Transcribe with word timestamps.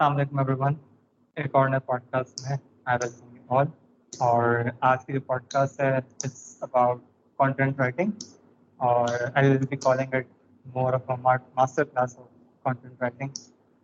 السلام 0.00 0.16
علیکم 0.16 0.38
every 0.38 0.54
one 0.58 0.74
ایک 1.36 1.54
اور 1.54 1.68
نئے 1.68 1.78
پوڈ 1.80 2.02
کاسٹ 2.10 2.40
میں 2.40 2.56
آئی 2.84 2.98
ویلکم 3.02 3.36
یو 3.36 3.58
آل 3.58 3.66
اور 4.12 4.44
آج 4.82 5.04
کی 5.06 5.12
جو 5.12 5.20
پوڈ 5.26 5.46
کاسٹ 5.50 5.80
ہے 5.80 5.86
اٹس 5.96 6.36
اباؤٹ 6.62 7.00
کانٹینٹ 7.38 7.80
رائٹنگ 7.80 8.10
اور 8.80 9.08
I 9.34 9.48
will 9.48 9.66
be 9.66 9.76
calling 9.78 10.14
it 10.14 10.26
more 10.66 10.92
of 10.92 11.10
master 11.54 11.84
class 11.84 12.18
of 12.18 12.28
content 12.64 13.02
writing 13.02 13.30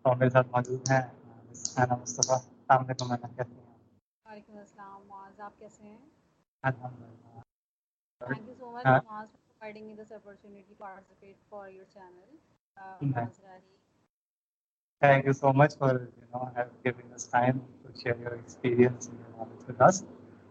اور 0.05 0.17
میرے 0.17 0.31
ساتھ 0.31 0.47
موجود 0.53 0.91
ہیں 0.91 1.01
اینا 1.01 1.97
مصطفیٰ 1.97 2.37
السلام 2.37 2.85
علیکم 2.85 3.13
اینا 3.13 3.29
کیسے 3.29 3.55
ہیں 3.55 3.75
وعلیکم 4.27 4.59
السلام 4.59 5.07
معاذ 5.07 5.41
آپ 5.41 5.59
کیسے 5.59 5.83
ہیں؟ 5.85 5.99
الحمد 6.65 7.01
للہ 7.01 7.41
thank 8.21 8.49
you 8.49 8.55
so 8.57 8.71
much 8.73 8.87
Muaz 8.87 9.07
for 9.07 9.27
providing 9.27 9.87
me 9.87 9.95
this 9.97 10.13
opportunity 10.15 10.69
to 10.69 10.75
participate 10.79 11.37
for 11.49 11.69
your 11.71 11.85
channel 11.93 12.37
Muaz 13.05 13.41
Rahi 13.41 13.77
Thank 15.03 15.27
you 15.27 15.33
so 15.35 15.53
much 15.53 15.73
for 15.79 15.91
you 16.19 16.27
know 16.33 16.51
have 16.57 16.71
giving 16.85 17.13
us 17.13 17.25
time 17.27 17.57
to 17.83 17.89
share 18.03 18.17
your 18.25 18.35
experience 18.35 19.09
and 19.09 19.19
your 19.23 19.31
knowledge 19.37 19.67
with 19.67 19.81
us. 19.81 20.05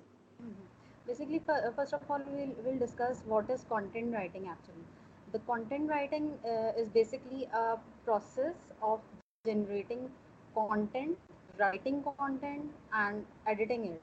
Basically, 1.06 1.40
first 1.76 1.92
of 1.92 2.00
all, 2.08 2.20
we'll, 2.30 2.54
we'll 2.64 2.78
discuss 2.78 3.22
what 3.26 3.50
is 3.50 3.64
content 3.68 4.14
writing 4.14 4.48
actually. 4.48 4.84
The 5.32 5.40
content 5.40 5.90
writing 5.90 6.38
uh, 6.44 6.80
is 6.80 6.88
basically 6.88 7.48
a 7.52 7.76
process 8.04 8.54
of 8.82 9.00
generating 9.44 10.10
content 10.54 11.18
writing 11.58 12.02
content 12.02 12.70
and 12.94 13.26
editing 13.46 13.84
it 13.86 14.02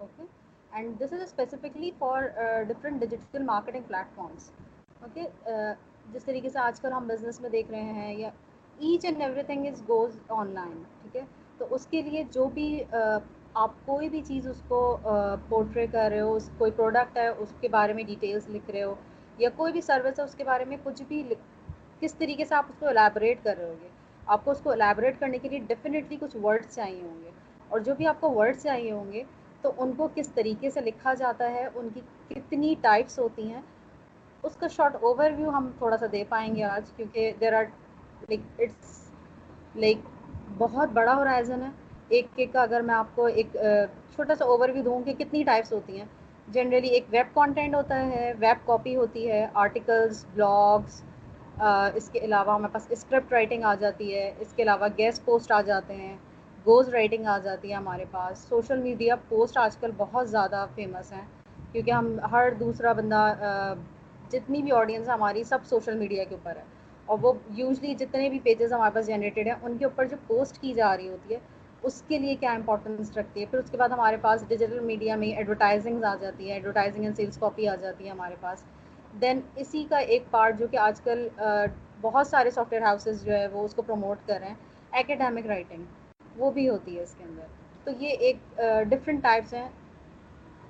okay? 0.00 0.26
And 0.72 0.98
this 0.98 1.12
is 1.12 1.28
specifically 1.28 1.94
for 1.98 2.32
different 2.68 3.00
digital 3.00 3.42
marketing 3.44 3.84
platforms 3.84 4.50
okay? 5.02 5.26
جس 6.12 6.24
طریقے 6.24 6.48
سے 6.48 6.58
آج 6.58 6.80
کل 6.80 6.92
ہم 6.92 7.06
business 7.06 7.40
میں 7.40 7.50
دیکھ 7.50 7.70
رہے 7.70 7.92
ہیں 7.92 8.14
یا 8.14 8.28
each 8.78 9.04
and 9.04 9.22
everything 9.42 9.66
is 9.66 9.82
goes 9.88 10.16
online 10.54 10.82
ٹھیک 11.02 11.16
ہے 11.16 11.22
تو 11.58 11.66
اس 11.70 11.86
کے 11.86 12.00
لیے 12.02 12.22
جو 12.32 12.44
بھی 12.54 12.68
آپ 13.54 13.70
کوئی 13.86 14.08
بھی 14.08 14.22
چیز 14.28 14.46
اس 14.48 14.62
کو 14.68 14.80
پورٹری 15.48 15.86
کر 15.86 16.08
رہے 16.10 16.20
ہو 16.20 16.34
اس 16.34 16.48
کوئی 16.58 16.70
پروڈکٹ 16.76 17.16
ہے 17.16 17.26
اس 17.28 17.52
کے 17.60 17.68
بارے 17.68 17.92
میں 17.92 18.04
ڈیٹیلس 18.04 18.48
لکھ 18.48 18.70
رہے 18.70 18.82
ہو 18.82 18.94
یا 19.38 19.50
کوئی 19.56 19.72
بھی 19.72 19.80
سروس 19.80 20.18
ہے 20.18 20.24
اس 20.24 20.34
کے 20.34 20.44
بارے 20.44 20.64
میں 20.64 20.76
کچھ 20.82 21.02
بھی 21.08 21.22
کس 22.00 22.14
طریقے 22.14 22.44
سے 22.44 22.54
آپ 22.54 22.66
اس 22.68 22.80
کو 22.80 22.88
الیبوریٹ 22.88 23.44
کر 23.44 23.56
رہے 23.58 23.68
ہو 23.68 23.74
گے 23.82 23.88
آپ 24.30 24.44
کو 24.44 24.50
اس 24.50 24.60
کو 24.60 24.70
الیبریٹ 24.70 25.18
کرنے 25.20 25.38
کے 25.38 25.48
لیے 25.48 25.58
ڈیفینیٹلی 25.68 26.16
کچھ 26.20 26.36
ورڈس 26.36 26.74
چاہیے 26.74 27.02
ہوں 27.02 27.22
گے۔ 27.22 27.30
اور 27.70 27.80
جو 27.80 27.94
بھی 27.94 28.06
آپ 28.06 28.20
کو 28.20 28.30
ورڈس 28.30 28.62
چاہیے 28.62 28.92
ہوں 28.92 29.12
گے، 29.12 29.22
تو 29.64 29.72
ان 29.78 29.92
کو 29.96 30.08
کس 30.14 30.28
طریقے 30.34 30.70
سے 30.70 30.80
لکھا 30.80 31.14
جاتا 31.14 31.50
ہے، 31.50 31.66
ان 31.74 31.88
کی 31.94 32.00
کتنی 32.28 32.74
ٹائپس 32.80 33.18
ہوتی 33.18 33.50
ہیں، 33.50 33.60
اس 34.44 34.56
کا 34.56 34.68
شارٹ 34.68 34.96
اوور 35.00 35.30
ویو 35.30 35.50
ہم 35.50 35.70
تھوڑا 35.78 35.96
سا 35.96 36.06
دے 36.12 36.22
پائیں 36.28 36.54
گے 36.56 36.64
آج، 36.64 36.90
کیونکہ 36.96 37.32
there 37.40 37.52
are 37.52 37.64
like 38.28 38.40
it's 38.58 38.98
like 39.74 39.98
بہت 40.58 40.88
بڑا 40.92 41.14
ہورائزن 41.14 41.62
ہے۔ 41.62 41.70
ایک 42.10 42.26
ایک 42.36 42.52
کا 42.52 42.62
اگر 42.62 42.80
میں 42.80 42.94
آپ 42.94 43.14
کو 43.14 43.26
ایک 43.26 43.56
چھوٹا 44.14 44.34
سا 44.34 44.44
اوور 44.44 44.68
ویو 44.68 44.82
دوں 44.82 45.00
کہ 45.02 45.12
کتنی 45.14 45.42
ٹائپس 45.44 45.72
ہوتی 45.72 45.98
ہیں۔ 45.98 46.04
جنرلی 46.48 46.88
ایک 46.88 47.04
ویب 47.10 47.34
کانٹینٹ 47.34 47.74
ہوتا 47.74 47.98
ہے 48.06 48.32
ویب 48.38 48.66
کاپی 48.66 48.94
ہوتی 48.96 49.30
ہے 49.30 49.46
آرٹیکلس 49.54 50.24
بلاگس 50.34 51.02
اس 51.94 52.08
کے 52.10 52.18
علاوہ 52.18 52.54
ہمارے 52.54 52.72
پاس 52.72 52.86
اسکرپٹ 52.90 53.32
رائٹنگ 53.32 53.64
آ 53.64 53.74
جاتی 53.74 54.14
ہے، 54.14 54.32
اس 54.38 54.52
کے 54.56 54.62
علاوہ 54.62 54.88
گیسٹ 54.98 55.24
پوسٹ 55.24 55.52
آ 55.52 55.60
جاتے 55.62 55.94
ہیں 55.94 56.16
گوز 56.66 56.88
رائٹنگ 56.88 57.26
آ 57.26 57.36
جاتی 57.38 57.70
ہے 57.70 57.74
ہمارے 57.74 58.04
پاس۔ 58.10 58.38
سوشل 58.48 58.78
میڈیا 58.78 59.16
پوسٹ 59.28 59.58
آج 59.58 59.76
کل 59.76 59.90
بہت 59.96 60.30
زیادہ 60.30 60.64
فیمس 60.74 61.12
ہیں، 61.12 61.26
کیونکہ 61.72 61.90
ہم 61.90 62.16
ہر 62.32 62.50
دوسرا 62.60 62.92
بندہ 62.92 63.22
جتنی 64.30 64.62
بھی 64.62 64.72
آڈینس 64.72 65.08
ہماری، 65.08 65.44
سب 65.44 65.64
سوشل 65.64 65.96
میڈیا 65.98 66.24
کے 66.24 66.34
اوپر 66.34 66.56
ہے۔ 66.56 66.64
اور 67.08 67.18
وہ 67.22 67.32
یوزلی 67.56 67.94
جتنے 67.94 68.28
بھی 68.30 68.38
پیجز 68.42 68.72
ہمارے 68.72 68.94
پاس 68.94 69.06
جنریٹیڈ 69.06 69.46
ہیں، 69.46 69.54
ان 69.62 69.76
کے 69.78 69.84
اوپر 69.84 70.04
جو 70.06 70.16
پوسٹ 70.26 70.60
کی 70.60 70.72
جا 70.74 70.96
رہی 70.96 71.08
ہوتی 71.08 71.34
ہے، 71.34 71.38
اس 71.82 72.02
کے 72.08 72.18
لیے 72.18 72.34
کیا 72.36 72.50
امپورٹنس 72.52 73.16
رکھتی 73.16 73.40
ہے؟ 73.40 73.46
پھر 73.46 73.58
اس 73.58 73.70
کے 73.70 73.76
بعد 73.76 73.88
ہمارے 73.88 74.16
پاس 74.22 74.44
ڈیجیٹل 74.48 74.80
میڈیا 74.84 75.16
میں 75.16 75.28
ایڈورٹائزنگز 75.28 76.04
آ 76.04 76.14
جاتی 76.20 76.48
ہے 76.48 76.54
ایڈورٹائزنگ 76.54 77.04
اینڈ 77.04 77.16
سیلس 77.16 77.38
کاپی 77.38 77.68
آ 77.68 77.74
جاتی 77.76 78.04
ہے 78.04 78.10
ہمارے 78.10 78.34
پاس۔ 78.40 78.64
دین 79.12 79.40
اسی 79.56 79.84
کا 79.88 79.98
ایک 79.98 80.24
پارٹ 80.30 80.58
جو 80.58 80.66
کہ 80.66 80.76
آج 80.78 81.00
کل 81.00 81.28
بہت 82.00 82.26
سارے 82.26 82.50
سافٹ 82.50 82.72
ویئر 82.72 82.82
ہاؤسز 82.82 83.24
جو 83.24 83.32
ہے 83.32 83.46
وہ 83.46 83.64
اس 83.64 83.74
کو 83.74 83.82
پروموٹ 83.82 84.26
کر 84.26 84.38
رہے 84.40 84.48
ہیں 84.48 84.54
ایکڈیمک 84.92 85.46
رائٹنگ 85.46 85.84
وہ 86.36 86.50
بھی 86.50 86.68
ہوتی 86.68 86.96
ہے 86.96 87.02
اس 87.02 87.14
کے 87.18 87.24
اندر۔ 87.24 87.46
تو 87.84 87.90
یہ 88.00 88.08
ایک 88.20 88.60
ڈفرینٹ 88.88 89.22
ٹائپس 89.22 89.54
ہیں۔ 89.54 89.68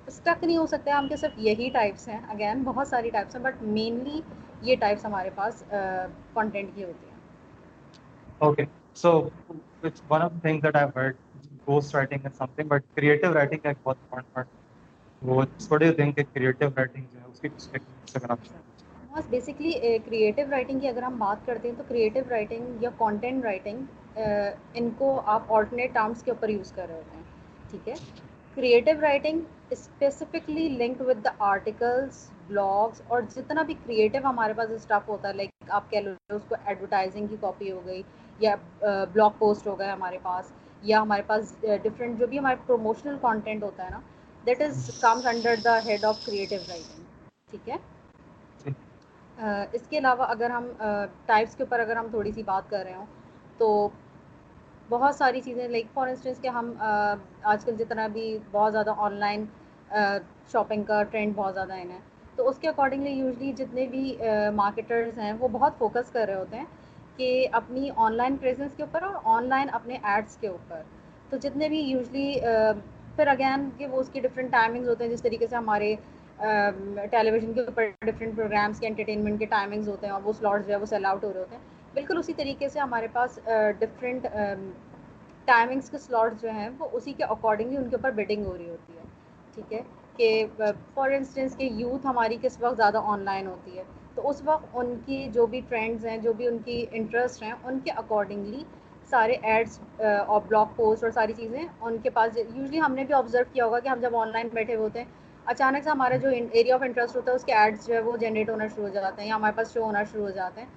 اسٹک 0.07 0.43
نہیں 0.43 0.57
ہو 0.57 0.65
سکتے 0.65 0.91
ہم 0.91 1.07
کے 1.07 1.15
صرف 1.15 1.31
یہی 1.37 1.69
ٹائپس 1.73 2.07
ہیں۔ 2.07 2.19
اگین 2.29 2.63
بہت 2.63 2.87
ساری 2.87 3.09
ٹائپس 3.09 3.35
ہیں 3.35 3.43
بٹ 3.43 3.61
مینلی 3.69 4.21
یہ 4.61 4.75
ٹائپس 4.79 5.05
ہمارے 5.05 5.29
پاس 5.35 5.63
کانٹینٹ 6.33 6.69
کی 6.75 6.83
ہوتی 6.83 7.05
ہیں۔ 7.05 7.19
Okay 8.41 8.63
so 8.95 9.11
one 10.09 10.21
of 10.21 10.31
things 10.41 10.63
that 10.63 10.75
I 10.75 10.87
heard 10.95 11.15
ghost 11.67 11.95
writing 11.95 12.25
is 12.25 12.37
something 12.55 12.67
but 12.67 12.83
creative 12.95 13.33
writing 13.33 13.65
ایک 13.65 13.77
بہت 13.83 13.97
important 13.97 14.33
part 14.33 14.47
basically 19.29 19.71
creative 20.05 20.43
writing 20.49 20.79
کی 20.79 20.87
اگر 20.87 21.03
ہم 21.03 21.17
بات 21.17 21.45
کرتے 21.45 21.67
ہیں 21.69 21.75
تو 21.77 21.83
کریٹو 21.87 22.19
رائٹنگ 22.29 22.83
یا 22.83 22.89
کانٹینٹ 22.97 23.43
رائٹنگ 23.45 24.19
ان 24.75 24.89
کو 24.97 25.19
آپ 25.25 25.51
آلٹرنیٹ 25.53 25.93
ٹرمس 25.93 26.23
کے 26.23 26.31
اوپر 26.31 26.49
یوز 26.49 26.71
کر 26.71 26.87
رہے 26.87 26.95
ہوتے 26.95 27.15
ہیں، 27.15 27.23
ٹھیک 27.71 27.87
ہے؟ 27.89 27.93
Creative 28.55 28.99
writing 29.01 29.41
specifically 29.71 30.67
link 30.69 31.01
with 31.01 31.23
the 31.25 31.29
articles 31.49 32.13
blogs 32.47 33.01
اور 33.07 33.21
جتنا 33.35 33.61
بھی 33.61 33.73
کریٹو 33.85 34.17
ہمارے 34.23 34.53
پاس 34.53 34.69
اسٹاف 34.71 35.09
ہوتا 35.09 35.27
ہے 35.27 35.33
لائک 35.33 35.49
آپ 35.71 35.89
کہہ 35.91 35.99
لو 35.99 36.11
اس 36.29 36.41
کو 36.47 36.55
ایڈورٹائزنگ 36.65 37.27
کی 37.27 37.35
کاپی 37.41 37.71
ہو 37.71 37.81
گئی، 37.85 38.01
یا 38.39 38.55
بلاگ 38.81 39.29
پوسٹ 39.39 39.67
ہو 39.67 39.77
گئے 39.79 39.89
ہمارے 39.89 40.17
پاس، 40.23 40.51
یا 40.83 41.01
ہمارے 41.01 41.21
پاس 41.27 41.53
ڈفرینٹ 41.83 42.19
جو 42.19 42.27
بھی 42.27 42.39
ہمارے 42.39 42.55
پروموشنل 42.65 43.17
کانٹینٹ 43.21 43.63
ہوتا 43.63 43.85
ہے 43.85 43.89
نا 43.89 43.99
that 44.43 44.61
is 44.61 44.89
comes 45.01 45.27
under 45.27 45.55
the 45.63 45.77
head 45.85 46.05
of 46.05 46.25
creative 46.25 46.55
writing 46.67 47.03
ٹھیک 47.49 47.69
ہے 47.69 47.77
اس 49.73 49.87
کے 49.89 49.97
علاوہ 49.97 50.25
اگر 50.27 50.49
ہم 50.49 50.67
ٹائپس 51.25 51.55
کے 51.55 51.63
اوپر 51.63 51.79
اگر 51.79 51.95
ہم 51.95 52.07
تھوڑی 52.09 52.31
سی 52.31 52.43
بات 52.43 52.69
کر 52.69 52.83
رہے 52.83 52.93
ہوں 52.93 53.05
تو 53.57 53.67
بہت 54.89 55.15
ساری 55.15 55.41
چیزیں 55.41 55.67
لائک 55.67 55.87
فار 55.93 56.07
انسٹنس 56.07 56.41
کہ 56.41 56.47
ہم 56.47 56.73
آج 56.79 57.65
کل 57.65 57.75
جتنا 57.75 58.07
بھی 58.07 58.37
بہت 58.51 58.71
زیادہ 58.71 58.93
آن 58.97 59.13
لائن 59.15 59.45
شاپنگ 60.51 60.83
کا 60.83 61.01
ٹرینڈ 61.03 61.35
بہت 61.35 61.53
زیادہ 61.53 61.73
ہے 61.73 61.99
تو 62.37 62.47
اس 62.49 62.57
کے 62.57 62.67
اکارڈنگلی 62.67 63.11
یوزلی 63.11 63.51
جتنے 63.53 63.85
بھی 63.87 64.15
مارکیٹرز 64.55 65.17
ہیں 65.19 65.33
وہ 65.39 65.47
بہت 65.47 65.77
فوکس 65.77 66.11
کر 66.11 66.25
رہے 66.27 66.35
ہوتے 66.35 66.57
ہیں 66.57 66.65
کہ 67.17 67.47
اپنی 67.51 67.89
آن 67.95 68.13
لائن 68.13 68.37
پریزنس 68.37 68.71
کے 68.77 68.83
اوپر 68.83 69.03
اور 69.03 69.15
آن 69.25 69.49
لائن 69.49 69.69
اپنے 69.71 69.97
ایڈس 70.03 70.37
کے 70.37 70.47
اوپر 70.47 70.81
تو 71.29 71.37
جتنے 71.37 71.69
بھی 71.69 71.79
یوزلی 71.81 72.33
پھر 73.15 73.27
اگین 73.27 73.69
کہ 73.77 73.87
وہ 73.87 73.99
اس 73.99 74.09
کی 74.09 74.19
ڈفرینٹ 74.19 74.51
ٹائمنگز 74.51 74.87
ہوتے 74.89 75.03
ہیں، 75.03 75.11
جس 75.11 75.21
طریقے 75.21 75.47
سے 75.47 75.55
ہمارے 75.55 75.95
ٹیلی 77.11 77.31
ویژن 77.31 77.53
کے 77.53 77.61
اوپر 77.61 77.89
ڈفرینٹ 78.05 78.35
پروگرامس 78.35 78.79
کے 78.79 78.87
انٹرٹینمنٹ 78.87 79.39
کے 79.39 79.45
ٹائمنگز 79.45 79.89
ہوتے 79.89 80.05
ہیں 80.05 80.13
اور 80.13 80.21
وہ 80.23 80.33
سلاٹس 80.33 80.65
جو 80.67 80.73
ہے 80.73 80.77
وہ 80.77 80.85
سیل 80.85 81.05
آؤٹ 81.05 81.23
ہو 81.23 81.33
رہے 81.33 81.39
ہوتے 81.39 81.55
ہیں۔ 81.55 81.63
بالکل 81.93 82.17
اسی 82.17 82.33
طریقے 82.33 82.69
سے 82.69 82.79
ہمارے 82.79 83.07
پاس 83.13 83.39
ڈفرینٹ 83.79 84.27
ٹائمنگس 85.47 85.89
کے 85.89 85.97
سلاٹس 85.97 86.41
جو 86.41 86.49
ہیں 86.49 86.69
وہ 86.77 86.87
اسی 86.91 87.13
کے 87.13 87.23
اکارڈنگلی 87.23 87.77
ان 87.77 87.89
کے 87.89 87.95
اوپر 87.95 88.11
بیڈنگ 88.11 88.45
ہو 88.45 88.57
رہی 88.57 88.69
ہوتی 88.69 88.93
ہے۔ 88.97 89.03
ٹھیک 89.55 89.73
ہے؟ 89.73 89.81
کہ 90.17 90.45
فار 90.93 91.11
انسٹنس 91.11 91.57
کہ 91.57 91.69
یوتھ 91.73 92.05
ہماری 92.05 92.37
کس 92.41 92.57
وقت 92.59 92.77
زیادہ 92.77 92.97
آن 93.03 93.19
لائن 93.19 93.47
ہوتی 93.47 93.77
ہے۔ 93.77 93.83
تو 94.15 94.29
اس 94.29 94.41
وقت 94.45 94.65
ان 94.73 94.95
کی 95.05 95.27
جو 95.33 95.45
بھی 95.45 95.61
ٹرینڈز 95.69 96.05
ہیں، 96.05 96.17
جو 96.17 96.33
بھی 96.33 96.47
ان 96.47 96.57
کی 96.65 96.85
انٹرسٹ 96.91 97.43
ہیں، 97.43 97.53
ان 97.63 97.79
کے 97.83 97.91
اکارڈنگلی 97.91 98.63
سارے 99.11 99.35
ایڈس 99.43 99.79
اور 99.99 100.41
بلاگ 100.47 100.65
پوسٹ 100.75 101.03
اور 101.03 101.11
ساری 101.11 101.33
چیزیں 101.33 101.63
ان 101.81 101.97
کے 102.03 102.09
پاس 102.09 102.37
یوزلی 102.37 102.81
ہم 102.81 102.93
نے 102.95 103.03
بھی 103.03 103.13
آبزرو 103.13 103.43
کیا 103.53 103.65
ہوگا 103.65 103.79
کہ 103.79 103.87
ہم 103.87 103.99
جب 104.01 104.15
آن 104.15 104.31
لائن 104.31 104.47
بیٹھے 104.53 104.75
ہوئے 104.75 104.83
ہوتے 104.83 104.99
ہیں، 104.99 105.07
اچانک 105.45 105.83
سے 105.83 105.89
ہمارا 105.89 106.15
جو 106.15 106.29
ایریا 106.29 106.75
آف 106.75 106.81
انٹرسٹ 106.81 107.15
ہوتا 107.15 107.31
ہے، 107.31 107.35
اس 107.35 107.43
کے 107.45 107.53
ایڈس 107.53 107.87
جو 107.87 107.93
ہے 107.93 107.99
وہ 107.99 108.17
جنریٹ 108.17 108.49
ہونا 108.49 108.67
شروع 108.67 108.85
ہو 108.85 108.93
جاتے 108.93 109.21
ہیں 109.21 109.29
یا 109.29 109.35
ہمارے 109.35 109.53
پاس 109.55 109.73
شو 109.73 109.83
ہونا 109.83 110.03
شروع 110.11 110.23
ہو 110.23 110.29
جاتے 110.31 110.61
ہیں. 110.61 110.67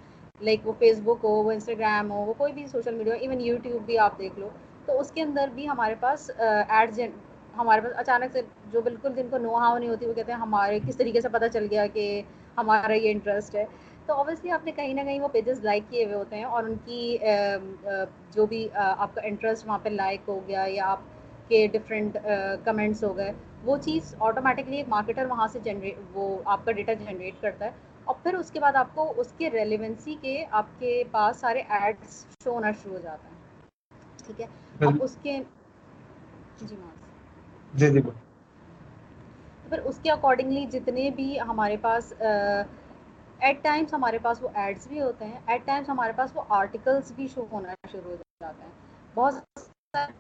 لائک 0.41 0.67
وہ 0.67 0.73
فیس 0.79 1.01
بک 1.05 1.25
ہو، 1.25 1.31
وہ 1.45 1.53
انسٹاگرام 1.53 2.11
ہو، 2.13 2.25
وہ 2.27 2.33
کوئی 2.39 2.53
بھی 2.53 2.67
سوشل 2.67 2.95
میڈیا 2.95 3.15
ایون 3.15 3.41
یوٹیوب 3.41 3.85
بھی 3.87 3.99
آپ 3.99 4.19
دیکھ 4.19 4.39
لو، 4.39 4.49
تو 4.87 4.99
اس 5.01 5.11
کے 5.11 5.23
اندر 5.23 5.49
بھی 5.55 5.69
ہمارے 5.69 5.95
پاس 6.01 6.31
ایڈ 6.39 7.01
ہمارے 7.59 7.81
پاس 7.81 7.93
اچانک 7.97 8.33
سے 8.33 8.41
جو 8.73 8.81
بالکل 8.81 9.13
جن 9.17 9.29
کو 9.31 9.39
نو 9.39 9.57
ہاؤ 9.57 9.77
نہیں 9.79 9.89
ہوتی، 9.89 10.07
وہ 10.07 10.15
کہتے 10.15 10.33
ہیں 10.33 10.39
ہمارے 10.39 10.79
کس 10.87 10.97
طریقے 10.97 11.21
سے 11.21 11.29
پتہ 11.33 11.49
چل 11.53 11.67
گیا 11.71 11.87
کہ 11.93 12.23
ہمارا 12.57 12.93
یہ 12.95 13.11
انٹرسٹ 13.11 13.55
ہے. 13.55 13.65
تو 14.09 14.15
اوبیسلی 14.15 14.51
آپ 14.51 14.65
نے 14.65 14.73
کہیں 14.73 14.93
نہ 14.95 15.01
کہیں 15.01 15.21
وہ 15.21 15.29
پیجز 15.29 15.65
لائک 15.65 15.83
کیے 15.91 16.05
ہوئے 16.05 16.15
ہوتے 16.15 16.37
ہیں 16.37 16.45
اور 16.47 16.65
ان 16.65 16.75
کی 16.85 17.17
جو 18.35 18.47
بھی 18.47 18.67
آپ 18.75 19.15
کا 19.15 19.21
انٹرسٹ 19.25 19.67
وہاں 19.67 19.79
پہ 19.79 19.89
لائک 19.91 20.29
ہو 20.29 20.41
گیا 20.47 20.65
یا 20.69 20.87
آپ 20.87 21.01
کے 21.49 21.67
ڈفرینٹ 21.73 22.17
کمنٹس 22.65 23.03
ہو 23.05 23.17
گئے 23.17 23.33
وہ 23.63 23.77
چیز 23.83 24.15
آٹومیٹکلی 24.21 24.77
ایک 24.77 24.89
مارکیٹر 24.89 25.27
وہاں 25.27 25.47
سے 25.47 25.59
جنریٹ 25.63 25.99
وہ 26.13 26.27
آپ 26.47 26.65
کا 26.65 26.73
ڈیٹا 26.73 26.93
جنریٹ 26.95 27.41
کرتا 27.41 27.65
ہے 27.65 27.71
اور 28.07 28.15
پھر 28.23 28.35
اس 28.35 28.51
کے 28.51 28.61
بعد 28.61 28.77
آپ 28.77 28.95
کو 28.95 29.13
اس 29.17 29.33
کے 29.39 29.51
ریلیونسی 29.51 30.15
کے 30.21 30.37
آپ 30.53 30.79
کے 30.79 31.03
پاس 31.11 31.37
سارے 31.37 31.63
ایڈس 31.71 32.25
شو 32.39 32.51
ہونا 32.51 32.71
شروع 32.73 32.95
ہو 32.95 33.01
جاتے 33.01 33.29
ہیں 33.29 33.43
ٹھیک 34.27 34.41
ہے؟ 34.41 34.47
اب 34.81 35.03
اس 35.03 35.17
کے 35.23 35.39
جی 36.61 36.77
جی 37.75 37.91
جی 37.91 38.01
پھر 39.65 39.79
اس 39.85 39.99
کے 40.03 40.11
اکارڈنگلی 40.11 40.65
جتنے 40.71 41.09
بھی 41.11 41.39
ہمارے 41.43 41.77
پاس 41.79 42.13
ایٹ 43.39 43.63
ٹائمس 43.63 43.95
ہمارے 43.95 44.19
پاس 44.23 44.43
وہ 44.43 44.49
ایڈس 44.55 44.87
بھی 44.89 45.01
ہوتے 45.01 45.25
ہیں. 45.25 45.39
ایٹ 45.47 45.67
ٹائمس 45.67 45.89
ہمارے 45.89 46.13
پاس 46.17 46.31
وہ 46.35 46.43
آرٹیکلس 46.59 47.13
بھی 47.17 47.27
شو 47.35 47.45
ہونا 47.53 47.75
شروع 47.93 48.11
ہو 48.11 48.17
جاتے 48.43 48.63
ہیں. 48.63 48.71
بہت 49.15 49.35
سارے 49.95 50.13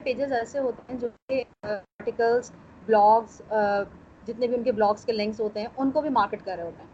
پیجز 0.00 0.32
ایسے 0.32 0.58
ہوتے 0.58 0.92
ہیں 0.92 0.98
جو 1.00 1.08
کہ 1.28 1.42
uh, 1.66 1.72
آرٹیکلس 1.72 2.50
بلاگس 2.86 3.40
uh, 3.52 3.82
جتنے 4.26 4.46
بھی 4.46 4.56
ان 4.56 4.62
کے 4.62 4.72
بلاگس 4.72 5.04
کے 5.04 5.12
لنکس 5.12 5.40
ہوتے 5.40 5.60
ہیں، 5.60 5.68
ان 5.76 5.90
کو 5.90 6.00
بھی 6.00 6.10
مارکیٹ 6.10 6.44
کر 6.44 6.56
رہے 6.56 6.64
ہوتے 6.64 6.82
ہیں. 6.82 6.90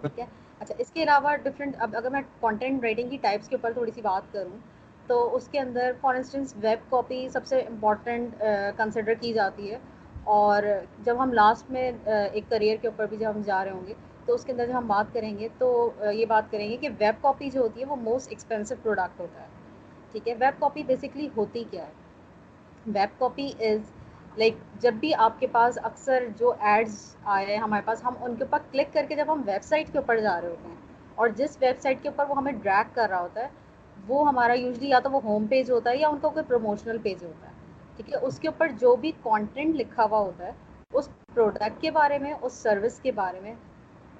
ٹھیک 0.00 0.18
ہے؟ 0.18 0.26
اچھا 0.60 0.74
اس 0.78 0.90
کے 0.90 1.02
علاوہ 1.02 1.34
ڈفرینٹ 1.44 1.76
اب 1.78 1.96
اگر 1.96 2.10
میں 2.10 2.20
کانٹینٹ 2.40 2.84
رائٹنگ 2.84 3.08
کی 3.10 3.16
ٹائپس 3.22 3.48
کے 3.48 3.56
اوپر 3.56 3.72
تھوڑی 3.72 3.90
سی 3.94 4.00
بات 4.02 4.32
کروں، 4.32 4.58
تو 5.06 5.36
اس 5.36 5.48
کے 5.52 5.58
اندر 5.60 5.92
فار 6.00 6.14
انسٹنس 6.14 6.54
ویب 6.60 6.90
کاپی 6.90 7.28
سب 7.32 7.46
سے 7.46 7.60
امپورٹنٹ 7.60 8.42
کنسیڈر 8.76 9.12
uh, 9.12 9.20
کی 9.20 9.32
جاتی 9.32 9.72
ہے. 9.72 9.78
اور 10.24 10.62
جب 11.04 11.22
ہم 11.22 11.32
لاسٹ 11.32 11.70
میں 11.70 11.90
ایک 12.06 12.44
کریئر 12.48 12.76
کے 12.82 12.88
اوپر 12.88 13.06
بھی 13.06 13.16
جب 13.16 13.30
ہم 13.30 13.40
جا 13.46 13.64
رہے 13.64 13.70
ہوں 13.70 13.86
گے، 13.86 13.94
تو 14.26 14.34
اس 14.34 14.44
کے 14.44 14.52
اندر 14.52 14.66
جب 14.66 14.76
ہم 14.78 14.86
بات 14.86 15.12
کریں 15.14 15.36
گے، 15.38 15.48
تو 15.58 15.90
یہ 16.12 16.24
بات 16.26 16.50
کریں 16.50 16.68
گے 16.70 16.76
کہ 16.76 16.88
ویب 16.98 17.22
کاپی 17.22 17.50
جو 17.50 17.60
ہوتی 17.60 17.80
ہے 17.80 17.86
وہ 17.86 17.96
موسٹ 18.02 18.30
ایکسپینسو 18.30 18.74
پروڈکٹ 18.82 19.20
ہوتا 19.20 19.40
ہے، 19.40 19.46
ٹھیک 20.12 20.28
ہے؟ 20.28 20.34
ویب 20.34 20.60
کاپی 20.60 20.82
بیسکلی 20.82 21.28
ہوتی 21.36 21.64
کیا 21.70 21.86
ہے؟ 21.86 21.92
ویب 22.86 23.18
کاپی 23.18 23.50
از 23.60 23.92
لائک 24.36 24.54
جب 24.80 24.94
بھی 25.00 25.12
آپ 25.24 25.38
کے 25.40 25.46
پاس 25.52 25.78
اکثر 25.82 26.24
جو 26.38 26.52
ایڈز 26.60 26.94
آئے 27.24 27.46
ہیں 27.46 27.58
ہمارے 27.58 27.82
پاس، 27.84 28.04
ہم 28.04 28.14
ان 28.20 28.34
کے 28.36 28.44
اوپر 28.44 28.58
کلک 28.72 28.92
کر 28.94 29.04
کے 29.08 29.16
جب 29.16 29.32
ہم 29.32 29.42
ویب 29.46 29.64
سائٹ 29.64 29.92
کے 29.92 29.98
اوپر 29.98 30.20
جا 30.20 30.40
رہے 30.40 30.48
ہوتے 30.48 30.68
ہیں، 30.68 30.76
اور 31.14 31.28
جس 31.36 31.56
ویب 31.60 31.80
سائٹ 31.80 32.02
کے 32.02 32.08
اوپر 32.08 32.28
وہ 32.28 32.36
ہمیں 32.36 32.52
ڈریک 32.52 32.94
کر 32.94 33.08
رہا 33.10 33.20
ہوتا 33.20 33.40
ہے، 33.40 33.48
وہ 34.06 34.26
ہمارا 34.28 34.52
یوزلی 34.52 34.88
یا 34.90 34.98
تو 34.98 35.10
وہ 35.10 35.20
ہوم 35.24 35.46
پیج 35.46 35.70
ہوتا 35.70 35.90
ہے 35.90 35.96
یا 35.96 36.08
ان 36.08 36.18
کا 36.22 36.28
کوئی 36.28 36.44
پروموشنل 36.48 36.98
پیج 37.02 37.24
ہوتا 37.24 37.46
ہے۔ 37.48 37.52
ٹھیک 37.96 38.12
ہے، 38.12 38.18
اس 38.18 38.38
کے 38.38 38.48
اوپر 38.48 38.68
جو 38.78 38.94
بھی 38.96 39.12
کانٹینٹ 39.22 39.76
لکھا 39.76 40.04
ہوا 40.04 40.18
ہوتا 40.18 40.46
ہے، 40.46 40.52
اس 40.92 41.08
پروڈکٹ 41.34 41.80
کے 41.80 41.90
بارے 41.90 42.18
میں، 42.18 42.32
اس 42.42 42.52
سروس 42.52 42.98
کے 43.00 43.12
بارے 43.12 43.40
میں، 43.40 43.54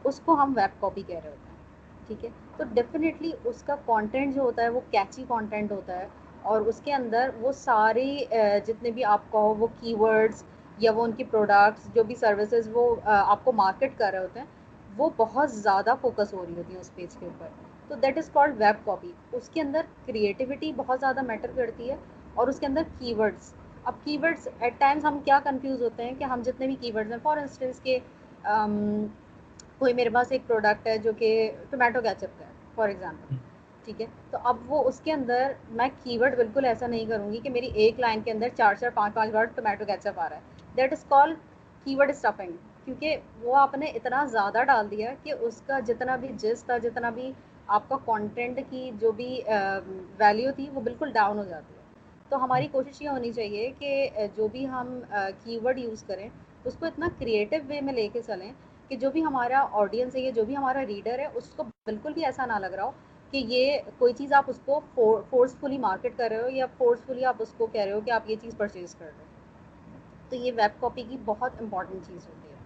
اس 0.05 0.21
کو 0.25 0.35
ہم 0.43 0.53
ویب 0.56 0.81
کاپی 0.81 1.03
کہہ 1.06 1.19
رہے 1.25 1.31
ہوتے 1.31 1.50
ہیں، 1.50 2.06
ٹھیک 2.06 2.25
ہے؟ 2.25 2.31
تو 2.56 2.65
ڈیفینیٹلی 2.75 3.31
اس 3.44 3.62
کا 3.62 3.75
کانٹینٹ 3.87 4.35
جو 4.35 4.43
ہوتا 4.43 4.62
ہے، 4.62 4.69
وہ 4.69 4.81
کیچی 4.91 5.25
کانٹینٹ 5.29 5.73
ہوتا 5.73 5.99
ہے 5.99 6.06
اور 6.43 6.61
اس 6.61 6.81
کے 6.85 6.93
اندر 6.94 7.31
وہ 7.41 7.53
ساری 7.53 8.25
جتنے 8.67 8.91
بھی 8.91 9.05
آپ 9.05 9.31
کہو، 9.32 9.55
وہ 9.55 9.67
کی 9.81 9.94
ورڈس 10.00 10.44
یا 10.79 10.93
وہ 10.93 11.05
ان 11.05 11.12
کی 11.12 11.25
پروڈکٹس 11.25 11.94
جو 11.94 12.03
بھی 12.05 12.15
سروسز 12.15 12.69
وہ 12.73 12.94
آپ 13.05 13.44
کو 13.44 13.53
مارکیٹ 13.53 13.99
کر 13.99 14.11
رہے 14.12 14.19
ہوتے 14.19 14.41
ہیں، 14.41 14.47
وہ 14.91 15.09
بہت 15.17 15.53
زیادہ 15.53 15.94
فوکس 16.00 16.35
ہو 16.35 16.44
رہی 16.47 16.56
ہوتی 16.56 16.73
ہیں 16.73 16.81
اس 16.81 16.94
پیج 16.94 17.17
کے 17.17 17.26
اوپر۔ 17.26 17.49
تو 17.88 17.94
that 17.94 18.19
is 18.19 18.31
called 18.32 18.61
web 18.61 18.85
copy 18.85 19.12
اس 19.32 19.49
کے 19.49 19.61
اندر 19.61 19.87
کریٹیوٹی 20.06 20.73
بہت 20.76 21.00
زیادہ 21.00 21.23
میٹر 21.23 21.50
کرتی 21.56 21.91
ہے 21.91 21.97
اور 22.35 22.49
اس 22.49 22.59
کے 22.61 22.67
اندر 22.67 22.82
کی 22.99 23.15
ورڈس 23.15 23.53
اب 23.84 23.94
کی 24.04 24.16
ورڈس 24.19 24.48
ایٹ 24.60 24.75
ٹائمس 24.78 25.04
ہم 25.04 25.19
کیا 25.25 25.38
کنفیوز 25.44 25.82
ہوتے 25.82 26.04
ہیں 26.04 26.14
کہ 26.19 26.25
ہم 26.25 26.42
جتنے 26.44 26.66
بھی 26.66 26.76
کی 26.81 26.90
ورڈز 26.92 27.12
ہیں 27.12 27.19
فار 27.22 27.36
انسٹنس 27.36 27.81
کے 27.81 27.98
کوئی 29.78 29.92
میرے 29.94 30.10
پاس 30.10 30.32
ایک 30.32 30.46
پروڈکٹ 30.46 30.86
ہے 30.86 30.96
جو 30.98 31.12
کہ 31.19 31.31
ٹومیٹو 31.70 32.00
کیچپ 32.00 32.38
کا 32.38 32.44
ہے 32.44 32.52
فار 32.75 32.88
ایگزامپل 32.88 33.36
ٹھیک 33.86 34.00
ہے؟ 34.00 34.06
تو 34.31 34.38
اب 34.44 34.56
وہ 34.66 34.82
اس 34.88 35.00
کے 35.00 35.12
اندر 35.12 35.52
میں 35.70 35.88
کی 36.02 36.19
ورڈ 36.19 36.36
بالکل 36.36 36.64
ایسا 36.64 36.86
نہیں 36.86 37.04
کروں 37.04 37.32
گی 37.32 37.38
کہ 37.38 37.50
میری 37.50 37.70
ایک 37.75 38.00
لائن 38.00 38.20
کے 38.20 38.31
اندر 38.31 38.48
چار 38.56 38.75
چار 38.75 38.90
پانچ 38.94 39.14
پانچ 39.14 39.34
ورڈ 39.34 39.50
ٹومیٹو 39.54 39.84
کیچپ 39.84 40.20
آ 40.20 40.28
رہا 40.28 40.37
ہے۔ 40.37 40.42
دیٹ 40.75 40.92
از 40.92 41.04
کال 41.08 41.34
کی 41.87 41.94
ورڈ 41.96 42.10
اسٹفنگ 42.10 42.52
کیونکہ 42.87 43.16
وہ 43.42 43.56
آپ 43.56 43.75
نے 43.75 43.87
اتنا 43.94 44.25
زیادہ 44.26 44.62
ڈال 44.66 44.90
دیا 44.90 45.12
کہ 45.22 45.32
اس 45.40 45.60
کا 45.66 45.78
جتنا 45.87 46.16
بھی 46.16 46.28
جس 46.38 46.64
تھا 46.64 46.78
جتنا 46.78 47.10
بھی 47.10 47.30
آپ 47.69 47.88
کا 47.88 47.96
کانٹینٹ 48.04 48.60
کی 48.70 48.90
جو 49.00 49.12
بھی 49.12 49.40
ویلیو 50.19 50.50
تھی 50.56 50.69
وہ 50.72 50.80
بالکل 50.80 51.10
ڈاؤن 51.12 51.38
ہو 51.38 51.44
جاتی 51.44 51.75
ہے۔ 51.75 51.82
تو 52.34 52.42
ہماری 52.42 52.66
کوشش 52.69 53.00
یہ 53.02 53.08
ہونی 53.08 53.32
چاہیے 53.32 53.70
کہ 53.78 54.08
جو 54.36 54.46
بھی 54.52 54.66
ہم 54.69 54.88
کی 55.42 55.58
ورڈ 55.64 55.78
یوز 55.78 56.02
کریں، 56.06 56.28
اس 56.64 56.76
کو 56.78 56.86
اتنا 56.86 57.08
کریٹیو 57.19 57.60
وے 57.66 57.81
میں 57.81 57.92
لے 57.92 58.06
کے 58.12 58.22
چلیں 58.22 58.52
کہ 58.90 58.96
جو 58.96 59.10
بھی 59.10 59.25
ہمارا 59.25 59.64
آڈینس 59.82 60.14
ہے، 60.16 60.20
یا 60.20 60.31
جو 60.34 60.44
بھی 60.44 60.56
ہمارا 60.56 60.84
ریڈر 60.86 61.19
ہے، 61.19 61.26
اس 61.34 61.48
کو 61.56 61.62
بالکل 61.86 62.12
بھی 62.12 62.25
ایسا 62.25 62.46
نہ 62.46 62.58
لگ 62.60 62.75
رہا 62.75 62.84
ہو 62.84 62.90
کہ 63.32 63.42
یہ 63.48 63.78
کوئی 63.98 64.12
چیز 64.12 64.32
آپ 64.32 64.44
اس 64.48 64.58
کو 64.64 64.81
فورسفلی 65.31 65.78
مارکیٹ 65.78 66.16
کر 66.16 66.28
رہے 66.30 66.42
ہو، 66.42 66.49
یا 66.50 66.66
فورسفلی 66.78 67.25
آپ 67.25 67.42
اس 67.42 67.54
کو 67.56 67.66
کہہ 67.66 67.85
رہے 67.85 67.92
ہو 67.92 68.00
کہ 68.00 68.11
آپ 68.11 68.30
یہ 68.30 68.37
چیز 68.42 68.56
پرچیز 68.56 68.94
کر 68.94 69.04
رہے 69.06 69.12
ہو۔ 69.18 69.99
تو 70.30 70.37
یہ 70.37 70.52
ویب 70.56 70.80
کاپی 70.80 71.02
کی 71.09 71.16
بہت 71.25 71.61
امپورٹنٹ 71.61 72.06
چیز 72.06 72.26
ہوتی 72.28 72.49
ہے۔ 72.49 72.56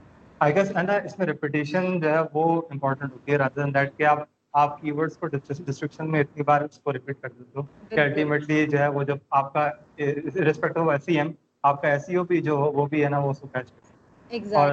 آئی 0.41 0.55
گیس 0.55 0.73
اس 1.05 1.19
میں 1.19 1.27
ریپیٹیشن 1.27 2.01
جو 2.01 2.11
ہے 2.11 2.21
وہ 2.33 2.45
امپورٹنٹ 2.71 3.13
ہوتی 3.13 3.33
ہے 3.33 3.37
رادر 3.37 3.63
دین 3.63 3.75
دیٹ 3.75 3.97
کہ 3.97 4.05
آپ 4.07 4.19
آپ 4.59 4.81
کی 4.81 4.93
ورڈس 4.93 5.17
کو 5.19 5.27
ڈسکرپشن 5.29 6.11
میں 6.11 6.21
اتنی 6.21 6.43
بار 6.43 6.61
اس 6.61 6.79
کو 6.79 6.93
ریپیٹ 6.93 7.21
کر 7.21 7.29
دیتے 7.31 7.59
ہو 7.59 7.63
کہ 7.89 8.01
الٹیمیٹلی 8.01 8.67
جو 8.67 8.79
ہے 8.79 8.89
وہ 8.89 9.03
جب 9.03 9.19
آپ 9.33 9.53
کا 9.53 9.69
ریسپیکٹ 9.99 10.77
ہو 10.77 10.89
ایس 10.91 11.05
سی 11.05 11.19
ایم 11.19 11.33
آپ 11.65 11.81
کا 11.83 11.89
ایس 11.89 12.07
سی 12.07 12.17
او 12.17 12.25
بھی 12.25 12.41
جو 12.43 12.57
وہ 12.73 12.87
بھی 12.87 13.05
ہے 13.05 13.09
نا 13.09 13.19
وہ 13.19 13.31
اس 13.31 13.41
کو 13.41 13.47
کیچ 13.49 13.71
کرتے 13.71 14.55
اور 14.57 14.73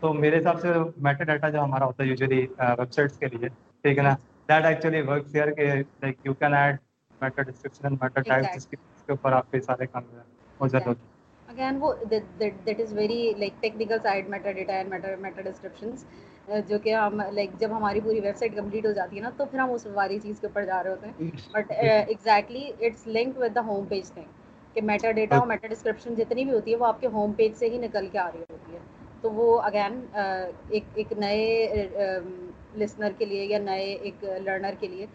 تو 0.00 0.12
میرے 0.14 0.38
حساب 0.38 0.60
سے 0.60 0.72
میٹا 0.98 1.24
ڈاٹا 1.24 1.48
جو 1.48 1.60
ہمارا 1.60 1.84
ہوتا 1.84 2.02
ہے 2.02 2.08
یوزلی 2.08 2.46
ویب 2.60 2.92
سائٹس 2.92 3.18
کے 3.18 3.26
لیے 3.28 3.48
ٹھیک 3.48 3.98
ہے 3.98 4.02
نا؟ 4.02 4.14
دیٹ 4.48 4.64
ایکچولی 4.64 5.00
ورکس 5.02 5.34
ہیئر 5.34 5.50
کہ 5.52 5.72
like 5.74 6.16
you 6.24 6.34
can 6.34 6.54
add 6.54 6.76
meta 7.20 7.42
description 7.42 7.94
meta 7.94 8.20
type 8.22 8.54
جس 8.54 8.66
کے 8.66 8.76
اوپر 9.08 9.32
آپ 9.32 9.50
کے 9.50 9.60
سارے 9.60 9.86
کام 9.86 10.04
ہو 10.60 10.68
جاتے 10.68 10.88
ہوتے 10.88 11.10
اگین 11.48 11.78
وہ 11.80 11.92
that 12.10 12.80
is 12.80 12.92
very 12.92 13.32
like 13.38 13.60
technical 13.60 13.98
side 14.02 14.28
meta 14.28 14.52
data 14.52 14.72
and 14.72 14.90
meta 14.90 15.08
meta 15.20 15.42
descriptions 15.42 16.04
جو 16.66 16.78
کہ 16.78 16.94
ہم 16.94 17.20
لائک 17.30 17.50
جب 17.58 17.70
ہماری 17.72 18.00
پوری 18.00 18.20
ویب 18.20 18.36
سائٹ 18.36 18.56
کمپلیٹ 18.56 18.86
ہو 18.86 18.92
جاتی 18.92 19.16
ہے 19.16 19.22
نا 19.22 19.30
تو 19.36 19.44
پھر 19.46 19.58
ہم 19.58 19.70
اس 19.72 19.86
والی 19.94 20.18
چیز 20.20 20.40
کے 20.40 20.46
اوپر 20.46 20.64
جا 20.64 20.82
رہے 20.82 20.90
ہوتے 20.90 21.06
ہیں۔ 21.06 21.12
But 21.54 21.70
exactly 21.72 22.64
it's 22.80 23.06
link 23.08 23.38
with 23.38 23.54
the 23.54 23.60
home 23.62 23.84
page 23.86 24.10
thing 24.10 24.30
کہ 24.76 24.82
میٹا 24.82 25.10
ڈیٹا 25.12 25.36
اور 25.36 25.46
میٹا 25.46 25.66
ڈسکرپشن 25.68 26.14
جتنی 26.16 26.44
بھی 26.44 26.52
ہوتی 26.52 26.70
ہے 26.70 26.76
وہ 26.76 26.86
آپ 26.86 27.00
کے 27.00 27.06
ہوم 27.12 27.32
پیج 27.34 27.54
سے 27.56 27.68
ہی 27.68 27.78
نکل 27.78 28.08
کے 28.08 28.18
آ 28.18 28.28
رہی 28.28 28.42
ہوتی 28.42 28.72
ہے۔ 28.72 28.78
تو 29.22 29.30
وہ 29.32 29.44
اگین 29.62 30.00
ایک 30.14 30.84
ایک 30.94 31.12
نئے 31.14 31.86
لسنر 32.76 33.12
کے 33.18 33.24
لیے 33.24 33.44
یا 33.44 33.58
نئے 33.60 33.92
ایک 33.94 34.14
لرنر 34.24 34.74
کے 34.80 34.88
لیے 34.88 35.06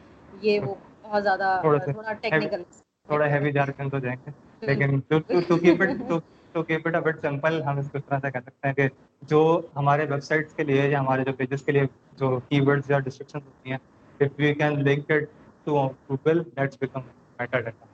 یہ 0.42 0.60
وہ 0.62 0.76
بہت 1.04 1.24
زیادہ 1.24 1.50
تھوڑا 1.86 2.14
ٹیکنیکل 2.22 2.64
تھوڑا 3.10 3.26
ہیوی 3.28 3.52
جارگن 3.52 3.90
تو 3.90 4.00
جائیں 4.00 4.18
گے۔ 4.18 4.32
لیکن 4.64 5.00
to 6.58 6.64
keep 6.64 6.88
it 6.88 6.94
to 6.94 7.02
keep 7.02 7.08
it 7.08 7.08
a 7.08 7.08
bit 7.08 7.22
simple 7.22 7.62
ہم 7.64 7.78
اس 7.80 7.90
کو 7.92 7.98
اس 7.98 8.06
طرح 8.06 8.20
سے 8.20 8.32
کہہ 8.32 8.40
سکتے 8.40 8.68
ہیں 8.68 8.74
کہ 8.76 8.88
جو 9.24 9.40
ہمارے 9.76 10.06
ویب 10.06 10.24
سائٹس 10.24 10.54
کے 10.54 10.64
لیے 10.64 10.88
یا 10.88 11.00
ہمارے 11.00 11.24
جو 11.24 11.34
پیجز 11.36 11.64
کے 11.64 11.72
لیے 11.72 11.84
جو 12.18 12.40
کی 12.42 12.60
ورڈز 12.62 12.92
یا 12.92 13.00
ڈسکرپشن 13.02 13.40
ہوتی 13.40 13.72
ہیں 13.72 13.78
if 14.20 14.40
we 14.40 14.54
can 14.56 14.80
link 14.84 15.12
it 15.12 15.24
to 15.68 15.76
Google 16.10 16.44
that's 16.48 16.78
become 16.80 17.02
meta 17.40 17.60
data 17.60 17.86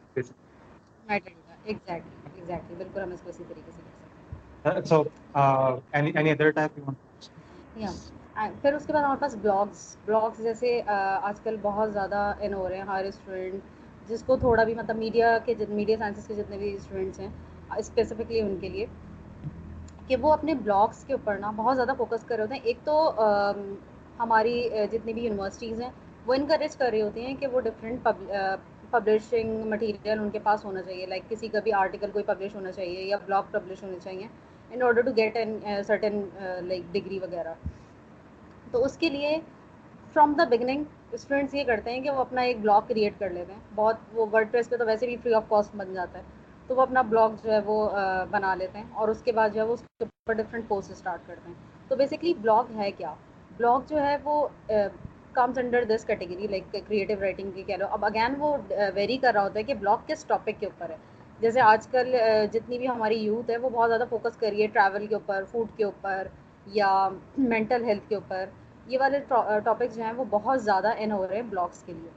exactly 1.65 1.99
exactly 2.35 2.75
بالکل 2.75 3.01
ہم 3.01 3.11
اس 3.11 3.21
کو 3.21 3.29
اسی 3.29 3.43
طریقے 3.43 3.71
سے 3.71 3.81
کہہ 3.81 3.91
سکتے 3.91 4.09
ہیں. 4.69 4.81
So 4.83 5.01
any 5.91 6.11
any 6.11 6.31
other 6.31 6.49
type 6.51 6.77
you 6.77 6.83
want 6.85 7.29
یا 7.75 7.91
پھر 8.61 8.73
اس 8.73 8.85
کے 8.85 8.93
بعد 8.93 9.03
ہمارے 9.03 9.19
پاس 9.19 9.35
بلاگس 9.37 9.79
بلاگس 10.05 10.37
جیسے 10.39 10.81
آج 10.87 11.39
کل 11.41 11.55
بہت 11.61 11.93
زیادہ 11.93 12.33
ان 12.39 12.53
ہو 12.53 12.67
رہے 12.69 12.77
ہیں 12.77 12.85
ہر 12.85 13.05
اسٹوڈنٹ 13.05 13.61
جس 14.09 14.23
کو 14.23 14.35
تھوڑا 14.37 14.63
بھی 14.63 14.73
مطلب 14.75 14.97
میڈیا 14.97 15.37
کے 15.45 15.53
میڈیا 15.69 15.97
سائنسز 15.97 16.27
کے 16.27 16.33
جتنے 16.35 16.57
بھی 16.57 16.73
اسٹوڈنٹس 16.75 17.19
ہیں 17.19 17.29
اسپیسیفکلی 17.77 18.39
ان 18.41 18.55
کے 18.61 18.69
لیے 18.69 18.85
کہ 20.07 20.15
وہ 20.21 20.31
اپنے 20.33 20.53
بلاگس 20.55 21.03
کے 21.05 21.13
اوپر 21.13 21.37
نا 21.39 21.51
بہت 21.55 21.75
زیادہ 21.75 21.93
فوکس 21.97 22.23
کر 22.23 22.35
رہے 22.35 22.43
ہوتے 22.43 22.55
ہیں۔ 22.55 22.61
ایک 22.63 22.77
تو 22.83 22.95
ہماری 24.19 24.61
جتنی 24.91 25.13
بھی 25.13 25.23
یونیورسٹیز 25.23 25.81
ہیں، 25.81 25.89
وہ 26.25 26.33
انکریج 26.33 26.75
کر 26.77 26.89
رہی 26.91 27.01
ہوتی 27.01 27.25
ہیں 27.25 27.35
کہ 27.39 27.47
وہ 27.47 27.61
ڈفرینٹ 27.61 28.07
پبلشنگ 28.91 29.63
مٹیریل 29.69 30.19
ان 30.19 30.29
کے 30.29 30.39
پاس 30.43 30.65
ہونا 30.65 30.81
چاہیے۔ 30.81 31.05
لائک 31.05 31.29
کسی 31.29 31.47
کا 31.47 31.59
بھی 31.63 31.73
آرٹیکل 31.73 32.11
کوئی 32.13 32.25
پبلش 32.25 32.55
ہونا 32.55 32.71
چاہیے 32.71 33.03
یا 33.03 33.17
بلاگ 33.25 33.43
پبلش 33.51 33.83
ہونے 33.83 33.97
چاہیے 34.03 34.27
in 34.71 34.81
order 34.83 35.01
to 35.01 35.11
get 35.17 35.37
an 35.37 35.57
certain 35.87 36.21
like 36.67 36.93
degree 36.93 37.19
وغیرہ۔ 37.19 37.53
تو 38.71 38.83
اس 38.85 38.97
کے 38.97 39.09
لیے 39.09 39.37
فرام 40.15 40.33
دا 40.37 40.43
بگننگ 40.49 40.83
اسٹوڈنٹس 41.11 41.53
یہ 41.53 41.63
کرتے 41.63 41.91
ہیں 41.91 42.01
کہ 42.01 42.09
وہ 42.09 42.19
اپنا 42.21 42.41
ایک 42.41 42.59
بلاگ 42.61 42.81
کریٹ 42.87 43.19
کر 43.19 43.29
لیتے 43.29 43.53
ہیں۔ 43.53 43.59
بہت 43.75 43.97
وہ 44.13 44.25
ورڈ 44.31 44.51
پریس 44.51 44.69
پہ 44.69 44.77
تو 44.77 44.85
ویسے 44.85 45.07
بھی 45.07 45.17
فری 45.23 45.33
آف 45.33 45.43
کاسٹ 45.49 45.75
بن 45.75 45.93
جاتا 45.93 46.19
ہے۔ 46.19 46.23
تو 46.67 46.75
وہ 46.75 46.81
اپنا 46.81 47.01
بلاگ 47.01 47.29
جو 47.43 47.51
ہے 47.51 47.59
وہ 47.65 47.89
بنا 48.31 48.53
لیتے 48.55 48.77
ہیں 48.77 48.85
اور 48.93 49.07
اس 49.07 49.21
کے 49.21 49.31
بعد 49.31 49.49
جو 49.53 49.61
ہے 49.61 49.65
وہ 49.65 49.73
اس 49.73 49.81
کے 49.81 50.03
اوپر 50.03 50.33
ڈفرینٹ 50.33 50.67
پوسٹ 50.67 50.91
اسٹارٹ 50.91 51.27
کرتے 51.27 51.47
ہیں۔ 51.47 51.55
تو 51.87 51.95
بیسکلی 51.95 52.33
بلاگ 52.33 52.63
ہے 52.75 52.91
کیا؟ 52.91 53.13
بلاگ 53.57 53.79
جو 53.87 54.01
ہے 54.01 54.15
وہ 54.23 54.47
comes 55.33 55.57
under 55.59 55.83
this 55.83 56.05
category 56.05 56.47
like 56.47 56.71
creative 56.87 57.17
writing 57.21 57.51
کی 57.51 57.63
کہہ 57.63 57.75
لو۔ 57.75 57.85
اب 57.91 58.05
اگین 58.05 58.33
وہ 58.39 58.55
ویری 58.95 59.17
کر 59.17 59.33
رہا 59.33 59.43
ہوتا 59.43 59.59
ہے 59.59 59.63
کہ 59.63 59.73
بلاگ 59.73 59.97
کس 60.07 60.25
ٹاپک 60.25 60.59
کے 60.59 60.65
اوپر 60.65 60.89
ہے۔ 60.89 60.97
جیسے 61.39 61.61
آج 61.61 61.87
کل 61.87 62.15
جتنی 62.51 62.77
بھی 62.77 62.87
ہماری 62.87 63.15
یوتھ 63.15 63.49
ہے 63.49 63.57
وہ 63.57 63.69
بہت 63.69 63.89
زیادہ 63.89 64.03
فوکس 64.09 64.37
کر 64.37 64.47
رہی 64.49 64.61
ہے 64.61 64.67
ٹریول 64.67 65.07
کے 65.07 65.15
اوپر 65.15 65.43
فوڈ 65.51 65.77
کے 65.77 65.83
اوپر 65.83 66.27
یا 66.73 66.91
مینٹل 67.37 67.83
ہیلتھ 67.83 68.09
کے 68.09 68.15
اوپر۔ 68.15 68.45
یہ 68.87 68.99
والے 68.99 69.19
ٹاپکس 69.63 69.95
جو 69.95 70.03
ہیں 70.03 70.13
وہ 70.13 70.25
بہت 70.29 70.63
زیادہ 70.63 70.91
ان 70.97 71.11
ہو 71.11 71.27
رہے 71.27 71.35
ہیں 71.35 71.49
بلاگس 71.49 71.83
کے 71.83 71.93
لیے۔ 71.93 72.09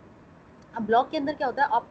اب 0.74 0.82
بلاگ 0.86 1.04
کے 1.10 1.18
اندر 1.18 1.32
کیا 1.38 1.46
ہوتا 1.46 1.62
ہے؟ 1.62 1.66
آپ 1.70 1.84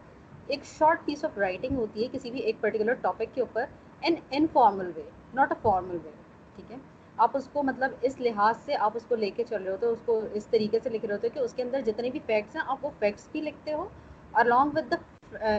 ایک 0.47 0.65
شارٹ 0.67 1.05
پیس 1.05 1.23
آف 1.25 1.37
رائٹنگ 1.37 1.77
ہوتی 1.77 2.03
ہے 2.03 2.07
کسی 2.11 2.31
بھی 2.31 2.39
ایک 2.39 2.61
پرٹیکولر 2.61 2.93
ٹاپک 3.01 3.33
کے 3.35 3.41
اوپر 3.41 3.65
in 4.01 4.15
informal 4.31 4.91
way 4.95 5.03
not 5.33 5.51
a 5.51 5.57
formal 5.61 5.97
way 6.03 6.11
ٹھیک 6.55 6.71
ہے؟ 6.71 6.77
آپ 7.17 7.35
اس 7.37 7.47
کو 7.53 7.63
مطلب 7.63 7.91
اس 8.01 8.19
لحاظ 8.19 8.55
سے 8.65 8.75
آپ 8.75 8.95
اس 8.95 9.05
کو 9.07 9.15
لے 9.15 9.29
کے 9.29 9.43
چل 9.49 9.63
رہے 9.63 9.71
ہوتے 9.71 9.85
ہو، 9.85 9.91
اس 9.91 10.01
کو 10.05 10.19
اس 10.33 10.45
طریقے 10.47 10.79
سے 10.83 10.89
لکھ 10.89 11.05
رہے 11.05 11.13
ہوتے 11.13 11.29
کہ 11.29 11.39
اس 11.39 11.53
کے 11.53 11.63
اندر 11.63 11.81
جتنے 11.85 12.09
بھی 12.09 12.19
فیکٹس 12.25 12.55
ہیں، 12.55 12.63
آپ 12.67 12.85
وہ 12.85 12.89
فیکٹس 12.99 13.27
بھی 13.31 13.41
لکھتے 13.41 13.73
ہو 13.73 13.87
الانگ 14.33 14.77
ود 14.77 14.91
دا 14.91 14.97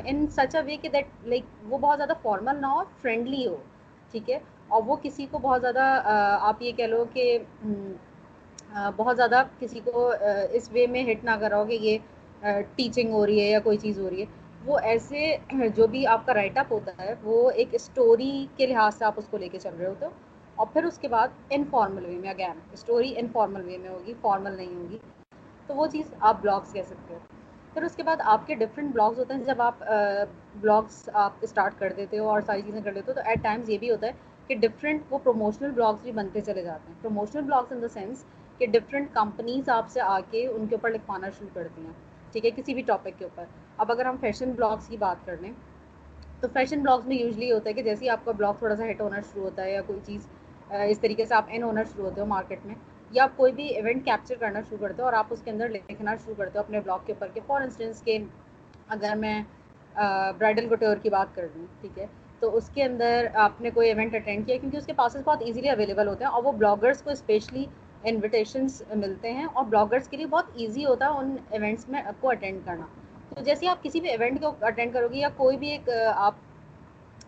ان 0.05 0.27
سچ 0.37 0.55
اے 0.55 0.63
وے 0.67 0.77
کہ 0.77 0.89
دیٹ 0.89 1.07
لائک 1.25 1.45
وہ 1.71 1.79
بہت 1.79 1.99
زیادہ 1.99 2.13
فارمل 2.23 2.61
نہ 2.61 2.67
ہو 2.67 2.83
فرینڈلی 3.03 3.47
ہو، 3.47 3.57
ٹھیک 4.15 4.31
ہے؟ 4.31 4.39
اور 4.69 4.83
وہ 4.87 4.97
کسی 5.03 5.27
کو 5.31 5.39
بہت 5.39 5.61
زیادہ 5.61 5.85
uh, 6.05 6.39
آپ 6.49 6.63
یہ 6.63 6.73
کہہ 6.73 6.85
لو 6.85 7.05
کہ 7.13 7.39
uh, 7.67 8.91
بہت 8.97 9.17
زیادہ 9.17 9.43
کسی 9.59 9.81
کو 9.85 10.11
uh, 10.13 10.47
اس 10.53 10.71
وے 10.73 10.87
میں 10.87 11.03
ہٹ 11.11 11.25
نہ 11.25 11.37
کرا 11.41 11.59
ہو 11.59 11.65
کہ 11.65 11.79
یہ 11.81 11.99
ٹیچنگ 12.77 13.13
ہو 13.13 13.25
رہی 13.27 13.41
ہے 13.41 13.47
یا 13.47 13.61
کوئی 13.61 13.77
چیز 13.77 13.99
ہو 13.99 14.11
رہی 14.11 14.21
ہے۔ 14.21 14.27
وہ 14.67 14.79
ایسے 14.83 15.37
جو 15.77 15.87
بھی 15.87 16.07
آپ 16.07 16.27
کا 16.27 16.35
رائٹ 16.35 16.59
اپ 16.59 16.73
ہوتا 16.73 16.93
ہے، 16.99 17.15
وہ 17.23 17.51
ایک 17.51 17.69
اسٹوری 17.73 18.47
کے 18.57 18.67
لحاظ 18.67 18.95
سے 18.95 19.05
آپ 19.05 19.15
اس 19.17 19.29
کو 19.31 19.37
لے 19.39 19.49
کے 19.49 19.59
چل 19.59 19.75
رہے 19.79 19.87
ہوتے 19.87 20.07
ہو۔ 20.07 20.11
اور 20.57 20.67
پھر 20.73 20.85
اس 20.85 20.99
کے 20.99 21.09
بعد 21.09 21.29
انفارمل 21.51 22.05
وے 22.05 22.17
میں 22.17 22.31
اگین 22.31 22.59
اسٹوری 22.73 23.13
انفارمل 23.17 23.65
وے 23.67 23.79
میں 23.79 23.91
ہوگی 23.91 24.15
فارمل 24.21 24.53
نہیں 24.53 24.75
ہوگی۔ 24.75 24.99
تو 25.67 25.75
وہ 25.75 25.87
چیز 25.87 26.15
آپ 26.21 26.37
بلاگس 26.41 26.73
کہہ 26.73 26.83
سکتے 26.87 27.15
ہو۔ 27.15 27.19
پھر 27.73 27.83
اس 27.83 27.97
کے 27.97 28.03
بعد 28.03 28.17
آپ 28.25 28.47
کے 28.47 28.55
ڈفرینٹ 28.55 28.93
بلاگس 28.93 29.19
ہوتے 29.19 29.35
ہیں، 29.35 29.45
جب 29.45 29.63
آپ 29.63 29.85
بلاگس 30.61 31.09
آپ 31.13 31.33
اسٹارٹ 31.41 31.79
کر 31.79 31.93
دیتے 31.97 32.19
ہو 32.19 32.29
اور 32.29 32.41
ساری 32.47 32.63
چیزیں 32.63 32.81
کر 32.81 32.93
دیتے 32.93 33.11
ہو، 33.13 33.15
تو 33.15 33.29
ایٹ 33.29 33.43
ٹائمز 33.43 33.71
یہ 33.71 33.79
بھی 33.79 33.91
ہوتا 33.91 34.07
ہے 34.07 34.13
کہ 34.47 34.55
ڈفرینٹ 34.55 35.03
وہ 35.11 35.19
پروموشنل 35.19 35.71
بلاگس 35.71 36.03
بھی 36.03 36.13
بنتے 36.13 36.41
چلے 36.41 36.63
جاتے 36.63 36.93
ہیں۔ 36.93 36.99
Promotional 37.03 37.43
blogs 37.43 37.73
in 37.73 37.83
the 37.83 37.89
sense 37.89 38.25
کہ 38.59 38.67
ڈفرینٹ 38.67 39.09
کمپنیز 39.13 39.69
آپ 39.69 39.89
سے 39.89 40.01
آ 40.01 40.19
کے 40.31 40.47
ان 40.47 40.67
کے 40.67 40.75
اوپر 40.75 40.91
لکھوانا 40.91 41.31
شروع 41.39 41.49
کرتی 41.55 41.85
ہیں۔ 41.85 41.93
ٹھیک 42.33 42.45
ہے، 42.45 42.51
کسی 42.57 42.75
بھی 42.75 42.83
ٹاپک 42.83 43.19
کے 43.19 43.25
اوپر۔ 43.25 43.45
اب 43.79 43.91
اگر 43.93 44.07
ہم 44.07 44.17
فیشن 44.21 44.53
بلاگس 44.53 44.89
کی 44.89 44.97
بات 44.97 45.25
کر 45.27 45.37
لیں، 45.41 45.53
تو 46.43 46.49
فیشن 46.53 46.83
بلاگس 46.83 47.07
میں 47.07 47.17
یوزلی 47.17 47.51
ہوتا 47.53 47.69
ہے 47.69 47.75
کہ 47.75 47.83
جیسے 47.83 48.09
آپ 48.11 48.25
کا 48.25 48.33
بلاگ 48.33 48.55
تھوڑا 48.59 48.77
سا 48.77 48.91
ہٹ 48.91 49.01
ہونا 49.01 49.21
شروع 49.23 49.45
ہوتا 49.45 49.65
ہے 49.65 49.73
یا 49.73 49.83
کوئی 49.87 50.01
چیز 50.05 50.27
اس 50.83 51.01
طریقے 51.01 51.25
سے 51.25 51.35
آپ 51.35 51.49
ان 51.49 51.63
ہونا 51.63 51.83
شروع 51.85 52.05
ہوتے 52.05 52.21
ہو 52.21 52.27
مارکیٹ 52.27 52.67
میں، 52.67 52.75
یا 53.11 53.23
آپ 53.23 53.37
کوئی 53.37 53.53
بھی 53.53 53.67
ایونٹ 53.71 54.05
کیپچر 54.05 54.35
کرنا 54.41 54.61
شروع 54.61 54.79
کرتے 54.81 55.03
ہو 55.03 55.07
اور 55.07 55.15
آپ 55.15 55.27
اس 55.31 55.43
کے 55.45 55.51
اندر 55.51 55.69
لکھنا 55.71 56.15
شروع 56.17 56.35
کرتے 56.37 56.59
ہو 56.59 56.65
اپنے 56.65 56.81
بلاگ 56.81 56.99
کے 57.07 57.13
اوپر 57.13 57.29
کہ 57.35 57.41
فار 57.47 57.61
انسٹنس 57.61 58.03
کے 58.03 58.19
اگر 58.89 59.15
میں 59.17 59.41
برائڈل 59.95 60.69
کٹور 60.69 60.97
کی 61.03 61.11
بات 61.11 61.35
کر 61.35 61.47
دوں 61.55 61.67
ٹھیک 61.81 61.99
ہے؟ 61.99 62.07
تو 62.43 62.57
اس 62.57 62.69
کے 62.71 62.83
اندر 62.85 63.27
آپ 63.41 63.61
نے 63.61 63.71
کوئی 63.71 63.89
ایونٹ 63.89 64.15
اٹینڈ 64.15 64.47
کیا 64.47 64.57
کیونکہ 64.57 64.77
اس 64.77 64.87
کے 64.87 64.93
پاسز 64.93 65.23
بہت 65.25 65.43
ایزیلی 65.43 65.69
اویلیبل 65.71 66.09
ہوتے 66.09 66.25
ہیں 66.25 66.31
اور 66.31 66.43
وہ 66.45 66.53
بلاگرس 66.55 67.03
کو 67.03 67.11
اسپیشلی 67.11 67.65
انویٹیشنس 68.05 68.83
ملتے 68.95 69.33
ہیں 69.33 69.47
اور 69.47 69.65
بلاگرس 69.67 70.09
کے 70.09 70.17
لیے 70.17 70.27
بہت 70.27 70.51
ایزی 70.55 70.85
ہوتا 70.85 71.07
ہے 71.07 71.19
ان 71.19 71.37
ایونٹس 71.51 71.89
میں 71.89 72.03
کو 72.21 72.31
اٹینڈ 72.31 72.61
کرنا۔ 72.65 72.87
تو 73.37 73.43
جیسے 73.45 73.67
آپ 73.69 73.83
کسی 73.83 74.01
بھی 74.01 74.09
ایونٹ 74.09 74.41
کو 74.41 74.53
اٹینڈ 74.61 74.93
کرو 74.93 75.09
گے 75.09 75.19
یا 75.19 75.29
کوئی 75.37 75.57
بھی 75.57 75.71
ایک 75.71 75.89
آپ 76.17 76.35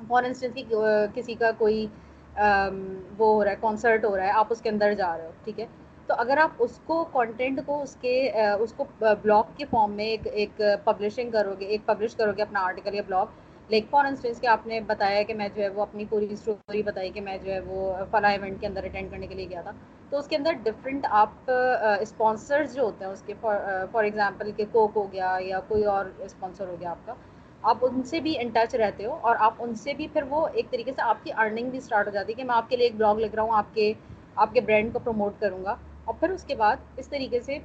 فار 0.09 0.25
انسٹنس 0.25 0.55
کی 0.55 0.63
کسی 1.15 1.35
کا 1.35 1.51
کوئی 1.59 1.87
وہ 2.37 2.47
ہو 3.27 3.43
رہا 3.45 3.51
ہے 3.51 3.57
کانسرٹ 3.61 4.05
ہو 4.05 4.17
رہا 4.17 4.25
ہے، 4.25 4.31
آپ 4.33 4.47
اس 4.51 4.61
کے 4.61 4.69
اندر 4.69 4.95
جا 4.95 5.17
رہے 5.17 5.27
ہو، 5.27 5.31
ٹھیک 5.45 5.61
ہے؟ 5.61 5.67
تو 6.09 6.15
اگر 6.19 6.39
آپ 6.39 6.51
اس 6.59 6.79
کو 6.85 7.03
کانٹینٹ 7.13 7.61
کو، 7.67 7.81
اس 7.83 7.97
کے 8.01 8.15
اس 8.61 8.73
کو 8.77 8.85
بلاگ 9.01 9.53
کے 9.57 9.65
فارم 9.71 9.93
میں 9.93 10.05
ایک 10.07 10.27
ایک 10.33 10.61
پبلشنگ 10.85 11.31
کرو 11.31 11.55
گے 11.61 11.67
ایک 11.67 11.87
پبلش 11.87 12.15
کرو 12.15 12.33
گے 12.37 12.43
اپنا 12.43 12.61
آرٹیکل 12.61 12.95
یا 12.95 13.03
بلاگ 13.07 13.27
لائک 13.71 13.85
فار 13.91 14.05
انسٹنس 14.05 14.41
کہ 14.41 14.47
آپ 14.47 14.67
نے 14.67 14.81
بتایا 14.87 15.23
کہ 15.23 15.35
میں 15.35 15.49
جو 15.57 15.63
ہے 15.63 15.69
وہ 15.69 15.83
اپنی 15.83 16.05
پوری 16.11 16.27
اسٹوری 16.31 16.83
بتائی 16.83 17.11
کہ 17.11 17.21
میں 17.21 17.37
جو 17.45 17.53
ہے 17.53 17.61
وہ 17.61 17.93
فلاں 18.11 18.31
ایونٹ 18.31 18.61
کے 18.61 18.67
اندر 18.67 18.85
اٹینڈ 18.85 19.11
کرنے 19.11 19.27
کے 19.27 19.35
لیے 19.35 19.49
گیا 19.51 19.61
تھا۔ 19.61 19.73
تو 20.11 20.19
اس 20.19 20.29
کے 20.29 20.37
اندر 20.37 20.53
ڈفرینٹ 20.63 21.07
آپ 21.13 21.51
اسپانسرز 22.01 22.75
جو 22.75 22.83
ہوتے 22.83 23.05
ہیں، 23.05 23.13
اس 23.13 23.23
کے 23.27 23.35
فار 23.41 24.05
ایگزامپل 24.05 24.51
کہ 24.57 24.65
کوک 24.73 24.97
ہو 24.97 25.11
گیا 25.13 25.37
یا 25.41 25.61
کوئی 25.69 25.85
اور 25.87 26.05
اسپانسر 26.19 26.69
ہو 26.69 26.77
گیا 26.81 26.91
آپ 26.91 27.07
کا، 27.07 27.15
آپ 27.63 27.85
ان 27.85 28.03
سے 28.03 28.21
بھی 28.21 28.35
ان 28.41 28.49
ٹچ 28.53 28.75
رہتے 28.75 29.05
ہو 29.05 29.19
اور 29.21 29.37
آپ 29.41 29.55
ان 29.59 29.75
سے 29.75 29.95
بھی 29.95 30.07
پھر 30.13 30.23
وہ 30.29 30.47
ایک 30.49 30.71
طریقے 30.71 30.93
سے 30.97 31.03
آپ 31.03 31.25
کی 31.25 31.33
ارننگ 31.37 31.71
بھی 31.71 31.79
اسٹارٹ 31.79 32.07
ہو 32.07 32.13
جاتی 32.13 32.33
ہے 32.33 32.37
کہ 32.37 32.45
میں 32.45 32.55
آپ 32.55 32.69
کے 32.71 32.77
لیے 32.77 32.87
ایک 32.87 32.97
بلاگ 32.97 33.17
لکھ 33.17 33.35
رہا 33.35 33.43
ہوں، 33.43 33.55
آپ 33.55 33.75
کے 33.75 33.93
آپ 34.37 34.53
کے 34.53 34.61
برانڈ 34.61 34.93
کو 34.93 34.99
پروموٹ 34.99 35.41
کروں 35.41 35.65
گا 35.65 35.75
اور 36.05 36.15
پھر 36.21 36.31
اس 36.31 36.45
کے 36.45 36.55
بعد 36.55 36.77
اس 36.97 37.09
طریقے 37.09 37.41
سے 37.41 37.59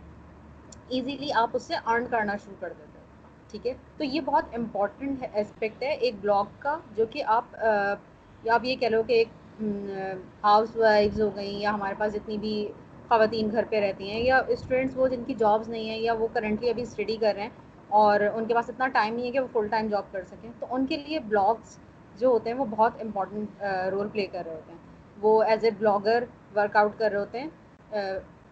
ایزیلی 0.89 1.31
آپ 1.35 1.50
اس 1.53 1.63
سے 1.63 1.75
ارن 1.85 2.05
کرنا 2.12 2.35
شروع 2.35 2.55
کر 2.59 2.69
دیتے 2.69 2.97
ہو، 2.97 3.27
ٹھیک 3.51 3.67
ہے؟ 3.67 3.73
تو 3.97 4.03
یہ 4.03 4.21
بہت 4.21 4.55
امپورٹنٹ 4.55 5.23
اسپیکٹ 5.33 5.83
ہے 5.83 5.91
ایک 5.91 6.15
بلاگ 6.21 6.45
کا 6.59 6.77
جو 6.95 7.05
کہ 7.12 7.23
آپ 7.27 7.55
یا 8.43 8.53
آپ 8.53 8.65
یہ 8.65 8.75
کہہ 8.75 8.88
لو 8.88 9.01
کہ 9.03 9.13
ایک 9.13 9.27
ہاؤس 10.43 10.75
وائفز 10.75 11.22
ہو 11.22 11.29
گئیں 11.36 11.60
یا 11.60 11.74
ہمارے 11.74 11.93
پاس 11.98 12.13
جتنی 12.13 12.38
بھی 12.38 12.55
خواتین 13.07 13.50
گھر 13.51 13.63
پہ 13.69 13.79
رہتی 13.79 14.10
ہیں 14.12 14.19
یا 14.19 14.38
اسٹوڈنٹس 14.48 14.98
وہ 14.98 15.07
جن 15.07 15.24
کی 15.24 15.33
جابس 15.39 15.67
نہیں 15.69 15.89
ہیں 15.89 15.98
یا 16.00 16.13
وہ 16.19 16.27
کرنٹلی 16.33 16.69
ابھی 16.69 16.83
اسٹڈی 16.83 17.17
کر 17.22 17.33
رہے 17.36 17.41
ہیں 17.41 17.62
اور 17.91 18.19
ان 18.33 18.45
کے 18.45 18.53
پاس 18.53 18.69
اتنا 18.69 18.88
ٹائم 18.93 19.13
نہیں 19.15 19.25
ہے 19.25 19.31
کہ 19.31 19.39
وہ 19.39 19.48
فل 19.53 19.67
ٹائم 19.67 19.88
جاب 19.88 20.12
کر 20.12 20.24
سکیں، 20.27 20.50
تو 20.60 20.65
ان 20.69 20.86
کے 20.86 20.98
لیے 20.98 21.19
بلاگس 21.22 21.77
جو 22.15 22.27
ہوتے 22.27 22.50
ہیں 22.50 22.57
وہ 22.57 22.65
بہت 22.69 23.01
امپورٹنٹ 23.01 23.62
رول 23.91 24.07
پلے 24.13 24.25
کر 24.31 24.43
رہے 24.45 24.53
ہوتے 24.53 24.72
ہیں۔ 24.72 24.79
وہ 25.17 25.41
as 25.43 25.63
a 25.63 25.69
blogger 25.79 26.24
work 26.55 26.75
out 26.77 26.98
کر 27.00 27.12
رہے 27.12 27.19
ہوتے 27.19 27.39
ہیں 27.39 27.50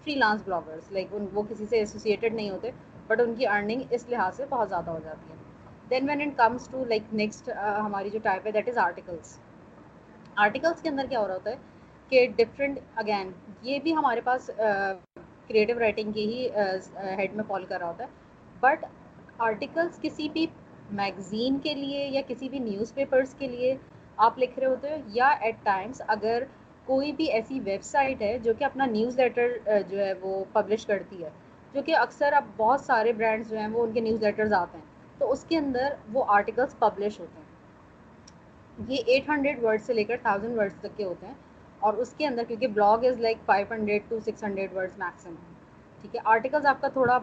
فری 0.05 0.15
لانس 0.15 0.41
بلاگرس 0.46 0.91
لائک 0.91 1.08
ان، 1.12 1.25
وہ 1.34 1.41
کسی 1.50 1.65
سے 1.70 1.77
ایسوسیٹیڈ 1.77 2.34
نہیں 2.34 2.50
ہوتے 2.50 2.72
بٹ 3.08 3.22
ان 3.22 3.34
کی 3.36 3.48
ارننگ 3.48 3.81
اس 3.89 4.05
لحاظ 4.10 4.36
سے 4.36 4.46
بہت 4.50 4.70
زیادہ 4.70 4.89
ہو 4.89 5.00
جاتی 5.03 5.31
ہے۔ 5.31 5.39
Then 5.89 6.10
when 6.10 6.22
it 6.22 6.38
comes 6.38 6.67
to 6.72 6.84
like 6.86 7.13
next 7.13 7.50
ہماری 7.79 8.10
جو 8.10 8.20
ٹائپ 8.24 8.46
ہے 8.48 8.51
دیٹ 8.51 8.70
از 8.70 8.77
آرٹیکلس 8.77 9.38
آرٹیکلس 10.38 10.81
کے 10.81 10.89
اندر 10.89 11.05
کیا 11.09 11.19
ہو 11.19 11.27
رہا 11.27 11.33
ہوتا 11.33 11.51
ہے 11.51 11.55
کہ 12.11 12.27
ڈفرینٹ 12.35 12.79
اگین 12.95 13.31
یہ 13.63 13.79
بھی 13.83 13.95
ہمارے 13.95 14.21
پاس 14.21 14.50
کریٹیو 15.47 15.79
رائٹنگ 15.79 16.11
کی 16.11 16.25
ہی 16.27 16.47
ہیڈ 17.17 17.35
میں 17.35 17.43
فال 17.47 17.65
کر 17.65 17.79
رہا 17.79 17.88
ہوتا 17.88 18.03
ہے. 18.03 18.09
بٹ 18.61 18.85
آرٹیکلس 19.39 20.00
کسی 20.01 20.27
بھی 20.29 20.45
میگزین 20.93 21.57
کے 21.59 21.73
لیے 21.73 22.07
یا 22.07 22.21
کسی 22.27 22.50
بھی 22.50 22.59
نیوز 22.59 22.93
پیپرس 22.93 23.33
کے 23.38 23.47
لیے 23.47 23.75
آپ 24.17 24.39
لکھ 24.39 24.57
رہے 24.59 24.67
ہوتے 24.67 24.89
ہو 24.89 24.95
یا 25.13 25.27
ایٹ 25.41 25.55
ٹائمس 25.63 26.01
اگر 26.07 26.43
کوئی 26.85 27.11
بھی 27.13 27.25
ایسی 27.31 27.59
ویب 27.63 27.83
سائٹ 27.83 28.21
ہے 28.21 28.38
جو 28.43 28.53
کہ 28.59 28.63
اپنا 28.63 28.85
نیوز 28.85 29.19
لیٹر 29.19 29.57
جو 29.89 30.00
ہے 30.00 30.13
وہ 30.21 30.43
پبلش 30.53 30.85
کرتی 30.85 31.23
ہے، 31.23 31.29
جو 31.73 31.81
کہ 31.81 31.95
اکثر 31.97 32.33
اب 32.33 32.45
بہت 32.57 32.81
سارے 32.81 33.13
برانڈس 33.13 33.50
جو 33.50 33.57
ہیں 33.57 33.67
وہ 33.67 33.83
ان 33.83 33.91
کے 33.93 34.00
نیوز 34.00 34.23
لیٹرز 34.23 34.53
آتے 34.53 34.77
ہیں، 34.77 34.85
تو 35.19 35.31
اس 35.31 35.45
کے 35.50 35.57
اندر 35.57 35.93
وہ 36.13 36.23
آرٹیکلس 36.27 36.77
پبلش 36.79 37.19
ہوتے 37.19 37.39
ہیں۔ 37.39 37.40
یہ 38.78 38.98
ایٹ 39.06 39.30
ہنڈریڈ 39.30 39.63
ورڈ 39.63 39.82
سے 39.82 39.94
لے 39.94 40.04
کر 40.04 40.18
تھاؤزینڈ 40.22 40.58
ورڈس 40.58 40.80
تک 40.80 40.98
کے 40.98 41.04
ہوتے 41.04 41.25
ہیں 41.25 41.34
اور 41.80 41.94
اس 41.94 42.13
کے 42.18 42.28
اندر 42.28 42.44
کیونکہ 42.48 42.68
blog 42.68 43.06
is 43.06 43.20
like 43.20 43.38
five 43.46 43.66
hundred 43.72 44.01
to 44.10 44.20
six 44.20 44.44
hundred 44.44 44.74
words 44.74 44.98
maximum 44.98 45.54
ٹھیک 46.01 46.16
ہے 46.16 46.22
آرٹیکلز 46.25 46.66
آپ 46.66 46.82
کا 46.82 46.88
تھوڑا 46.88 47.18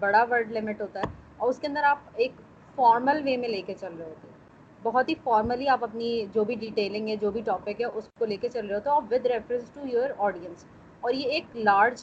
بڑا 0.00 0.24
ورڈ 0.30 0.52
لمٹ 0.52 0.80
ہوتا 0.80 1.00
ہے 1.00 1.14
اور 1.36 1.48
اس 1.48 1.58
کے 1.58 1.66
اندر 1.66 1.82
آپ 1.84 1.98
ایک 2.14 2.40
فارمل 2.76 3.20
وے 3.24 3.36
میں 3.36 3.48
لے 3.48 3.60
کے 3.62 3.74
چل 3.80 3.94
رہے 3.98 4.04
ہوتے 4.04 4.28
ہیں 4.28 4.34
بہت 4.82 5.08
ہی 5.08 5.14
فارملی 5.24 5.68
آپ 5.68 5.84
اپنی 5.84 6.24
جو 6.34 6.44
بھی 6.44 6.54
ڈیٹیلنگ 6.54 7.08
ہے، 7.08 7.16
جو 7.16 7.30
بھی 7.30 7.40
ٹاپک 7.44 7.80
ہے، 7.80 7.86
اس 7.86 8.08
کو 8.18 8.24
لے 8.24 8.36
کے 8.36 8.48
چل 8.48 8.66
رہے 8.66 8.74
ہوتے 8.74 8.90
ہیں 8.90 8.94
اور 8.94 9.02
with 9.10 9.26
reference 9.26 9.70
to 9.74 9.86
your 9.86 10.10
audience 10.18 10.64
اور 11.02 11.12
یہ 11.12 11.30
ایک 11.30 11.56
لارج 11.56 12.02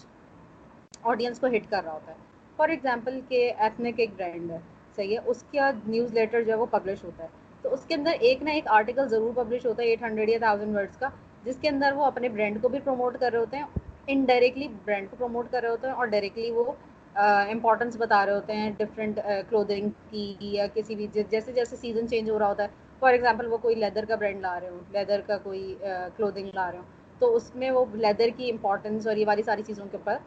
آڈینس 1.04 1.40
کو 1.40 1.48
ہٹ 1.56 1.70
کر 1.70 1.84
رہا 1.86 1.94
ہوتا 1.94 2.12
ہے۔ 2.12 2.18
فار 2.60 2.70
ایگزامپل 2.70 3.20
کہ 3.28 3.52
ایتھنک 3.58 4.00
ایک 4.00 4.10
برانڈ 4.18 4.52
ہے، 4.52 4.58
صحیح 4.98 5.14
ہے، 5.14 5.24
اس 5.26 5.44
کا 5.52 5.70
نیوز 5.86 6.14
لیٹر 6.14 6.42
جو 6.42 6.52
ہے 6.52 6.58
وہ 6.58 6.66
پبلش 6.72 7.04
ہوتا 7.04 7.24
ہے۔ 7.24 7.30
تو 7.64 7.74
اس 7.74 7.86
کے 7.86 7.96
اندر 7.96 8.16
ایک 8.20 8.42
نہ 8.44 8.50
ایک 8.50 8.68
آرٹیکل 8.70 9.08
ضرور 9.08 9.34
پبلش 9.36 9.66
ہوتا 9.66 9.84
ہے 9.84 9.88
ایٹ 9.88 10.02
ہنڈریڈ 10.02 10.30
یا 10.30 10.38
تھاؤزینڈ 10.40 10.76
ورڈس 10.76 10.98
کا 10.98 11.10
جس 11.44 11.56
کے 11.62 11.70
اندر 11.70 11.94
وہ 11.96 12.06
اپنے 12.06 12.30
برانڈ 12.30 12.62
کو 12.62 12.70
بھی 12.70 12.80
پروموٹ 12.80 13.18
کر 13.20 13.32
رہے 13.32 13.40
ہوتے 13.40 13.58
ہیں 13.58 13.66
انڈائریکٹلی 14.08 14.68
برانڈ 14.86 15.10
کو 15.10 15.16
پروموٹ 15.16 15.52
کر 15.52 15.62
رہے 15.62 15.70
ہوتے 15.70 15.88
ہیں 15.88 15.94
اور 15.94 16.08
ڈائریکٹلی 16.08 16.52
وہ 16.52 16.72
امپورٹنس 17.16 17.96
بتا 17.98 18.26
رہے 18.26 18.34
ہوتے 18.34 18.54
ہیں 18.54 18.70
ڈفرینٹ 18.78 19.20
کلودنگ 19.50 19.90
کی 20.10 20.34
یا 20.42 20.66
کسی 20.74 20.96
بھی 20.96 21.08
جیسے 21.14 21.52
جیسے 21.52 21.76
سیزن 21.76 22.08
چینج 22.08 22.30
ہو 22.30 22.40
رہا 22.40 22.48
ہوتا 22.48 22.64
ہے 22.64 22.82
فار 23.02 23.12
ایگزامپل 23.12 23.48
وہ 23.48 23.58
کوئی 23.58 23.76
لیدر 23.76 24.06
کا 24.06 24.16
برانڈ 24.16 24.42
لا 24.42 24.60
رہے 24.60 24.70
ہوں 24.70 24.80
لیدر 24.92 25.22
کا 25.28 25.38
کوئی 25.38 25.76
کلودنگ 26.18 26.50
لا 26.54 26.70
رہے 26.72 26.78
ہوں 26.78 27.20
تو 27.22 27.36
اس 27.36 27.54
میں 27.56 27.72
وہ 27.72 27.86
لیدر 27.96 28.30
کی 28.38 28.50
امپورٹنس 28.52 29.08
اور 29.08 29.18
یہ 29.18 29.28
والی 29.28 29.44
ساری 29.44 29.64
چیزوں 29.64 29.86
کے 29.92 29.98
اوپر 29.98 30.18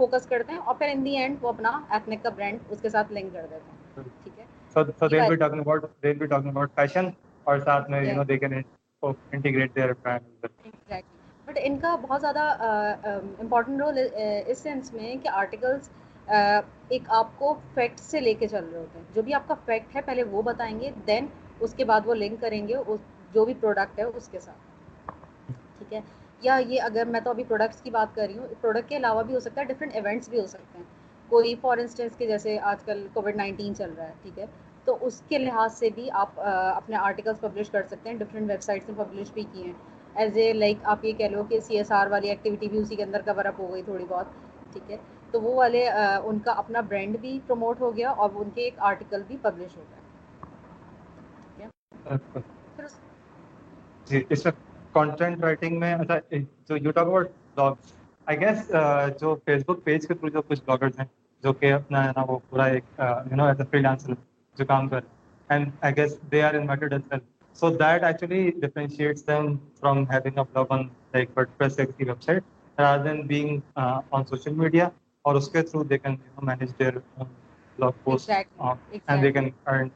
فوکس 0.00 0.26
کرتے 0.26 0.52
ہیں 0.52 0.60
اور 0.60 0.74
پھر 0.74 0.88
ان 0.88 1.04
دی 1.04 1.16
اینڈ 1.16 1.36
وہ 1.40 1.48
اپنا 1.48 1.80
ایتھنک 1.90 2.22
کا 2.22 2.30
برانڈ 2.30 2.58
اس 2.68 2.80
کے 2.82 2.88
ساتھ 2.88 3.12
لنک 3.12 3.32
کر 3.32 3.46
دیتے 3.50 3.70
ہیں 3.70 4.08
ٹھیک 4.24 4.38
ہے؟ 4.38 4.44
So, 4.76 4.82
so 4.92 5.08
they'll 5.08 5.30
be 5.30 5.36
talking 5.38 5.60
about 5.60 5.84
they'll 6.02 6.18
be 6.18 6.26
talking 6.28 6.50
about 6.50 6.74
fashion 6.74 7.06
اور 7.46 7.58
ساتھ 7.58 7.88
میں 7.90 8.00
you 8.02 8.14
know 8.14 8.24
they 8.24 8.36
can 8.38 8.54
integrate 9.32 9.74
their 9.74 9.94
brand. 9.94 10.24
With 10.24 10.44
it. 10.46 10.66
Exactly. 10.66 11.14
But 11.46 11.58
ان 11.62 11.76
کا 11.78 11.94
بہت 12.00 12.20
زیادہ 12.20 12.40
امپورٹنٹ 13.04 13.80
رول 13.80 13.98
اس 14.46 14.58
سینس 14.58 14.92
میں 14.92 15.14
کہ 15.22 15.28
آرٹیکلس 15.34 15.88
ایک 16.88 17.10
آپ 17.18 17.38
کو 17.38 17.54
فیکٹ 17.74 18.00
سے 18.00 18.20
لے 18.20 18.34
کے 18.34 18.48
چل 18.48 18.64
رہے 18.64 18.78
ہوتے 18.78 18.98
ہیں 18.98 19.14
جو 19.14 19.22
بھی 19.22 19.34
آپ 19.34 19.46
کا 19.48 19.54
فیکٹ 19.66 19.96
ہے 19.96 20.00
پہلے 20.02 20.22
وہ 20.30 20.42
بتائیں 20.42 20.78
گے 20.80 20.90
دین 21.06 21.26
اس 21.60 21.74
کے 21.74 21.84
بعد 21.84 22.06
وہ 22.06 22.14
لنک 22.14 22.40
کریں 22.40 22.66
گے 22.68 22.82
جو 23.34 23.44
بھی 23.44 23.54
پروڈکٹ 23.60 23.98
ہے 23.98 24.04
اس 24.06 24.28
کے 24.28 24.40
ساتھ 24.40 25.10
ٹھیک 25.78 25.92
ہے 25.92 26.00
یا 26.42 26.58
یہ 26.66 26.82
اگر 26.82 27.04
میں 27.06 27.20
تو 27.20 27.30
ابھی 27.30 27.44
پروڈکٹس 27.44 27.82
کی 27.82 27.90
بات 27.90 28.14
کر 28.14 28.26
رہی 28.26 28.38
ہوں 28.38 28.54
پروڈکٹ 28.60 28.88
کے 28.88 28.96
علاوہ 28.96 29.22
بھی 29.22 29.34
ہو 29.34 29.40
سکتا 29.40 29.60
ہے 29.60 29.66
ڈفرینٹ 29.66 29.94
ایونٹس 29.94 30.28
بھی 30.28 30.40
ہو 30.40 30.46
سکتے 30.46 30.78
ہیں 30.78 30.84
کوئی 31.28 31.54
فار 31.60 31.78
انسٹنس 31.78 32.16
کے 32.16 32.26
جیسے 32.26 32.58
آج 32.64 32.84
کل 32.84 33.06
کووڈ 33.14 33.36
نائنٹین 33.36 33.74
چل 33.74 33.92
رہا 33.96 34.08
ہے 34.08 34.14
ٹھیک 34.22 34.38
ہے 34.38 34.46
تو 34.86 34.96
اس 35.00 35.20
کے 35.28 35.38
لحاظ 35.38 35.72
سے 35.74 35.88
بھی 35.90 36.10
آپ 36.14 36.40
اپنے 36.40 36.96
آرٹیکلس 36.98 37.40
پبلش 37.40 37.70
کر 37.70 37.82
سکتے 37.86 38.08
ہیں 38.08 38.16
ڈفرینٹ 38.18 38.50
ویب 38.50 38.62
سائٹس 38.62 38.88
میں 38.88 38.96
پبلش 38.96 39.32
بھی 39.32 39.44
کیے 39.52 39.64
ہیں۔ 39.64 39.72
ایز 40.16 40.36
اے 40.36 40.52
لائک 40.54 40.78
آپ 40.84 41.04
یہ 41.04 41.12
کہہ 41.14 41.28
لو 41.28 41.42
کہ 41.44 41.60
سی 41.60 41.76
ایس 41.76 41.92
آر 41.92 42.06
والی 42.10 42.28
ایکٹیویٹی 42.28 42.68
بھی 42.68 42.78
اسی 42.78 42.96
کے 42.96 43.02
اندر 43.02 43.20
کور 43.26 43.44
اپ 43.44 43.60
ہو 43.60 43.72
گئی 43.72 43.82
تھوڑی 43.82 44.04
بہت 44.08 44.26
ٹھیک 44.72 44.90
ہے؟ 44.90 44.96
تو 45.32 45.40
وہ 45.40 45.54
والے 45.54 45.86
ان 45.88 46.38
کا 46.40 46.52
اپنا 46.54 46.80
برانڈ 46.82 47.16
بھی 47.20 47.38
پروموٹ 47.46 47.80
ہو 47.80 47.96
گیا 47.96 48.10
اور 48.12 48.30
ان 48.34 48.50
کے 48.50 48.62
ایک 48.62 48.78
آرٹیکل 48.82 49.22
بھی 49.26 49.36
پبلش 49.42 49.76
ہو 49.76 49.82
گیا۔ 49.82 50.00
جی 54.06 54.22
اس 54.30 54.44
میں 54.44 54.52
کانٹینٹ 54.94 55.40
رائٹنگ 55.40 55.78
میں 55.78 55.92
اچھا 55.94 56.18
جو 56.64 56.76
you 56.76 56.90
talk 56.90 57.06
about 57.06 57.26
blogs 57.56 57.92
I 58.26 58.40
guess 58.40 58.70
جو 59.20 59.34
فیس 59.44 59.62
بک 59.64 59.82
پیج 59.84 60.06
کے 60.06 60.14
تھرو 60.14 60.28
جو 60.30 60.42
کچھ 60.42 60.60
بلاگرز 60.60 60.98
ہیں 60.98 61.06
جو 61.44 61.52
کہ 61.54 61.72
اپنا 61.72 62.04
ہے 62.04 62.10
نا 62.10 62.24
وہ 62.28 62.38
پورا 62.50 62.64
ایک 62.66 62.84
you 62.98 63.36
know 63.36 63.46
as 63.46 63.60
a 63.60 63.66
free 63.66 63.80
لانسر 63.80 64.12
جو 64.58 64.64
کام 64.64 64.88
کر 64.88 65.00
and 65.50 65.70
I 65.80 65.96
guess 65.96 66.18
they 66.32 66.42
are 66.42 66.54
invited 66.54 66.92
as 66.92 67.02
well 67.10 67.20
So 67.56 67.70
that 67.72 68.04
actually 68.04 68.50
differentiates 68.52 69.22
them 69.22 69.60
from 69.80 70.06
having 70.06 70.36
a 70.36 70.44
blog 70.44 70.66
on 70.70 70.90
like 71.14 71.34
WordPress 71.34 71.78
like 71.78 71.96
the 71.96 72.04
website 72.04 72.42
rather 72.78 73.02
than 73.02 73.26
being 73.26 73.62
uh, 73.76 74.02
on 74.12 74.26
social 74.26 74.54
media 74.54 74.92
or 75.24 75.32
uske 75.34 75.56
through 75.62 75.84
they 75.84 75.98
can 75.98 76.12
you 76.14 76.32
know, 76.34 76.44
manage 76.44 76.74
their 76.76 77.02
own 77.16 77.30
blog 77.78 77.94
posts 78.04 78.28
exactly. 78.28 78.58
uh, 78.60 78.74
exactly. 78.88 79.00
and 79.08 79.24
they 79.24 79.32
can 79.32 79.50
earn 79.66 79.90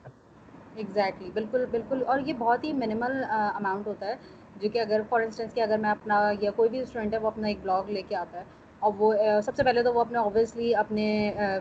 exactly 0.76 1.30
بالکل 1.30 1.64
بالکل 1.70 2.02
اور 2.06 2.18
یہ 2.26 2.34
بہت 2.38 2.64
ہی 2.64 2.72
minimal 2.72 3.12
amount 3.24 3.86
ہوتا 3.86 4.06
ہے 4.06 4.14
جو 4.56 4.68
کہ 4.72 4.80
اگر 4.80 5.00
فار 5.08 5.20
انسٹنس 5.20 5.54
کہ 5.54 5.60
اگر 5.60 5.78
میں 5.78 5.90
اپنا 5.90 6.20
یا 6.40 6.50
کوئی 6.56 6.68
بھی 6.70 6.80
اسٹوڈنٹ 6.80 7.14
ہے 7.14 7.18
وہ 7.18 7.26
اپنا 7.26 7.48
ایک 7.48 7.58
بلاگ 7.62 7.90
لے 7.90 8.02
کے 8.08 8.16
آتا 8.16 8.38
ہے 8.38 8.44
اور 8.80 8.92
وہ 8.98 9.12
سب 9.44 9.56
سے 9.56 9.64
پہلے 9.64 9.82
تو 9.82 9.92
وہ 9.92 10.00
اپنے 10.00 10.18
اوبیسلی 10.18 10.74
اپنے 10.74 11.06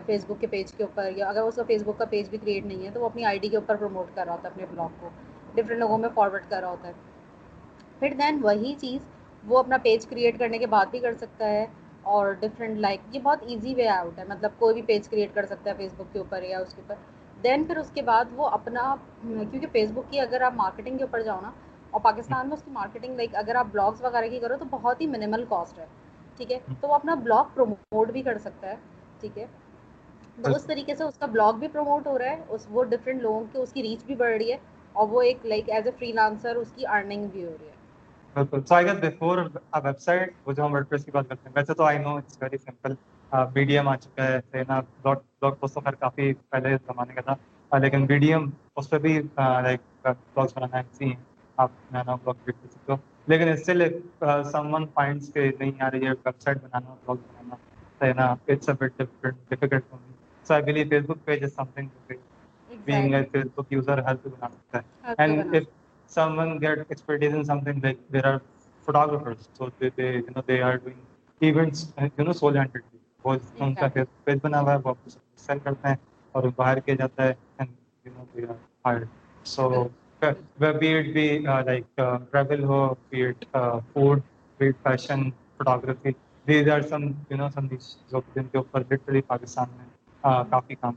فیس 0.06 0.24
بک 0.24 0.40
کے 0.40 0.46
پیج 0.46 0.72
کے 0.72 0.82
اوپر 0.82 1.10
یا 1.16 1.28
اگر 1.28 1.42
اس 1.42 1.54
کا 1.54 1.62
فیس 1.66 1.82
بک 1.82 1.98
کا 1.98 2.04
پیج 2.04 2.28
بھی 2.28 2.38
کریٹ 2.38 2.66
نہیں 2.66 2.86
ہے 2.86 2.90
تو 2.90 3.00
وہ 3.00 3.06
اپنی 3.06 3.24
آئی 3.24 3.38
ڈی 3.38 3.48
کے 3.48 3.56
اوپر 3.56 3.76
پروموٹ 3.76 4.14
کر 4.14 4.24
رہا 4.24 4.32
ہوتا 4.32 4.48
ہے 4.48 4.52
اپنے 4.52 4.66
بلاگ 4.70 5.00
کو 5.00 5.08
ڈفرینٹ 5.54 5.80
لوگوں 5.80 5.98
میں 5.98 6.08
فارورڈ 6.14 6.42
کر 6.48 6.60
رہا 6.60 6.70
ہوتا 6.70 6.88
ہے۔ 6.88 6.92
پھر 7.98 8.14
دین 8.14 8.38
وہی 8.42 8.74
چیز 8.78 9.06
وہ 9.44 9.58
اپنا 9.58 9.76
پیج 9.82 10.06
کریٹ 10.06 10.38
کرنے 10.38 10.58
کے 10.58 10.66
بعد 10.66 10.86
بھی 10.90 10.98
کر 10.98 11.12
سکتا 11.12 11.48
ہے 11.48 11.66
اور 12.04 12.32
ڈفرینٹ 12.40 12.78
لائک 12.78 13.00
یہ 13.12 13.20
بہت 13.20 13.42
ایزی 13.42 13.74
وے 13.74 13.88
آؤٹ 13.88 14.18
ہے۔ 14.18 14.24
مطلب 14.28 14.50
کوئی 14.58 14.74
بھی 14.74 14.82
پیج 14.82 15.08
کریٹ 15.08 15.34
کر 15.34 15.46
سکتا 15.46 15.70
ہے 15.70 15.74
فیس 15.76 15.92
بک 15.96 16.12
کے 16.12 16.18
اوپر 16.18 16.42
یا 16.42 16.58
اس 16.58 16.74
کے 16.74 16.82
اوپر۔ 16.82 16.94
دین 17.44 17.64
پھر 17.64 17.76
اس 17.76 17.90
کے 17.90 18.02
بعد 18.02 18.24
وہ 18.36 18.46
اپنا 18.48 18.94
کیونکہ 19.22 19.66
فیس 19.72 19.90
بک 19.90 20.10
کی 20.10 20.20
اگر 20.20 20.40
آپ 20.40 20.54
مارکیٹنگ 20.56 20.96
کے 20.98 21.04
اوپر 21.04 21.22
جاؤ 21.22 21.40
نا 21.40 21.50
اور 21.90 22.00
پاکستان 22.00 22.48
میں 22.48 22.56
اس 22.56 22.62
کی 22.62 22.70
مارکیٹنگ 22.70 23.16
لائک 23.16 23.36
اگر 23.36 23.54
آپ 23.54 23.66
بلاگس 23.72 24.02
وغیرہ 24.02 24.28
کی 24.28 24.38
کرو 24.38 24.56
تو 24.56 24.64
بہت 24.70 25.00
ہی 25.00 25.06
منیمل 25.06 25.44
کاسٹ 25.48 25.78
ہے۔ 25.78 25.86
ٹھیک 26.40 26.52
ہے؟ 26.52 26.58
تو 26.80 26.88
وہ 26.88 26.94
اپنا 26.94 27.14
بلاگ 27.16 27.44
پروموٹ 27.54 28.10
بھی 28.10 28.22
کر 28.22 28.38
سکتا 28.38 28.68
ہے 28.68 28.76
ٹھیک 29.20 29.38
ہے؟ 29.38 29.46
تو 30.38 30.50
اس 30.50 30.64
طریقے 30.64 30.94
سے 30.94 31.04
اس 31.04 31.18
کا 31.18 31.26
بلاگ 31.26 31.52
بھی 31.54 31.68
پروموٹ 31.68 32.06
ہو 32.06 32.18
رہا 32.18 32.30
ہے 32.30 32.42
اس 32.48 32.66
وہ 32.70 32.84
ڈفرینٹ 32.90 33.22
لوگوں 33.22 33.44
کی 33.52 33.58
اس 33.58 33.72
کی 33.72 33.82
ریچ 33.82 34.04
بھی 34.04 34.14
بڑھ 34.14 34.36
رہی 34.36 34.52
ہے 34.52 34.56
اور 34.94 35.08
وہ 35.08 35.22
ایک 35.22 35.46
like 35.46 35.68
as 35.70 35.86
a 35.86 35.92
free 35.98 36.12
lancer 36.12 36.56
اس 36.56 36.72
کی 36.74 36.86
ارننگ 36.88 37.26
بھی 37.26 37.44
ہو 37.44 37.56
رہی 37.60 37.66
ہے۔ 37.66 37.78
بالکل۔ 38.36 38.62
So 38.64 38.74
I 38.74 38.86
get 38.86 39.00
before 39.00 39.38
website 40.00 40.32
وہ 40.44 40.52
جو 40.52 40.64
ہم 40.64 40.72
ورڈ 40.74 40.88
پریس 40.88 41.04
کی 41.04 41.10
بات 41.10 41.28
کرتے 41.28 41.48
ہیں 41.48 41.54
ویسے 41.56 41.74
تو 41.74 41.84
I 41.84 41.98
know 41.98 42.14
it's 42.16 42.42
very 42.42 42.58
simple 42.58 42.94
medium 43.52 43.88
آ 43.88 43.94
چکا 43.96 44.24
ہے 44.24 44.62
نا 44.68 44.80
بلاگ 44.80 45.16
بلاگ 45.40 45.52
پوسٹ 45.52 45.74
تو 45.74 45.80
خیر 45.80 45.94
کافی 45.96 46.32
پہلے 46.50 46.76
زمانے 46.86 47.14
کا 47.14 47.20
تھا 47.22 47.34
لیکن 47.78 48.06
میڈیم 48.06 48.48
اس 48.76 48.90
پہ 48.90 48.98
بھی 48.98 49.18
لائک 49.36 49.80
بلاگس 50.04 50.56
بنانا 50.56 50.76
ایسی 50.76 51.04
ہیں 51.04 51.20
آپ 51.58 51.70
نا 51.92 52.02
بلاگ 52.04 52.44
بھی 52.44 52.52
کر 52.52 52.68
سکتے 52.68 52.92
ہو۔ 52.92 52.96
لیکن 53.28 53.48
اسٹل 53.48 53.86
سم 54.52 54.74
ون 54.74 54.86
فائنڈس 54.94 55.32
کے 55.32 55.50
نہیں 55.58 55.82
آ 55.82 55.90
رہی 55.90 56.06
ہے 56.06 56.10
ویب 56.10 56.40
سائٹ 56.40 56.62
بنانا 56.62 56.94
بلاگ 56.94 57.16
بنانا 57.16 57.56
ہے 58.00 58.12
نا 58.12 58.34
it's 58.48 58.68
a 58.68 58.72
bit 58.80 58.98
difficult 58.98 59.88
for 59.90 59.98
me 59.98 60.14
so 60.46 60.54
I 60.54 60.62
believe 60.62 60.88
Facebook 61.06 61.24
page 61.24 61.44
is 61.44 61.54
something 61.74 61.88
being 62.86 63.14
a 63.14 63.24
Facebook 63.24 63.66
user 63.70 64.02
help 64.02 64.22
to 64.22 64.30
banana. 64.30 64.84
And 65.18 65.54
if 65.54 65.66
someone 66.10 66.58
get 66.58 66.86
expertise 66.90 67.34
in 67.34 67.44
something 67.44 67.80
like 67.80 67.98
there 68.10 68.26
are 68.26 68.42
photographers, 68.88 69.48
so 69.52 69.72
they, 69.78 69.90
they 69.90 70.14
you 70.16 70.32
know 70.34 70.44
they 70.46 70.60
are 70.60 70.78
doing 70.78 71.00
events 71.40 71.92
you 72.18 72.24
know 72.24 72.32
solely 72.34 72.58
handedly. 72.58 72.96
وہ 73.24 73.34
ان 73.60 73.74
کا 73.74 73.86
page 74.24 74.38
بنا 74.42 74.60
ہوا 74.60 74.72
ہے 74.72 74.78
وہ 74.84 74.92
cell 75.38 75.58
کرتے 75.64 75.88
ہیں 75.88 75.96
اور 76.34 76.44
باہر 76.56 76.78
کیا 76.80 76.94
جاتا 76.94 77.24
ہے 77.24 77.34
and 77.58 77.70
you 78.06 78.12
know 78.12 78.24
they 78.34 78.46
are 78.46 78.54
hired 78.84 79.04
so 79.46 79.68
be 80.22 80.88
it 80.90 81.06
be 81.08 81.26
like 81.40 81.84
travel 82.30 82.62
who 82.64 82.78
be 83.08 83.24
it 83.24 83.44
food 83.88 84.20
be 84.60 84.68
it 84.68 84.76
fashion, 84.82 85.20
photography 85.56 86.10
these 86.46 86.68
are 86.70 86.82
some 86.84 87.02
you 87.30 87.36
know 87.36 87.48
some 87.50 87.66
جو 88.10 88.20
جن 88.34 88.48
کے 88.48 88.58
اوپر 88.58 88.80
لٹرلی 88.84 89.20
پاکستان 89.24 89.68
میں 89.72 89.86
کافی 90.46 90.74
کام 90.76 90.94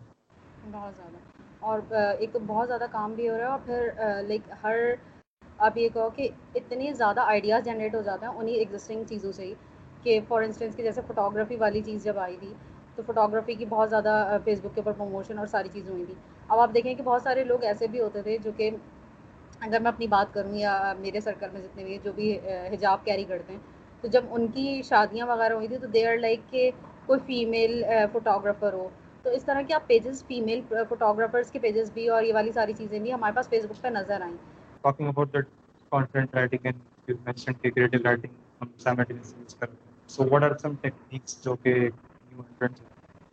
بہت 0.66 0.96
زیادہ۔ 0.96 1.18
اور 1.62 1.80
ایک 2.14 2.34
تو 2.34 2.40
بہت 2.42 2.68
زیادہ 2.68 2.86
کام 2.92 3.14
بھی 3.14 3.30
ہو 3.30 3.38
رہا 3.38 3.46
ہے 3.46 3.52
اور 3.52 3.60
پھر 3.62 3.90
لائک 4.24 4.42
ہر، 4.64 4.78
آپ 5.60 5.78
یہ 5.78 5.90
کہو 5.90 6.10
کہ 6.12 6.28
اتنے 6.56 6.92
زیادہ 6.94 7.22
آئیڈیاز 7.24 7.66
جنریٹ 7.66 7.96
ہو 7.96 8.02
جاتے 8.04 8.26
ہیں 8.26 8.34
انہیں 8.34 8.56
ایگزسٹنگ 8.56 9.04
چیزوں 9.06 9.32
سے 9.32 9.46
ہی 9.46 9.54
کہ 10.04 10.20
فار 10.28 10.42
انسٹنس 10.44 10.76
کہ 10.76 10.84
جیسے 10.84 11.02
فوٹوگرافی 11.04 11.56
والی 11.58 11.82
چیز 11.82 12.04
جب 12.04 12.18
آئی 12.20 12.38
تھی 12.38 12.54
تو 12.98 13.04
فوٹوگرافی 13.06 13.56
کی 13.56 13.66
بہت 13.68 13.90
زیادہ 13.90 14.14
فیس 14.44 14.60
بک 14.62 14.76
کے 14.76 14.82
اوپر 14.82 14.92
پروموشن 14.94 15.38
اور 15.38 15.48
ساری 15.48 15.70
چیزیں 15.70 15.92
ہوئی 15.92 16.06
تھی 16.06 16.14
اب 16.50 16.60
آپ 16.60 16.74
دیکھیں 16.74 16.94
کہ 16.94 17.04
بہت 17.04 17.22
سارے 17.22 17.44
لوگ 17.46 17.64
ایسے 17.64 17.88
بھی 17.88 18.00
ہوتے 18.00 18.22
تھے 18.22 18.38
جو 18.40 18.52
کہ 18.58 18.70
اگر 19.64 19.80
میں 19.80 19.92
اپنی 19.92 20.08
بات 20.08 20.34
کروں 20.34 20.56
یا 20.56 20.72
میرے 21.00 21.20
سرکل 21.20 21.48
میں 21.54 21.62
جتنے 21.62 21.84
بھی 21.84 21.98
جو 22.04 22.12
بھی 22.16 22.38
حجاب 22.72 23.04
کیری 23.06 23.24
کرتے 23.24 23.54
ہیں، 23.54 23.60
تو 24.04 24.08
جب 24.08 24.24
ان 24.30 24.48
کی 24.48 24.82
شادیاں 24.86 25.28
وغیرہ 25.28 25.54
ہوئی 25.54 25.68
تھی 25.68 25.78
تو 25.78 25.88
دے 25.88 26.06
آر 26.08 26.18
لائک 26.18 26.50
کہ 26.50 26.70
کوئی 27.06 27.20
فیمیل 27.26 27.84
فوٹوگرافر 28.12 28.74
ہو۔ 28.74 28.88
تو 29.26 29.30
اس 29.30 29.44
طرح 29.44 29.62
کے 29.68 29.74
آپ 29.74 29.88
پیجز 29.88 30.24
فیمیل 30.28 30.62
فوٹوگرافرس 30.90 31.52
کے 31.52 31.60
پیجز 31.60 31.92
بھی 31.94 32.08
اور 32.10 32.24
یہ 32.24 32.34
والی 32.34 32.52
ساری 32.52 32.74
چیزیں 32.78 33.00
بھی 33.00 33.14
ہمارے 33.14 33.34
پاس 33.36 33.50
فیس 33.50 33.66
بک 33.66 33.82
پہ 33.82 33.88
نظر 33.88 34.22
آئیں۔ 34.22 34.36
Talking 34.84 35.08
about 35.08 35.34
that 35.34 35.48
content 35.92 36.36
writing 36.36 36.66
and 36.66 36.80
you 37.08 37.16
mention 37.26 37.54
کہ 37.54 37.72
کریٹو 37.72 37.98
رائٹنگ 38.04 38.34
ہم 38.62 38.68
سائملٹینیسلی 38.78 39.42
یوز 39.42 39.56
کرتے 39.56 39.76
so 40.10 40.24
what 40.30 40.44
are 40.44 40.58
some 40.58 40.76
techniques 40.82 41.44
جو 41.44 41.56
کہ 41.56 41.74
نیو 41.74 42.40
انٹرنٹ 42.40 42.80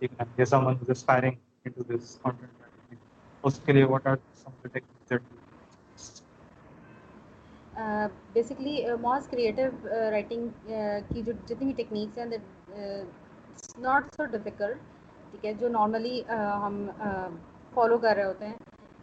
ایک 0.02 0.12
جیسا 0.36 0.60
man 0.60 0.74
is 0.74 0.90
aspiring 0.90 1.32
into 1.64 1.82
this 1.84 2.18
content 2.22 2.60
writing 2.60 2.96
اس 3.44 3.60
کے 3.66 3.72
لیے 3.72 3.84
what 3.84 4.06
are 4.06 4.16
some 4.34 4.50
techniques 4.62 4.99
basically 8.32 8.84
most 9.00 9.28
creative 9.28 9.62
writing 10.10 10.70
کی 11.08 11.22
جو 11.22 11.32
جتنی 11.46 11.64
بھی 11.64 11.72
ٹیکنیکس 11.76 12.18
ہیں 12.18 12.24
ناٹ 13.78 14.14
سو 14.16 14.24
ڈیفیکلٹ 14.26 14.78
ٹھیک 15.30 15.44
ہے، 15.44 15.52
جو 15.54 15.68
نارملی 15.68 16.20
ہم 16.64 16.84
فالو 17.74 17.98
کر 17.98 18.14
رہے 18.16 18.24
ہوتے 18.24 18.46
ہیں، 18.46 18.56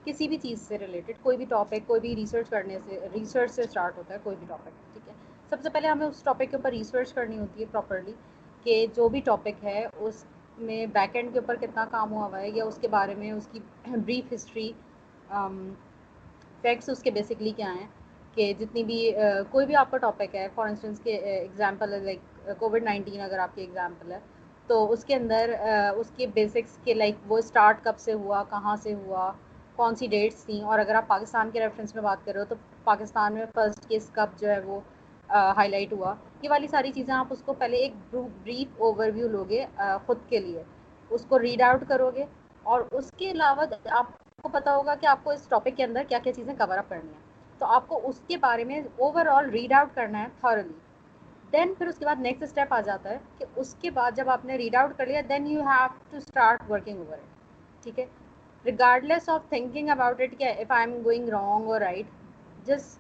کسی 0.06 0.28
بھی 0.28 0.38
چیز 0.38 0.62
سے 0.62 0.78
ریلیٹڈ 0.78 1.24
کوئی 1.24 1.38
بھی 1.38 1.46
ٹاپک 1.46 1.88
کوئی 1.88 2.02
بھی 2.02 2.16
ریسرچ 2.16 2.50
کرنے 2.50 2.78
سے 2.86 3.00
ریسرچ 3.14 3.52
سے 3.52 3.62
اسٹارٹ 3.62 3.98
ہوتا 3.98 4.14
ہے، 4.14 4.20
کوئی 4.24 4.36
بھی 4.40 4.46
ٹاپک 4.50 4.94
ٹھیک 4.94 5.08
ہے۔ 5.08 5.14
سب 5.52 5.62
سے 5.64 5.70
پہلے 5.70 5.88
ہمیں 5.88 6.06
اس 6.08 6.22
ٹاپک 6.24 6.52
کے 6.52 6.56
اوپر 6.56 6.72
ریسرچ 6.72 7.14
کرنی 7.14 7.40
ہوتی 7.40 7.62
ہے 7.62 7.66
پراپرلی 7.72 8.14
کہ 8.64 8.86
جو 8.96 9.08
بھی 9.10 9.20
ٹاپک 9.26 9.64
ہے، 9.64 9.86
اس 9.98 10.24
میں 10.58 10.86
بیک 10.94 11.16
اینڈ 11.16 11.34
کے 11.34 11.40
اوپر 11.40 11.56
کتنا 11.56 11.86
کام 11.92 12.12
ہوا 12.14 12.26
ہوا 12.28 12.40
ہے، 12.42 12.50
یا 12.50 12.64
اس 12.66 12.78
کے 12.82 12.88
بارے 12.88 13.16
میں، 13.16 13.32
اس 13.32 13.48
کی 13.52 13.60
بریف 13.86 14.34
ہسٹری 14.34 14.72
فیکٹس 16.62 16.90
اس 16.90 17.04
کے 17.04 17.12
بیسکلی 17.12 17.52
کیا 17.58 17.74
ہیں۔ 17.74 17.88
کہ 18.38 18.52
جتنی 18.60 18.84
بھی 18.84 19.00
کوئی 19.52 19.66
بھی 19.66 19.76
آپ 19.76 19.92
کا 19.92 19.98
ٹاپک 19.98 20.36
ہے 20.36 20.48
فار 20.56 20.68
انسٹنس 20.68 21.00
کے 21.04 21.16
ایگزامپل 21.18 21.90
لائک 22.04 22.20
کووڈ 22.60 22.84
نائنٹین 22.84 23.22
اگر 23.22 23.40
آپ 23.40 23.56
کی 23.56 23.62
ایگزامپل 23.62 24.12
ہے، 24.12 24.20
تو 24.70 24.92
اس 24.92 25.04
کے 25.06 25.16
اندر 25.16 25.54
اس 25.98 26.12
کے 26.16 26.28
بیسکس 26.34 26.78
کے 26.84 26.94
لائک 26.94 27.16
وہ 27.28 27.38
اسٹارٹ 27.38 27.84
کب 27.84 28.00
سے 28.00 28.14
ہوا، 28.14 28.44
کہاں 28.50 28.76
سے 28.84 28.94
ہوا، 28.96 29.32
کون 29.78 29.96
سی 29.96 30.08
ڈیٹس 30.08 30.44
تھیں، 30.46 30.62
اور 30.64 30.80
اگر 30.80 30.96
آپ 30.96 31.08
پاکستان 31.08 31.50
کے 31.52 31.60
ریفرنس 31.60 31.96
میں 31.96 32.04
بات 32.04 32.26
کر 32.26 32.32
رہے 32.34 32.40
ہو 32.40 32.46
تو 32.46 32.56
پاکستان 32.84 33.34
میں 33.34 33.46
فرسٹ 33.56 33.88
کیس 33.90 34.10
کب 34.14 34.40
جو 34.40 34.50
ہے 34.50 34.60
وہ 34.66 34.80
ہائی 35.30 35.70
لائٹ 35.70 35.94
ہوا۔ 35.94 36.14
یہ 36.42 36.50
والی 36.50 36.68
ساری 36.68 36.92
چیزیں 36.92 37.14
آپ 37.14 37.28
اس 37.32 37.42
کو 37.46 37.54
پہلے 37.54 37.78
ایک 37.78 37.94
بریف 38.14 38.82
اوور 38.82 39.10
ویو 39.16 39.28
لوگے 39.30 39.66
خود 40.06 40.18
کے 40.30 40.40
لیے۔ 40.40 40.64
اس 41.12 41.26
کو 41.30 41.40
ریڈ 41.40 41.62
آؤٹ 41.62 41.84
کرو 41.88 42.10
گے 42.16 42.26
اور 42.66 42.82
اس 42.92 43.12
کے 43.18 43.32
علاوہ 43.32 43.66
آپ 43.92 44.12
کو 44.44 44.50
پتا 44.50 44.76
ہوگا 44.76 44.96
کہ 44.96 45.06
آپ 45.08 45.24
کو 45.24 45.32
اس 45.32 45.48
ٹاپک 45.50 45.78
کے 45.78 45.84
اندر 45.84 46.04
کیا 46.10 46.20
کیا 46.24 46.34
چیزیں 46.34 46.54
کور 46.58 46.78
اپ 46.78 46.90
کرنی 46.90 47.10
ہیں۔ 47.10 47.26
تو 47.60 47.66
آپ 47.66 47.88
کو 47.88 48.00
اس 48.04 48.20
کے 48.28 48.38
بارے 48.38 48.64
میں 48.64 48.82
اوور 48.98 49.26
آل 49.26 49.50
ریڈ 49.50 49.74
آؤٹ 49.74 49.96
کرنا 49.96 50.22
ہے 50.24 50.28
تھورلی 50.40 50.74
دین 51.54 51.74
پھر 51.78 51.88
اس 51.88 51.98
کے 51.98 52.06
بعد 52.06 52.22
نیکسٹ 52.22 52.44
اسٹیپ 52.44 52.74
آ 52.74 52.80
جاتا 52.82 53.10
ہے 53.10 53.18
کہ 53.38 53.46
اس 53.56 53.76
کے 53.82 53.92
بعد 53.92 54.12
جب 54.16 54.30
آپ 54.30 54.46
نے 54.46 54.58
ریڈ 54.58 54.76
آؤٹ 54.76 54.98
کر 54.98 55.06
لیا 55.06 55.22
then 55.30 55.48
you 55.48 55.62
have 55.62 55.88
to 56.12 56.18
start 56.18 56.70
working 56.70 56.98
over 56.98 57.18
it 57.18 57.84
ٹھیک 57.84 58.00
ہے؟ 58.00 58.06
Regardless 58.66 59.30
of 59.30 59.42
thinking 59.50 59.90
about 59.90 60.22
it 60.22 60.38
کہ 60.38 60.52
if 60.60 60.72
I 60.72 60.86
am 60.86 61.02
going 61.04 61.30
wrong 61.30 61.70
اور 61.70 61.82
right 61.82 62.06
just 62.68 63.00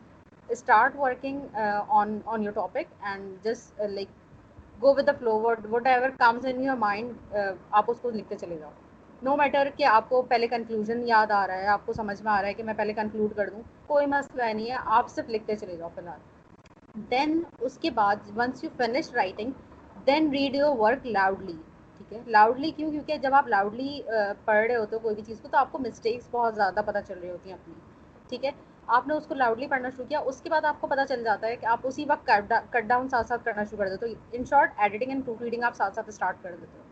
start 0.49 0.95
working 0.95 1.55
on 1.89 2.17
on 2.25 2.43
your 2.43 2.53
topic 2.53 2.93
and 3.01 3.43
just 3.43 3.81
like 3.89 4.09
go 4.81 4.93
with 4.95 5.07
the 5.07 5.11
flow 5.19 5.39
whatever 5.87 6.09
comes 6.17 6.45
in 6.45 6.63
your 6.63 6.75
mind 6.77 7.35
آپ 7.71 7.85
اس 7.87 7.97
کو 8.01 8.09
لکھتے 8.09 8.35
چلے 8.35 8.57
جاؤ. 8.57 8.71
نو 9.21 9.35
میٹر 9.35 9.67
کہ 9.77 9.83
آپ 9.85 10.09
کو 10.09 10.21
پہلے 10.21 10.47
کنکلوژن 10.47 11.01
یاد 11.07 11.31
آ 11.31 11.45
رہا 11.47 11.57
ہے، 11.57 11.67
آپ 11.67 11.85
کو 11.85 11.93
سمجھ 11.93 12.21
میں 12.23 12.31
آ 12.31 12.41
رہا 12.41 12.47
ہے 12.47 12.53
کہ 12.53 12.63
میں 12.63 12.73
پہلے 12.77 12.93
کنکلوڈ 12.93 13.35
کر 13.35 13.49
دوں، 13.49 13.61
کوئی 13.87 14.05
مسئلہ 14.07 14.43
نہیں 14.43 14.69
ہے، 14.71 14.75
آپ 14.97 15.09
صرف 15.09 15.29
لکھتے 15.29 15.55
چلے 15.55 15.75
جاؤ 15.77 15.89
فی 15.95 16.01
الحال۔ 16.01 16.19
دین 17.11 17.41
اس 17.59 17.77
کے 17.77 17.89
بعد 17.91 18.29
once 18.35 18.63
you 18.63 18.69
finish 18.77 19.11
writing 19.13 19.51
then 20.07 20.29
read 20.31 20.55
your 20.55 20.75
work 20.79 21.05
loudly 21.07 21.57
ٹھیک 21.97 22.13
ہے؟ 22.13 22.19
لاؤڈلی 22.27 22.71
کیوں؟ 22.71 22.91
کیونکہ 22.91 23.17
جب 23.17 23.33
آپ 23.33 23.47
لاؤڈلی 23.47 24.01
پڑھ 24.45 24.65
رہے 24.67 24.75
ہوتے 24.75 24.95
ہو 24.95 24.99
کوئی 24.99 25.15
بھی 25.15 25.23
چیز 25.23 25.39
کو، 25.41 25.47
تو 25.47 25.57
آپ 25.57 25.71
کو 25.71 25.79
مسٹیکس 25.79 26.27
بہت 26.31 26.55
زیادہ 26.55 26.81
پتہ 26.85 26.97
چل 27.07 27.19
رہی 27.19 27.29
ہوتی 27.29 27.49
ہیں 27.49 27.57
اپنی، 27.57 27.73
ٹھیک 28.29 28.45
ہے؟ 28.45 28.51
آپ 28.87 29.07
نے 29.07 29.13
اس 29.13 29.25
کو 29.27 29.35
لاؤڈلی 29.35 29.67
پڑھنا 29.67 29.89
شروع 29.89 30.05
کیا، 30.09 30.19
اس 30.19 30.41
کے 30.41 30.49
بعد 30.49 30.65
آپ 30.65 30.81
کو 30.81 30.87
پتہ 30.87 31.05
چل 31.09 31.23
جاتا 31.23 31.47
ہے 31.47 31.55
کہ 31.55 31.65
آپ 31.65 31.79
اسی 31.83 32.05
وقت 32.07 32.29
کٹ 32.71 32.83
ڈاؤن 32.87 33.09
ساتھ 33.09 33.27
ساتھ 33.27 33.45
کرنا 33.45 33.63
شروع 33.63 33.83
کر 33.83 33.89
دیتے 33.89 34.05
ہو۔ 34.05 34.13
In 34.31 34.45
short 34.45 34.73
editing 34.77 35.11
and 35.11 35.25
proofreading 35.41 35.63
آپ 35.63 35.75
ساتھ 35.75 35.95
ساتھ 35.95 36.09
اسٹارٹ 36.09 36.43
کر 36.43 36.55
دیتے 36.61 36.77
ہو۔ 36.77 36.83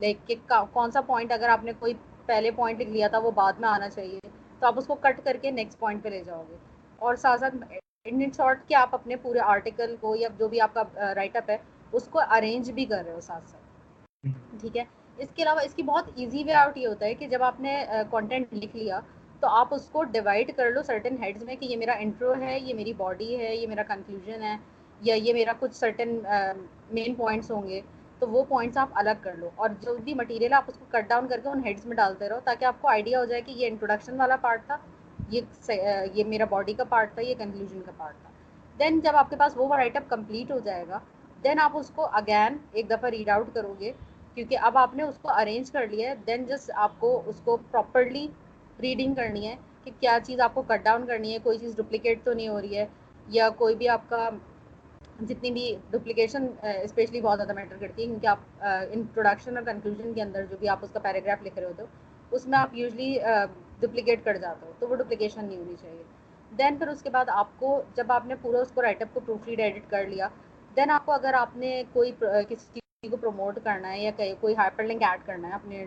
لائک 0.00 0.16
کہ 0.26 0.34
کون 0.72 0.90
سا 0.90 1.00
پوائنٹ 1.00 1.32
اگر 1.32 1.48
آپ 1.48 1.62
نے 1.64 1.72
کوئی 1.78 1.92
پہلے 2.26 2.50
پوائنٹ 2.50 2.80
لکھ 2.80 2.90
لیا 2.90 3.08
تھا 3.08 3.18
وہ 3.18 3.30
بعد 3.30 3.60
میں 3.60 3.68
آنا 3.68 3.88
چاہیے۔ 3.88 4.18
تو 4.58 4.66
آپ 4.66 4.78
اس 4.78 4.86
کو 4.86 4.94
کٹ 4.94 5.20
کر 5.24 5.36
کے 5.42 5.50
نیکسٹ 5.50 5.78
پوائنٹ 5.78 6.02
پہ 6.02 6.08
لے 6.08 6.22
جاؤ 6.24 6.42
گے۔ 6.50 6.56
اور 6.98 7.14
ساتھ 7.14 7.40
ساتھ 7.40 7.56
ان 8.06 8.30
شارٹ 8.36 8.66
کہ 8.68 8.74
آپ 8.74 8.94
اپنے 8.94 9.16
پورے 9.16 9.40
آرٹیکل 9.44 9.94
کو 10.00 10.14
یا 10.16 10.28
جو 10.38 10.48
بھی 10.48 10.60
آپ 10.60 10.74
کا 10.74 10.82
رائٹ 11.14 11.36
اپ 11.36 11.50
ہے 11.50 11.56
اس 11.92 12.08
کو 12.10 12.20
ارینج 12.30 12.70
بھی 12.70 12.84
کر 12.84 13.02
رہے 13.04 13.12
ہو 13.12 13.20
ساتھ 13.20 13.50
ساتھ۔ 13.50 13.64
ٹھیک 14.60 14.76
ہے؟ 14.76 14.84
اس 15.18 15.28
کے 15.34 15.42
علاوہ 15.42 15.60
اس 15.60 15.74
کی 15.74 15.82
بہت 15.82 16.10
ایزی 16.16 16.44
وے 16.44 16.52
آؤٹ 16.54 16.76
یہ 16.78 16.86
ہوتا 16.86 17.06
ہے 17.06 17.14
کہ 17.14 17.26
جب 17.26 17.42
آپ 17.42 17.60
نے 17.60 17.76
کانٹینٹ 18.10 18.54
لکھ 18.54 18.76
لیا 18.76 19.00
تو 19.40 19.48
آپ 19.50 19.74
اس 19.74 19.88
کو 19.92 20.02
ڈیوائڈ 20.12 20.50
کر 20.56 20.70
لو 20.70 20.82
سرٹن 20.82 21.16
ہیڈز 21.22 21.42
میں 21.42 21.56
کہ 21.56 21.64
یہ 21.64 21.76
میرا 21.76 21.92
انٹرو 21.98 22.34
ہے 22.40 22.58
یہ 22.60 22.74
میری 22.74 22.92
باڈی 22.92 23.36
ہے 23.38 23.54
یہ 23.56 23.66
میرا 23.66 23.82
کنکلوژن 23.88 24.42
ہے 24.42 24.56
یا 25.00 25.14
یہ 25.14 25.34
میرا 25.34 25.52
کچھ 25.58 25.74
سرٹن 25.76 26.18
مین 26.90 27.14
پوائنٹس 27.14 27.50
ہوں 27.50 27.68
گے۔ 27.68 27.80
تو 28.18 28.26
وہ 28.28 28.42
پوائنٹس 28.48 28.76
آپ 28.78 28.88
الگ 28.94 29.22
کر 29.22 29.34
لو 29.36 29.48
اور 29.56 29.70
جو 29.80 29.96
بھی 30.04 30.14
مٹیریل 30.14 30.52
آپ 30.52 30.64
اس 30.68 30.78
کو 30.78 30.84
کٹ 30.90 31.08
ڈاؤن 31.08 31.26
کر 31.28 31.40
کے 31.42 31.48
ان 31.48 31.64
ہیڈس 31.64 31.86
میں 31.86 31.96
ڈالتے 31.96 32.28
رہو 32.28 32.38
تاکہ 32.44 32.64
آپ 32.64 32.80
کو 32.80 32.88
آئیڈیا 32.88 33.18
ہو 33.20 33.24
جائے 33.24 33.42
کہ 33.42 33.50
یہ 33.50 33.66
انٹروڈکشن 33.66 34.20
والا 34.20 34.36
پارٹ 34.36 34.66
تھا، 34.66 34.76
یہ 35.30 35.40
یہ 36.14 36.24
میرا 36.24 36.44
باڈی 36.50 36.72
کا 36.72 36.84
پارٹ 36.84 37.14
تھا، 37.14 37.22
یہ 37.22 37.34
کنکلوژن 37.38 37.82
کا 37.86 37.92
پارٹ 37.96 38.14
تھا۔ 38.22 38.30
دین 38.76 39.00
جب 39.00 39.16
آپ 39.16 39.30
کے 39.30 39.36
پاس 39.36 39.52
وہ 39.56 39.74
رائٹ 39.76 39.96
اپ 39.96 40.08
کمپلیٹ 40.08 40.50
ہو 40.50 40.58
جائے 40.64 40.84
گا 40.88 40.98
دین 41.44 41.60
آپ 41.60 41.76
اس 41.78 41.90
کو 41.94 42.08
اگین 42.12 42.56
ایک 42.72 42.90
دفعہ 42.90 43.10
ریڈ 43.10 43.28
آؤٹ 43.28 43.54
کرو 43.54 43.74
گے، 43.80 43.92
کیونکہ 44.34 44.58
اب 44.60 44.78
آپ 44.78 44.94
نے 44.94 45.02
اس 45.02 45.18
کو 45.22 45.30
ارینج 45.32 45.70
کر 45.70 45.86
لیا 45.86 46.10
ہے۔ 46.10 46.14
دین 46.26 46.44
جسٹ 46.44 46.70
آپ 46.76 46.98
کو 47.00 47.20
اس 47.26 47.40
کو 47.44 47.56
پراپرلی 47.70 48.26
ریڈنگ 48.80 49.14
کرنی 49.14 49.46
ہے 49.48 49.54
کہ 49.84 49.90
کیا 50.00 50.18
چیز 50.24 50.40
آپ 50.40 50.54
کو 50.54 50.62
کٹ 50.62 50.84
ڈاؤن 50.84 51.06
کرنی 51.06 51.32
ہے، 51.32 51.38
کوئی 51.42 51.58
چیز 51.58 51.76
ڈپلیکیٹ 51.76 52.24
تو 52.24 52.32
نہیں 52.32 52.48
ہو 52.48 52.60
رہی 52.60 52.76
ہے، 52.76 52.86
یا 53.28 53.48
کوئی 53.58 53.74
بھی 53.74 53.88
آپ 53.88 54.08
کا 54.08 54.28
جتنی 55.20 55.50
بھی 55.50 55.74
ڈپلیکیشن 55.90 56.46
اسپیشلی 56.62 57.18
uh, 57.18 57.24
بہت 57.24 57.38
زیادہ 57.38 57.52
میٹر 57.54 57.76
کرتی 57.80 58.02
ہے، 58.02 58.06
کیونکہ 58.06 58.26
آپ 58.26 58.38
uh, 58.62 58.84
انٹروڈکشن 58.90 59.56
اور 59.56 59.64
کنکلوژن 59.66 60.12
کے 60.14 60.22
اندر 60.22 60.44
جو 60.50 60.56
بھی 60.60 60.68
آپ 60.68 60.78
اس 60.82 60.90
کا 60.92 61.00
پیراگراف 61.00 61.42
لکھ 61.42 61.58
رہے 61.58 61.66
ہوتے 61.66 61.82
ہو، 61.82 61.86
اس 62.32 62.46
میں 62.46 62.58
آپ 62.58 62.74
یوزلی 62.74 63.16
ڈپلیکیٹ 63.80 64.18
uh, 64.18 64.24
کر 64.24 64.36
جاتے 64.36 64.66
ہو، 64.66 64.72
تو 64.78 64.88
وہ 64.88 64.96
ڈپلیکیشن 64.96 65.44
نہیں 65.44 65.58
ہونی 65.58 65.74
چاہیے۔ 65.82 66.02
دین 66.52 66.76
پھر 66.78 66.88
اس 66.88 67.02
کے 67.02 67.10
بعد 67.10 67.28
آپ 67.28 67.58
کو 67.58 67.80
جب 67.96 68.12
آپ 68.12 68.26
نے 68.26 68.34
پورا 68.42 68.60
اس 68.60 68.70
کو 68.74 68.82
رائٹ 68.82 69.02
اپ 69.02 69.14
کو 69.14 69.20
پروف 69.20 69.48
ریڈ 69.48 69.60
ایڈٹ 69.60 69.90
کر 69.90 70.06
لیا 70.08 70.28
دین 70.76 70.90
آپ 70.90 71.06
کو 71.06 71.12
اگر 71.12 71.34
آپ 71.34 71.56
نے 71.56 71.82
کوئی 71.92 72.10
کسی 72.48 72.56
چیز 72.74 73.10
کو 73.10 73.16
پروموٹ 73.16 73.58
کرنا 73.64 73.92
ہے 73.92 73.98
یا 74.00 74.10
کوئی 74.40 74.54
ہائپر 74.58 74.84
لنک 74.84 75.02
ایڈ 75.02 75.26
کرنا 75.26 75.48
ہے 75.48 75.54
اپنے 75.54 75.84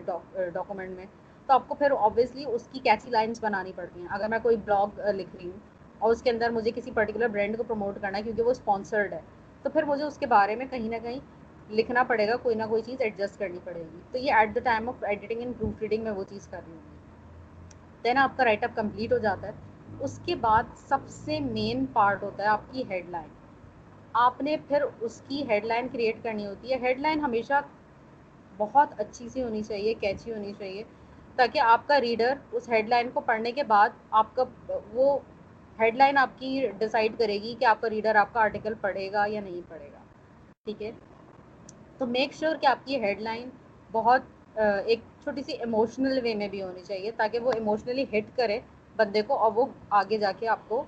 ڈاکومنٹ 0.54 0.96
میں، 0.96 1.06
تو 1.48 1.52
آپ 1.54 1.68
کو 1.68 1.74
پھر 1.74 1.92
آبویسلی 1.98 2.44
اس 2.46 2.68
کی 2.72 2.78
کیسی 2.84 3.10
لائنس 3.10 3.42
بنانی 3.42 3.72
پڑتی 3.76 4.00
ہیں۔ 4.00 4.08
اگر 4.10 4.28
میں 4.28 4.38
کوئی 4.42 4.56
بلاگ 4.56 5.00
لکھ 5.16 5.36
رہی 5.36 5.50
ہوں 5.50 5.58
اور 6.00 6.12
اس 6.12 6.22
کے 6.22 6.30
اندر 6.30 6.50
مجھے 6.50 6.70
کسی 6.74 6.90
پرٹیکولر 6.90 7.28
برانڈ 7.28 7.56
کو 7.56 7.62
پروموٹ 7.62 7.98
کرنا 8.00 8.18
ہے 8.18 8.22
کیونکہ 8.22 8.42
وہ 8.42 8.50
اسپانسرڈ 8.50 9.12
ہے۔ 9.12 9.20
تو 9.62 9.70
پھر 9.70 9.82
مجھے 9.82 10.04
اس 10.04 10.18
کے 10.18 10.26
بارے 10.26 10.56
میں 10.56 10.66
کہیں 10.70 10.88
نہ 10.88 10.96
کہیں 11.02 11.18
لکھنا 11.70 12.02
پڑے 12.02 12.28
گا، 12.28 12.36
کوئی 12.36 12.54
نہ 12.54 12.62
کوئی 12.68 12.82
چیز 12.82 13.00
ایڈجسٹ 13.00 13.38
کرنی 13.38 13.58
پڑے 13.64 13.80
گی۔ 13.80 13.98
تو 14.12 14.18
یہ 14.18 14.32
at 14.32 14.54
the 14.54 14.60
time 14.64 14.88
of 14.88 15.04
editing 15.04 15.40
and 15.40 15.54
proofreading 15.80 16.02
میں 16.02 16.12
وہ 16.12 16.24
چیز 16.28 16.48
کر 16.48 16.60
رہی 16.66 16.72
ہوں۔ 16.72 16.98
دین 18.04 18.18
آپ 18.18 18.36
کا 18.36 18.44
رائٹ 18.44 18.64
اپ 18.64 18.70
کمپلیٹ 18.74 19.12
ہو 19.12 19.18
جاتا 19.18 19.46
ہے۔ 19.46 19.52
اس 20.00 20.20
کے 20.24 20.34
بعد 20.34 20.62
سب 20.88 21.08
سے 21.08 21.40
مین 21.40 21.84
پارٹ 21.92 22.22
ہوتا 22.22 22.42
ہے 22.42 22.48
آپ 22.48 22.72
کی 22.72 22.82
ہیڈ 22.90 23.10
لائن 23.10 23.28
آپ 24.14 24.40
نے 24.42 24.56
پھر 24.68 24.82
اس 25.00 25.22
کی 25.28 25.42
ہیڈ 25.48 25.64
لائن 25.64 25.88
کریٹ 25.88 26.22
کرنی 26.22 26.46
ہوتی 26.46 26.70
ہے۔ 26.70 26.76
ہیڈ 26.76 27.00
لائن 27.00 27.20
ہمیشہ 27.20 27.60
بہت 28.56 29.00
اچھی 29.00 29.28
سی 29.28 29.42
ہونی 29.42 29.62
چاہیے 29.62 29.94
کیچی 29.94 30.32
ہونی 30.32 30.52
چاہیے، 30.58 30.82
تاکہ 31.36 31.58
آپ 31.58 31.86
کا 31.88 32.00
ریڈر 32.00 32.34
اس 32.52 32.68
ہیڈ 32.68 32.88
لائن 32.88 33.10
کو 33.10 33.20
پڑھنے 33.20 33.52
کے 33.52 33.62
بعد 33.62 33.88
آپ 34.10 34.34
کا 34.36 34.44
وہ 34.92 35.18
ہیڈ 35.80 35.96
لائن 35.96 36.18
آپ 36.18 36.38
کی 36.38 36.66
ڈیسائڈ 36.78 37.18
کرے 37.18 37.38
گی 37.42 37.54
کہ 37.58 37.64
آپ 37.64 37.80
کا 37.80 37.90
ریڈر 37.90 38.14
آپ 38.16 38.32
کا 38.32 38.40
آرٹیکل 38.40 38.74
پڑھے 38.80 39.10
گا 39.12 39.24
یا 39.28 39.40
نہیں 39.40 39.60
پڑھے 39.68 39.88
گا۔ 39.92 39.98
ٹھیک 40.64 40.82
ہے؟ 40.82 40.90
تو 41.98 42.06
میک 42.06 42.32
شیور 42.34 42.56
کہ 42.60 42.66
آپ 42.66 42.86
کی 42.86 43.00
ہیڈ 43.02 43.20
لائن 43.20 43.48
بہت 43.92 44.22
ایک 44.56 45.00
چھوٹی 45.22 45.42
سی 45.42 45.52
ایموشنل 45.52 46.18
وے 46.22 46.34
میں 46.34 46.48
بھی 46.48 46.62
ہونی 46.62 46.82
چاہیے 46.84 47.10
تاکہ 47.16 47.38
وہ 47.38 47.52
ایموشنلی 47.54 48.04
ہٹ 48.12 48.36
کرے 48.36 48.58
بندے 48.96 49.22
کو 49.22 49.38
اور 49.38 49.52
وہ 49.54 49.66
آگے 49.98 50.18
جا 50.18 50.32
کے 50.38 50.48
آپ 50.48 50.68
کو 50.68 50.82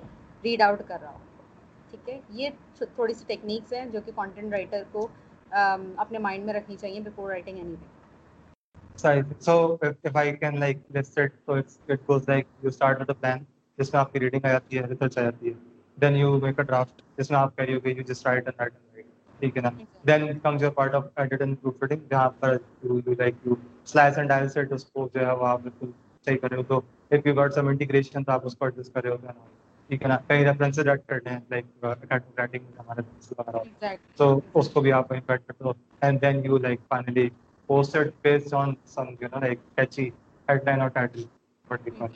ریڈ 0.44 0.62
آؤٹ 0.62 0.82
کر 0.86 0.98
رہا 1.02 1.12
ہو۔ 1.12 1.18
ٹھیک 1.90 2.08
ہے؟ 2.08 2.18
یہ 2.30 2.50
تھوڑی 2.78 3.14
سی 3.14 3.24
ٹیکنیکس 3.26 3.72
ہیں 3.72 3.84
جو 3.86 4.00
کہ 4.04 4.12
کانٹینٹ 4.14 4.52
رائٹر 4.52 4.82
کو 4.92 5.06
اپنے 5.50 6.18
مائنڈ 6.18 6.44
میں 6.44 6.54
رکھنی 6.54 6.76
چاہیے 6.76 7.00
before 7.00 7.30
writing 7.30 7.56
anything 7.74 7.90
So 9.40 9.54
if 10.04 10.16
I 10.16 10.32
can 10.32 10.60
like 10.60 10.80
list 10.90 11.16
it, 11.16 11.32
so 11.46 11.54
it's, 11.54 11.78
it 11.88 12.06
goes 12.06 12.28
like 12.28 12.46
you 12.62 12.70
start 12.70 13.00
with 13.00 13.08
a 13.08 13.14
plan, 13.14 13.46
جس 13.78 13.92
میں 13.92 14.00
آپ 14.00 14.12
کی 14.12 14.20
ریڈنگ 14.20 14.44
آ 14.44 14.48
جاتی 14.48 14.78
ہے 14.78 14.82
ریسرچ 14.88 15.18
آ 15.18 15.22
جاتی 15.22 15.48
ہے. 15.48 15.54
Then 15.98 16.16
you 16.16 16.38
make 16.42 16.58
a 16.58 16.64
draft 16.64 17.02
جس 17.18 17.30
میں 17.30 17.38
آپ 17.38 17.56
کہہ 17.56 17.64
گے 17.84 17.90
you 17.90 18.02
just 18.02 18.26
write 18.26 18.46
and 18.46 18.60
write 18.60 18.72
and 18.72 18.96
write 18.96 19.06
ٹھیک 19.40 19.56
ہے 19.56 19.62
نا؟ 19.62 19.70
Then 20.06 20.38
comes 20.38 20.62
your 20.62 20.70
part 20.72 20.94
of 20.94 21.04
edit 21.16 21.40
and 21.40 21.60
proofreading 21.82 22.08
جہاں 22.10 22.28
پر 22.40 22.56
you 22.82 22.98
you 23.06 23.14
like 23.18 23.34
you 23.46 23.54
slice 23.86 24.18
and 24.18 24.28
dissect 24.48 24.72
اس 24.72 24.84
کو 24.84 25.08
جو 25.14 25.26
ہے 25.26 25.32
وہ 25.32 25.46
آپ 25.46 25.60
بالکل 25.62 25.90
صحیح 26.26 26.36
کر 26.36 26.50
رہے 26.50 26.56
ہو. 26.56 26.62
تو 26.62 26.80
if 27.10 27.26
you 27.26 27.34
got 27.34 27.54
some 27.54 27.68
integration 27.68 28.24
تو 28.24 28.32
آپ 28.32 28.46
اس 28.46 28.56
کو 28.56 28.64
ایڈجسٹ 28.64 28.94
کر 28.94 29.04
رہے 29.04 29.10
ہو. 29.10 29.16
ٹھیک 29.90 30.02
ہے 30.02 30.08
نا؟ 30.08 30.16
کئی 30.26 30.44
ریفرنس 30.44 30.78
ایڈ 30.78 31.00
کرتے 31.06 31.30
ہیں 31.30 31.40
لائک 31.50 31.84
رائٹنگ 31.84 32.64
میں 32.64 32.78
ہمارے 32.78 33.02
وغیرہ 33.38 33.94
تو 34.16 34.38
اس 34.54 34.68
کو 34.68 34.80
بھی 34.80 34.92
آپ 34.92 35.10
وہیں 35.10 35.22
ایڈ 35.28 35.40
کرتے 35.46 35.64
ہو 35.64 35.72
and 36.02 36.22
then 36.22 36.44
you 36.44 36.58
like 36.58 36.80
finally 36.88 37.28
posted 37.68 38.08
based 38.22 38.52
on 38.52 38.76
some 38.84 39.10
you 39.20 39.28
know 39.28 39.40
like 39.40 39.60
catchy 39.76 40.06
headline 40.48 40.80
or 40.80 40.90
title. 40.90 41.24
Particular 41.64 42.08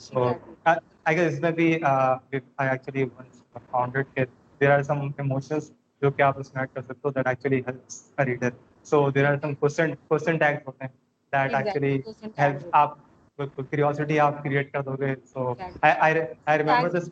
so 0.00 0.22
I, 0.64 0.74
I 1.06 1.14
guess 1.14 1.40
maybe 1.40 1.82
uh, 1.82 2.18
I 2.58 2.66
actually 2.66 3.04
once 3.04 3.42
found 3.72 3.96
it 3.96 4.06
that 4.16 4.28
there 4.60 4.72
are 4.72 4.82
some 4.84 5.02
emotions 5.18 5.72
جو 6.02 6.10
کہ 6.10 6.22
آپ 6.22 6.38
اس 6.38 6.54
میں 6.54 6.62
add 6.62 6.74
کر 6.74 6.82
سکتے 6.82 7.00
ہو 7.04 7.10
that 7.10 7.26
actually 7.26 7.60
helps 7.66 8.00
reader 8.26 8.50
so 8.86 8.98
there 9.10 9.26
are 9.26 9.36
some 9.42 9.54
question 9.54 9.94
question 10.08 10.38
tags 10.38 10.66
ہوتے 10.66 10.84
ہیں 10.84 10.92
that 11.32 11.54
actually 11.54 11.92
help 12.38 12.66
آپ 12.72 12.96
curiosity 13.38 14.18
آپ 14.20 14.42
کریٹ 14.44 14.72
کر 14.72 14.82
دو 14.82 14.96
گے 14.96 15.14
سو 15.24 15.52
آئی 15.82 16.14
ریمبر 16.14 16.88
دس 16.90 17.08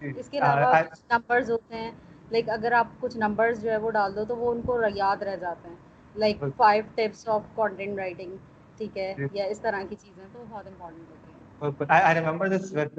اس 0.00 0.28
کے 0.30 0.38
علاوہ 0.38 0.82
نمبرز 1.10 1.50
ہوتے 1.50 1.76
ہیں 1.76 1.90
لائک 2.30 2.48
اگر 2.50 2.72
آپ 2.72 3.00
کچھ 3.00 3.16
نمبرز 3.16 3.62
جو 3.62 3.70
ہے 3.70 3.76
وہ 3.76 3.90
ڈال 3.90 4.16
دو 4.16 4.24
تو 4.24 4.36
وہ 4.36 4.52
ان 4.52 4.62
کو 4.62 4.80
یاد 4.94 5.22
رہ 5.22 5.36
جاتے 5.36 5.68
ہیں 5.68 5.76
like 6.14 6.44
five 6.56 6.84
tips 6.94 7.28
of 7.28 7.54
content 7.54 7.98
writing 7.98 8.36
ٹھیک 8.76 8.98
ہے 8.98 9.14
یا 9.32 9.44
اس 9.44 9.60
طرح 9.60 9.82
کی 9.88 9.96
چیزیں 9.96 10.24
تو 10.32 10.44
بہت 10.48 10.66
امپورٹنٹ 10.66 11.00
ہوتی 11.00 11.14
ہیں 11.18 11.23
I 11.88 12.14
remember 12.14 12.48
this 12.48 12.72
with 12.72 12.98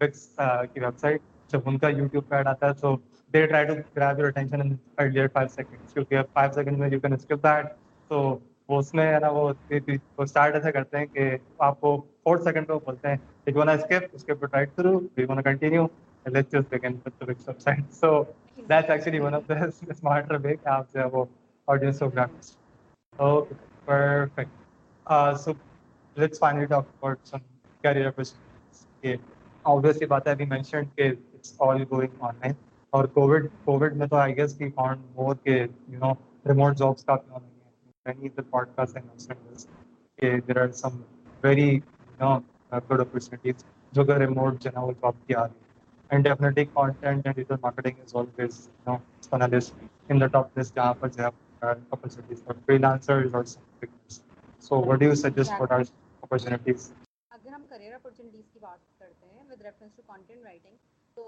Wix 0.00 0.28
کی 0.74 0.80
ویب 0.80 0.98
سائٹ 0.98 1.20
جب 1.50 1.60
ان 1.66 1.78
کا 1.78 1.88
یوٹیوب 1.88 2.28
پہ 2.28 2.36
ایڈ 2.36 2.46
آتا 2.46 2.68
ہے 2.68 2.72
تو 2.80 2.96
they 3.34 3.46
try 3.46 3.66
to 3.66 3.74
grab 3.96 4.18
your 4.18 4.28
attention 4.28 4.60
in 4.60 4.74
earlier 4.98 5.28
five 5.32 5.48
seconds 5.48 5.92
کیونکہ 5.94 6.22
فائیو 6.32 6.52
سیکنڈ 6.52 6.78
میں 6.78 6.88
یو 6.90 7.00
کین 7.00 7.12
اسکپ 7.12 7.44
دیٹ 7.44 7.66
تو 8.10 8.38
وہ 8.68 8.78
اس 8.78 8.92
میں 8.94 9.06
ہے 9.12 9.18
نا 9.18 9.28
وہ 9.30 9.52
اسٹارٹ 9.70 10.54
ایسا 10.54 10.70
کرتے 10.70 10.98
ہیں 10.98 11.06
کہ 11.06 11.30
آپ 11.58 11.80
کو 11.80 11.96
فورتھ 12.24 12.42
سیکنڈ 12.44 12.66
پہ 12.66 12.72
وہ 12.72 12.80
بولتے 12.84 13.08
ہیں 13.08 13.16
کہ 13.44 13.54
گونا 13.54 13.72
اسکپ 13.72 14.04
اس 14.12 14.24
کے 14.24 14.32
اوپر 14.32 14.46
ٹائٹ 14.46 14.76
کرو 14.76 14.98
we 15.16 15.26
continue 15.42 15.86
let's 16.26 16.52
just 16.52 16.72
begin 16.72 16.94
with 17.06 17.20
the 17.20 17.24
website 17.60 17.92
so 17.92 18.22
that's 18.68 18.90
actually 18.90 19.20
one 19.20 19.34
of 19.34 19.48
the 19.48 19.92
smarter 19.92 20.44
way 20.44 20.56
کہ 20.56 20.68
آپ 20.68 20.92
جو 20.94 21.00
ہے 21.00 21.06
وہ 21.12 21.24
audience 21.68 22.00
of 22.00 22.12
graphics. 22.12 22.56
Okay, 23.14 23.56
perfect. 23.86 24.50
Uh, 25.06 25.34
so 25.34 25.56
let's 26.16 26.38
finally 26.38 26.66
talk 26.66 26.86
about 26.98 27.18
some 27.24 27.42
career 27.84 28.08
opportunities. 28.08 28.86
Okay. 29.04 29.18
Obviously, 29.64 30.06
Bata, 30.06 30.36
we 30.38 30.46
mentioned 30.46 30.90
that 30.96 31.16
it's 31.34 31.54
all 31.58 31.78
going 31.86 32.12
online. 32.22 32.58
اور 32.92 33.04
COVID 33.06 33.46
COVID 33.64 33.96
میں 33.96 34.06
تو 34.06 34.16
I 34.16 34.36
guess 34.36 34.54
کی 34.58 34.68
found 34.70 35.00
more 35.16 35.34
کے 35.36 35.56
یو 35.88 35.98
نو 35.98 36.12
ریموٹ 36.46 36.76
جابس 36.78 37.04
کافی 37.04 37.30
ہونے 37.30 37.46
ہیں 37.46 38.14
many 38.14 38.28
the 38.28 38.42
pod 38.50 38.68
cost 38.76 38.96
and 38.96 39.62
کہ 40.18 40.30
there 40.48 40.60
are 40.62 40.70
some 40.74 40.96
very 41.42 41.68
you 41.68 41.80
know 42.20 42.38
good 42.90 43.00
opportunities 43.00 43.64
جو 43.92 44.04
کہ 44.04 44.16
ریموٹ 44.18 44.60
جو 44.62 44.70
ہے 44.76 44.82
وہ 44.82 44.92
جاب 44.92 45.26
کی 45.26 45.34
آ 45.34 45.44
رہی 45.44 45.52
ہے 45.54 45.68
and 46.10 46.24
definitely 46.24 46.64
content 46.64 47.06
and 47.06 47.24
digital 47.26 47.60
marketing 47.62 48.00
is 48.00 48.16
always 48.16 48.68
you 48.68 48.92
know 48.92 48.96
on 49.34 49.50
list 49.50 49.84
in 50.08 50.20
the 50.20 50.26
top 50.28 50.58
list 50.58 50.74
جہاں 50.76 50.94
پر 50.94 51.08
جو 51.08 51.22
ہے 51.22 51.28
اپرچونیٹیز 51.90 52.42
فری 52.66 52.78
لانسرز 52.78 53.34
اور 53.34 53.44
so 54.62 54.80
what 54.82 55.00
do 55.00 55.06
you 55.06 55.14
suggest 55.16 55.58
for 55.58 55.80
opportunities 56.22 56.92
career 57.70 57.94
opportunities 57.94 58.52
کی 58.52 58.58
بات 58.58 58.98
کرتے 58.98 59.26
ہیں 59.26 59.44
with 59.50 59.62
reference 59.62 59.96
to 59.96 60.02
content 60.06 60.44
writing 60.44 60.76
تو 61.16 61.24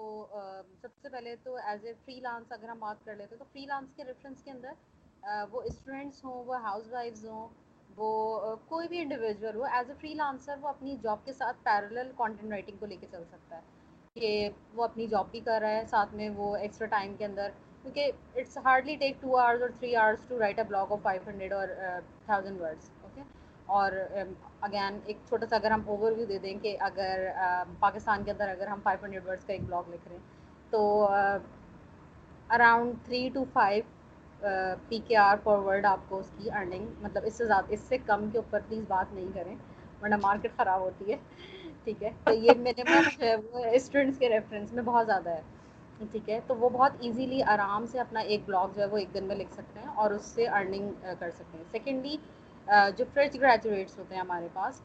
سب 0.82 0.96
سے 1.02 1.08
پہلے 1.08 1.34
تو 1.44 1.56
ایز 1.56 1.84
اے 1.86 1.92
فری 2.04 2.18
لانس 2.20 2.52
اگر 2.52 2.68
ہم 2.68 2.78
بات 2.78 3.04
کر 3.04 3.16
لیتے 3.16 3.36
تو 3.36 3.44
فری 3.52 3.66
لانس 3.66 3.94
کے 3.96 4.04
ریفرنس 4.04 4.42
کے 4.42 4.50
اندر 4.50 4.72
وہ 5.50 5.62
اسٹوڈنٹس 5.62 6.24
ہوں، 6.24 6.44
وہ 6.44 6.60
ہاؤس 6.62 6.86
وائفز 6.90 7.24
ہوں، 7.26 7.48
وہ 7.96 8.56
کوئی 8.68 8.88
بھی 8.88 9.00
انڈیویجول 9.00 9.56
ہو 9.56 9.64
ایز 9.72 9.90
اے 9.90 9.96
فری 10.00 10.14
لانسر 10.14 10.56
وہ 10.60 10.68
اپنی 10.68 10.96
جاب 11.02 11.24
کے 11.24 11.32
ساتھ 11.32 11.56
پیرل 11.64 12.10
کانٹینٹ 12.16 12.50
رائٹنگ 12.50 12.76
کو 12.78 12.86
لے 12.86 12.96
کے 12.96 13.06
چل 13.10 13.24
سکتا 13.30 13.56
ہے 13.56 13.60
کہ 14.16 14.48
وہ 14.74 14.84
اپنی 14.84 15.06
جاب 15.06 15.30
بھی 15.30 15.40
کر 15.40 15.58
رہا 15.60 15.70
ہے، 15.70 15.84
ساتھ 15.90 16.14
میں 16.14 16.28
وہ 16.36 16.54
ایکسٹرا 16.56 16.86
ٹائم 16.88 17.14
کے 17.16 17.24
اندر، 17.24 17.50
کیونکہ 17.84 18.10
it's 18.34 18.56
hardly 18.64 18.96
take 18.96 19.20
two 19.20 19.36
hours 19.38 19.62
اور 19.62 19.70
three 19.78 19.94
hours 19.96 20.26
to 20.28 20.38
write 20.38 20.58
a 20.58 20.64
blog 20.64 20.92
of 20.92 21.02
five 21.02 21.22
hundred 21.26 21.52
اور 21.52 21.68
تھاؤزینڈ 22.26 22.60
ورڈس 22.60 22.90
اوکے 23.02 23.22
اور 23.68 23.92
اگین 24.62 24.98
ایک 25.04 25.16
چھوٹا 25.28 25.46
سا 25.46 25.56
اگر 25.56 25.70
ہم 25.70 25.82
اوور 25.86 26.12
ویو 26.12 26.26
دے 26.26 26.38
دیں 26.38 26.54
کہ 26.62 26.76
اگر 26.80 27.26
پاکستان 27.80 28.24
کے 28.24 28.30
اندر 28.30 28.48
اگر 28.48 28.66
ہم 28.66 28.80
فائیو 28.82 29.04
ہنڈریڈ 29.04 29.26
ورڈس 29.26 29.44
کا 29.44 29.52
ایک 29.52 29.62
بلاگ 29.66 29.90
لکھ 29.90 30.08
رہے 30.08 30.16
ہیں، 30.16 30.22
تو 30.70 31.08
around 32.50 32.94
three 33.04 33.28
to 33.34 33.44
five 33.52 33.84
P 34.88 34.98
K 35.06 35.16
R 35.16 35.36
forward 35.42 35.84
آپ 35.86 36.08
کو 36.08 36.18
اس 36.18 36.30
کی 36.36 36.50
ارننگ 36.50 36.86
مطلب 37.00 37.22
اس 37.26 37.34
سے 37.34 37.46
زیادہ 37.46 37.66
اس 37.68 37.80
سے 37.88 37.98
کم 38.06 38.28
کے 38.32 38.38
اوپر 38.38 38.60
پلیز 38.68 38.84
بات 38.88 39.12
نہیں 39.14 39.28
کریں، 39.34 39.54
ورنہ 40.02 40.14
مارکیٹ 40.20 40.56
خراب 40.56 40.80
ہوتی 40.80 41.12
ہے، 41.12 41.16
ٹھیک 41.84 42.02
ہے؟ 42.02 42.10
تو 42.24 42.32
یہ 42.32 42.50
منیمم 42.58 43.08
جو 43.10 43.26
ہے 43.26 43.34
وہ 43.36 43.64
اسٹوڈنٹس 43.66 44.18
کے 44.18 44.28
ریفرنس 44.28 44.72
میں 44.72 44.82
بہت 44.82 45.06
زیادہ 45.06 45.30
ہے، 45.30 45.40
ٹھیک 46.12 46.28
ہے؟ 46.30 46.38
تو 46.46 46.56
وہ 46.56 46.68
بہت 46.68 46.92
ایزیلی 47.00 47.42
آرام 47.54 47.86
سے 47.86 48.00
اپنا 48.00 48.20
ایک 48.22 48.40
بلاگ 48.46 48.68
جو 48.74 48.80
ہے 48.82 48.86
وہ 48.86 48.98
ایک 48.98 49.14
دن 49.14 49.24
میں 49.24 49.36
لکھ 49.36 49.52
سکتے 49.52 49.80
ہیں 49.80 49.94
اور 49.94 50.10
اس 50.10 50.24
سے 50.34 50.48
ارننگ 50.50 50.90
کر 51.18 51.30
سکتے 51.30 51.58
ہیں۔ 51.58 51.64
سیکنڈلی 51.72 52.16
جو 52.66 53.04
فریش 53.14 53.40
گریجویٹس 53.40 53.98
ہوتے 53.98 54.14
ہیں 54.14 54.20
ہمارے 54.20 54.48
پاس 54.52 54.80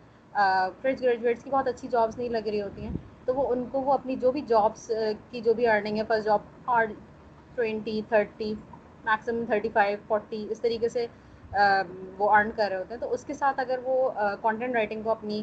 فریش 0.81 1.01
گریجویٹس 1.01 1.43
کی 1.43 1.49
بہت 1.49 1.67
اچھی 1.67 1.87
جابس 1.87 2.17
نہیں 2.17 2.29
لگ 2.29 2.47
رہی 2.47 2.61
ہوتی 2.61 2.83
ہیں، 2.83 2.91
تو 3.27 3.33
وہ 3.35 3.47
ان 3.51 3.63
کو 3.71 3.81
وہ 3.81 3.93
اپنی 3.93 4.15
جو 4.15 4.31
بھی 4.31 4.41
جابس 4.47 4.91
کی 5.31 5.41
جو 5.41 5.53
بھی 5.53 5.67
ارننگ 5.67 5.97
ہے 5.97 6.03
first 6.07 6.25
job 6.25 6.41
hard 6.67 6.93
twenty 7.57 8.01
thirty 8.09 8.53
maximum 9.05 9.45
thirty 9.45 9.69
five 9.73 9.97
forty 10.07 10.45
اس 10.49 10.61
طریقے 10.61 10.89
سے 10.89 11.05
وہ 12.17 12.29
ارن 12.31 12.49
کر 12.55 12.69
رہے 12.69 12.77
ہوتے 12.77 12.93
ہیں، 12.93 13.01
تو 13.01 13.13
اس 13.13 13.23
کے 13.25 13.33
ساتھ 13.33 13.59
اگر 13.59 13.79
وہ 13.83 14.09
کانٹینٹ 14.41 14.75
رائٹنگ 14.75 15.03
کو 15.03 15.11
اپنی 15.11 15.41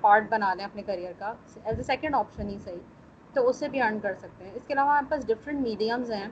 پارٹ 0.00 0.30
بنا 0.30 0.52
لیں 0.54 0.64
اپنے 0.64 0.82
کریئر 0.82 1.12
کا 1.18 1.32
ایز 1.64 1.76
اے 1.78 1.82
سیکنڈ 1.82 2.14
آپشن 2.14 2.48
ہی 2.48 2.58
صحیح، 2.64 2.78
تو 3.34 3.48
اس 3.48 3.56
سے 3.56 3.68
بھی 3.68 3.80
ارن 3.82 3.98
کر 4.00 4.14
سکتے 4.20 4.44
ہیں۔ 4.44 4.52
اس 4.54 4.62
کے 4.66 4.72
علاوہ 4.74 4.88
ہمارے 4.88 5.10
پاس 5.10 5.26
ڈفرینٹ 5.26 5.60
میڈیمز 5.60 6.10
ہیں، 6.10 6.26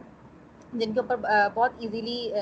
جن 0.73 0.93
کے 0.93 1.01
اوپر 1.01 1.17
بہت 1.55 1.73
ایزیلی 1.79 2.33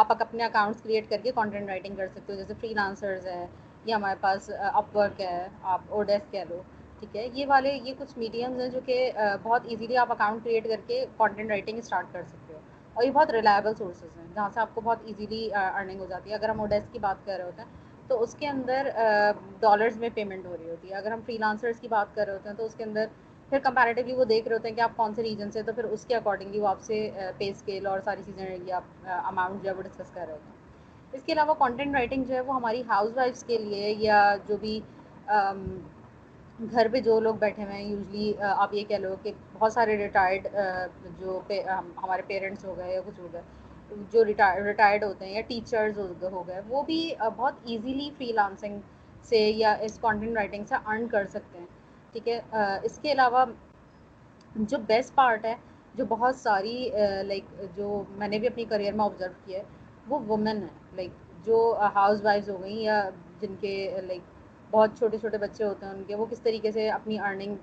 آپ 0.00 0.12
اپنے 0.12 0.44
اکاؤنٹس 0.44 0.82
کریٹ 0.82 1.08
کر 1.10 1.16
کے 1.22 1.30
کانٹینٹ 1.34 1.68
رائٹنگ 1.68 1.94
کر 1.96 2.06
سکتے 2.08 2.32
ہو، 2.32 2.38
جیسے 2.38 2.54
فری 2.60 2.72
لانسرز 2.74 3.26
ہے 3.26 3.46
یا 3.84 3.96
ہمارے 3.96 4.16
پاس 4.20 4.50
اپ 4.58 4.96
ورک 4.96 5.20
ہے، 5.20 5.46
آپ 5.62 5.80
اوڈیس 5.88 6.30
کہہ 6.30 6.44
لو، 6.48 6.60
ٹھیک 7.00 7.16
ہے؟ 7.16 7.28
یہ 7.32 7.46
والے، 7.46 7.72
یہ 7.84 7.94
کچھ 7.98 8.18
میڈیمز 8.18 8.60
ہیں 8.60 8.68
جو 8.68 8.80
کہ 8.86 9.10
بہت 9.42 9.62
ایزیلی 9.64 9.96
آپ 9.96 10.12
اکاؤنٹ 10.12 10.44
کریٹ 10.44 10.68
کر 10.68 10.80
کے 10.86 11.04
کانٹینٹ 11.16 11.50
رائٹنگ 11.50 11.78
اسٹارٹ 11.78 12.12
کر 12.12 12.22
سکتے 12.28 12.54
ہو۔ 12.54 12.58
اور 12.94 13.04
یہ 13.04 13.10
بہت 13.10 13.30
ریلائبل 13.30 13.74
سورسز 13.74 14.16
ہیں، 14.18 14.26
جہاں 14.34 14.48
سے 14.54 14.60
آپ 14.60 14.74
کو 14.74 14.80
بہت 14.80 14.98
ایزیلی 15.04 15.48
ارننگ 15.54 16.00
ہو 16.00 16.06
جاتی 16.08 16.30
ہے۔ 16.30 16.34
اگر 16.34 16.48
ہم 16.48 16.60
اوڈیس 16.60 16.88
کی 16.92 16.98
بات 16.98 17.24
کر 17.26 17.36
رہے 17.36 17.44
ہوتے 17.44 17.62
ہیں، 17.62 18.08
تو 18.08 18.22
اس 18.22 18.34
کے 18.34 18.48
اندر 18.48 18.88
ڈالرز 19.60 19.96
میں 19.96 20.08
پیمنٹ 20.14 20.46
ہو 20.46 20.56
رہی 20.60 20.70
ہوتی 20.70 20.90
ہے۔ 20.90 20.94
اگر 20.94 21.12
ہم 21.12 21.20
فری 21.26 21.38
لانسرس 21.38 21.80
کی 21.80 21.88
بات 21.88 22.14
کر 22.14 22.24
رہے 22.26 22.32
ہوتے 22.32 22.48
ہیں، 22.48 22.56
تو 22.56 22.64
اس 22.64 22.74
کے 22.74 22.84
اندر 22.84 23.06
پھر 23.52 23.58
کمپیریٹیولی 23.60 24.14
وہ 24.14 24.24
دیکھ 24.24 24.48
رہے 24.48 24.56
ہوتے 24.56 24.68
ہیں 24.68 24.76
کہ 24.76 24.80
آپ 24.80 24.96
کون 24.96 25.14
سے 25.14 25.22
ریجن 25.22 25.50
سے 25.50 25.62
تو 25.62 25.72
پھر 25.72 25.84
اس 25.86 26.04
کے 26.04 26.14
اکارڈنگلی 26.16 26.60
وہ 26.60 26.68
آپ 26.68 26.80
سے 26.82 26.98
پے 27.38 27.48
اسکیل 27.50 27.86
اور 27.86 28.00
ساری 28.04 28.22
چیزیں 28.26 28.44
یا 28.66 28.78
اماؤنٹ 29.24 29.62
جو 29.62 29.70
ہے 29.70 29.74
وہ 29.74 29.82
ڈسکس 29.82 30.10
کر 30.10 30.24
رہے 30.26 30.32
ہوتے 30.32 30.48
ہیں۔ 30.48 30.56
اس 31.12 31.22
کے 31.22 31.32
علاوہ 31.32 31.54
کانٹینٹ 31.58 31.94
رائٹنگ 31.94 32.24
جو 32.24 32.34
ہے 32.34 32.40
وہ 32.40 32.54
ہماری 32.54 32.82
ہاؤس 32.88 33.16
وائفس 33.16 33.42
کے 33.44 33.58
لیے 33.58 33.94
یا 33.98 34.18
جو 34.46 34.56
بھی 34.56 34.78
گھر 36.58 36.88
پہ 36.92 37.00
جو 37.00 37.18
لوگ 37.20 37.34
بیٹھے 37.36 37.64
ہوئے 37.64 37.74
ہیں 37.74 37.84
یوزلی 37.84 38.32
آپ 38.42 38.74
یہ 38.74 38.84
کہہ 38.84 38.96
لو 38.96 39.14
کہ 39.22 39.32
بہت 39.52 39.72
سارے 39.72 39.96
ریٹائرڈ 39.96 40.46
جو 41.18 41.40
ہمارے 41.48 42.22
پیرنٹس 42.26 42.64
ہو 42.64 42.76
گئے 42.76 42.94
یا 42.94 43.00
کچھ 43.06 43.20
ہو 43.20 43.28
گئے 43.32 43.42
جو 44.12 44.24
ریٹائرڈ 44.24 45.04
ہوتے 45.04 45.26
ہیں 45.26 45.34
یا 45.34 45.40
ٹیچرز 45.48 45.98
ہو 46.24 46.42
گئے 46.46 46.60
وہ 46.68 46.82
بھی 46.82 47.00
بہت 47.26 47.54
ایزیلی 47.64 48.10
فری 48.18 48.32
لانسنگ 48.32 48.80
سے 49.26 49.38
یا 49.56 49.72
اس 49.82 49.98
کانٹینٹ 50.00 50.36
رائٹنگ 50.36 50.64
سے 50.64 50.74
ارن 50.84 51.06
کر 51.08 51.26
سکتے 51.26 51.58
ہیں۔ 51.58 51.66
ٹھیک 52.12 52.28
ہے 52.28 52.40
اس 52.82 52.98
کے 53.02 53.12
علاوہ 53.12 53.44
جو 54.56 54.78
بیسٹ 54.86 55.14
پارٹ 55.14 55.44
ہے، 55.44 55.54
جو 55.94 56.04
بہت 56.08 56.36
ساری 56.36 56.88
لائک 57.26 57.44
جو 57.76 58.02
میں 58.18 58.28
نے 58.28 58.38
بھی 58.38 58.48
اپنی 58.48 58.64
کریئر 58.64 58.92
میں 58.92 59.04
آبزرو 59.04 59.32
کیا 59.44 59.58
ہے، 59.58 59.64
وہ 60.08 60.18
وومن 60.28 60.62
ہے 60.62 60.68
لائک 60.96 61.10
جو 61.46 61.58
ہاؤس 61.94 62.22
وائفز 62.24 62.50
ہو 62.50 62.60
گئیں 62.62 62.80
یا 62.80 63.02
جن 63.40 63.54
کے 63.60 63.74
لائک 64.06 64.22
بہت 64.70 64.98
چھوٹے 64.98 65.18
چھوٹے 65.18 65.38
بچے 65.38 65.64
ہوتے 65.64 65.86
ہیں 65.86 65.92
ان 65.92 66.02
کے، 66.06 66.14
وہ 66.14 66.26
کس 66.30 66.40
طریقے 66.42 66.70
سے 66.72 66.88
اپنی 66.90 67.18
ارننگ 67.20 67.54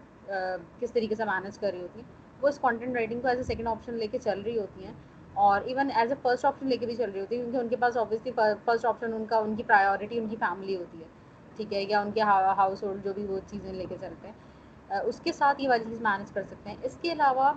کس 0.80 0.92
طریقے 0.94 1.16
سے 1.16 1.26
مینیج 1.26 1.58
کر 1.60 1.72
رہی 1.72 1.82
ہوتی 1.82 2.00
ہیں، 2.00 2.08
وہ 2.42 2.48
اس 2.48 2.60
کانٹینٹ 2.60 2.96
رائٹنگ 2.96 3.22
کو 3.22 3.28
ایز 3.28 3.38
اے 3.38 3.44
سیکنڈ 3.44 3.68
آپشن 3.68 3.94
لے 3.94 4.08
کے 4.08 4.18
چل 4.24 4.42
رہی 4.42 4.58
ہوتی 4.60 4.86
ہیں۔ 4.86 4.94
اور 5.44 5.62
even 5.62 5.90
as 5.96 6.12
a 6.12 6.16
first 6.22 6.46
option 6.46 6.68
لے 6.68 6.78
کے 6.78 6.86
بھی 6.86 6.96
چل 6.96 7.12
رہی 7.12 7.20
ہوتی 7.20 7.36
ہے 7.36 7.42
کیونکہ 7.42 7.58
ان 7.58 7.68
کے 7.68 7.76
پاس 7.76 7.98
آبویسلی 7.98 8.32
فرسٹ 8.66 8.86
آپشن 8.86 9.14
ان 9.14 9.26
کا، 9.30 9.38
ان 9.38 9.56
کی 9.56 9.64
پرائیورٹی 9.64 10.18
ان 10.20 10.28
کی 10.30 10.36
فیملی 10.40 10.76
ہوتی 10.78 11.00
ہے۔ 11.00 11.08
ٹھیک 11.58 11.74
ہے، 11.74 11.84
یا 11.84 12.00
ان 12.02 12.12
کے 12.12 12.22
ہاؤس 12.22 12.84
ہولڈ 12.84 13.04
جو 13.04 13.14
بھی 13.14 13.26
وہ 13.26 13.40
چیزیں 13.48 13.72
لے 13.74 13.86
کے 13.90 13.96
چلتے 14.02 14.28
ہیں۔ 14.28 15.00
اس 15.02 15.20
کے 15.24 15.32
ساتھ 15.34 15.62
یہ 15.62 15.70
والی 15.70 15.84
چیز 15.90 16.02
مینیج 16.02 16.32
کر 16.32 16.44
سکتے 16.44 16.70
ہیں۔ 16.70 16.78
اس 16.84 16.98
کے 17.02 17.12
علاوہ 17.12 17.52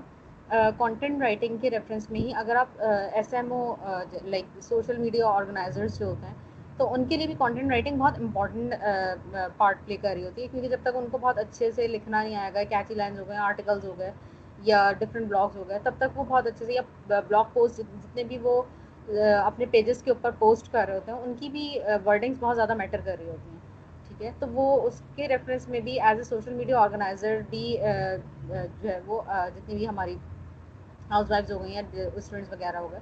کانٹینٹ 0.79 1.23
رائٹنگ 1.23 1.57
کے 1.61 1.71
ریفرنس 1.71 2.11
میں 2.11 2.21
ہی 2.21 2.33
اگر 2.37 2.57
آپ 2.57 2.81
S 2.81 3.35
M 3.35 3.53
O 3.53 3.75
like 4.25 4.61
social 4.63 4.99
media 4.99 5.27
organizers 5.29 5.99
جو 5.99 6.07
ہوتے 6.07 6.27
ہیں، 6.27 6.35
تو 6.79 6.93
ان 6.95 7.05
کے 7.05 7.17
لیے 7.17 7.27
بھی 7.27 7.35
کانٹینٹ 7.39 7.71
رائٹنگ 7.71 7.99
بہت 7.99 8.19
امپورٹنٹ 8.19 8.75
پارٹ 9.57 9.85
پلے 9.87 9.97
کر 9.97 10.13
رہی 10.15 10.25
ہوتی 10.25 10.43
ہے۔ 10.43 10.47
کیونکہ 10.47 10.69
جب 10.69 10.81
تک 10.83 10.97
ان 10.97 11.07
کو 11.11 11.19
بہت 11.19 11.39
اچھے 11.39 11.71
سے 11.73 11.87
لکھنا 11.87 12.23
نہیں 12.23 12.37
آئے 12.37 12.55
گا 12.55 12.63
کیچی 12.71 12.95
لائنز 12.95 13.19
ہو 13.21 13.29
گئے 13.29 13.37
آرٹیکلز 13.47 13.85
ہو 13.85 13.95
گئے، 13.99 14.11
یا 14.65 14.91
ڈفرینٹ 14.99 15.29
بلاگس 15.29 15.57
ہو 15.57 15.69
گئے، 15.69 15.79
تب 15.83 15.95
تک 15.99 16.19
وہ 16.19 16.25
بہت 16.29 16.47
اچھے 16.47 16.67
سے، 16.67 16.73
یا 16.73 16.83
بلاگ 17.09 17.45
پوسٹ 17.53 17.79
جتنے 17.79 18.25
بھی 18.25 18.39
وہ 18.43 18.61
اپنے 19.45 19.67
پیجز 19.71 20.03
کے 20.03 20.11
اوپر 20.11 20.31
پوسٹ 20.39 20.73
کر 20.73 20.87
رہے 20.87 20.95
ہوتے 20.95 21.13
ہیں، 21.13 21.19
ان 21.19 21.35
کی 21.41 21.49
بھی 21.49 21.69
ورڈنگس 22.05 22.37
بہت 22.41 22.57
زیادہ 22.57 22.75
میٹر 22.75 23.01
کر 23.05 23.17
رہی 23.19 23.29
ہوتی 23.29 23.51
ہیں۔ 23.51 23.58
ٹھیک 24.19 24.23
ہے 24.23 24.33
تو 24.39 24.47
وہ 24.51 24.65
اس 24.83 25.01
کے 25.13 25.29
ریفرنس 25.29 25.69
میں 25.69 25.81
بھی 25.81 26.01
as 26.01 26.19
a 26.19 26.25
social 26.25 26.55
media 26.55 26.79
organizer 26.79 27.41
بھی 27.51 27.63
جو 27.79 28.89
ہے 28.89 28.99
وہ 29.07 29.21
جتنی 29.55 29.75
بھی 29.75 29.89
ہماری 29.89 30.17
ہاؤس 31.11 31.31
وائفز 31.31 31.53
ہو 31.53 31.63
گئی 31.63 31.75
ہیں 31.75 31.83
اسٹوڈنٹس 32.07 32.51
وغیرہ 32.51 32.79
ہو 32.79 32.91
گئے 32.91 33.01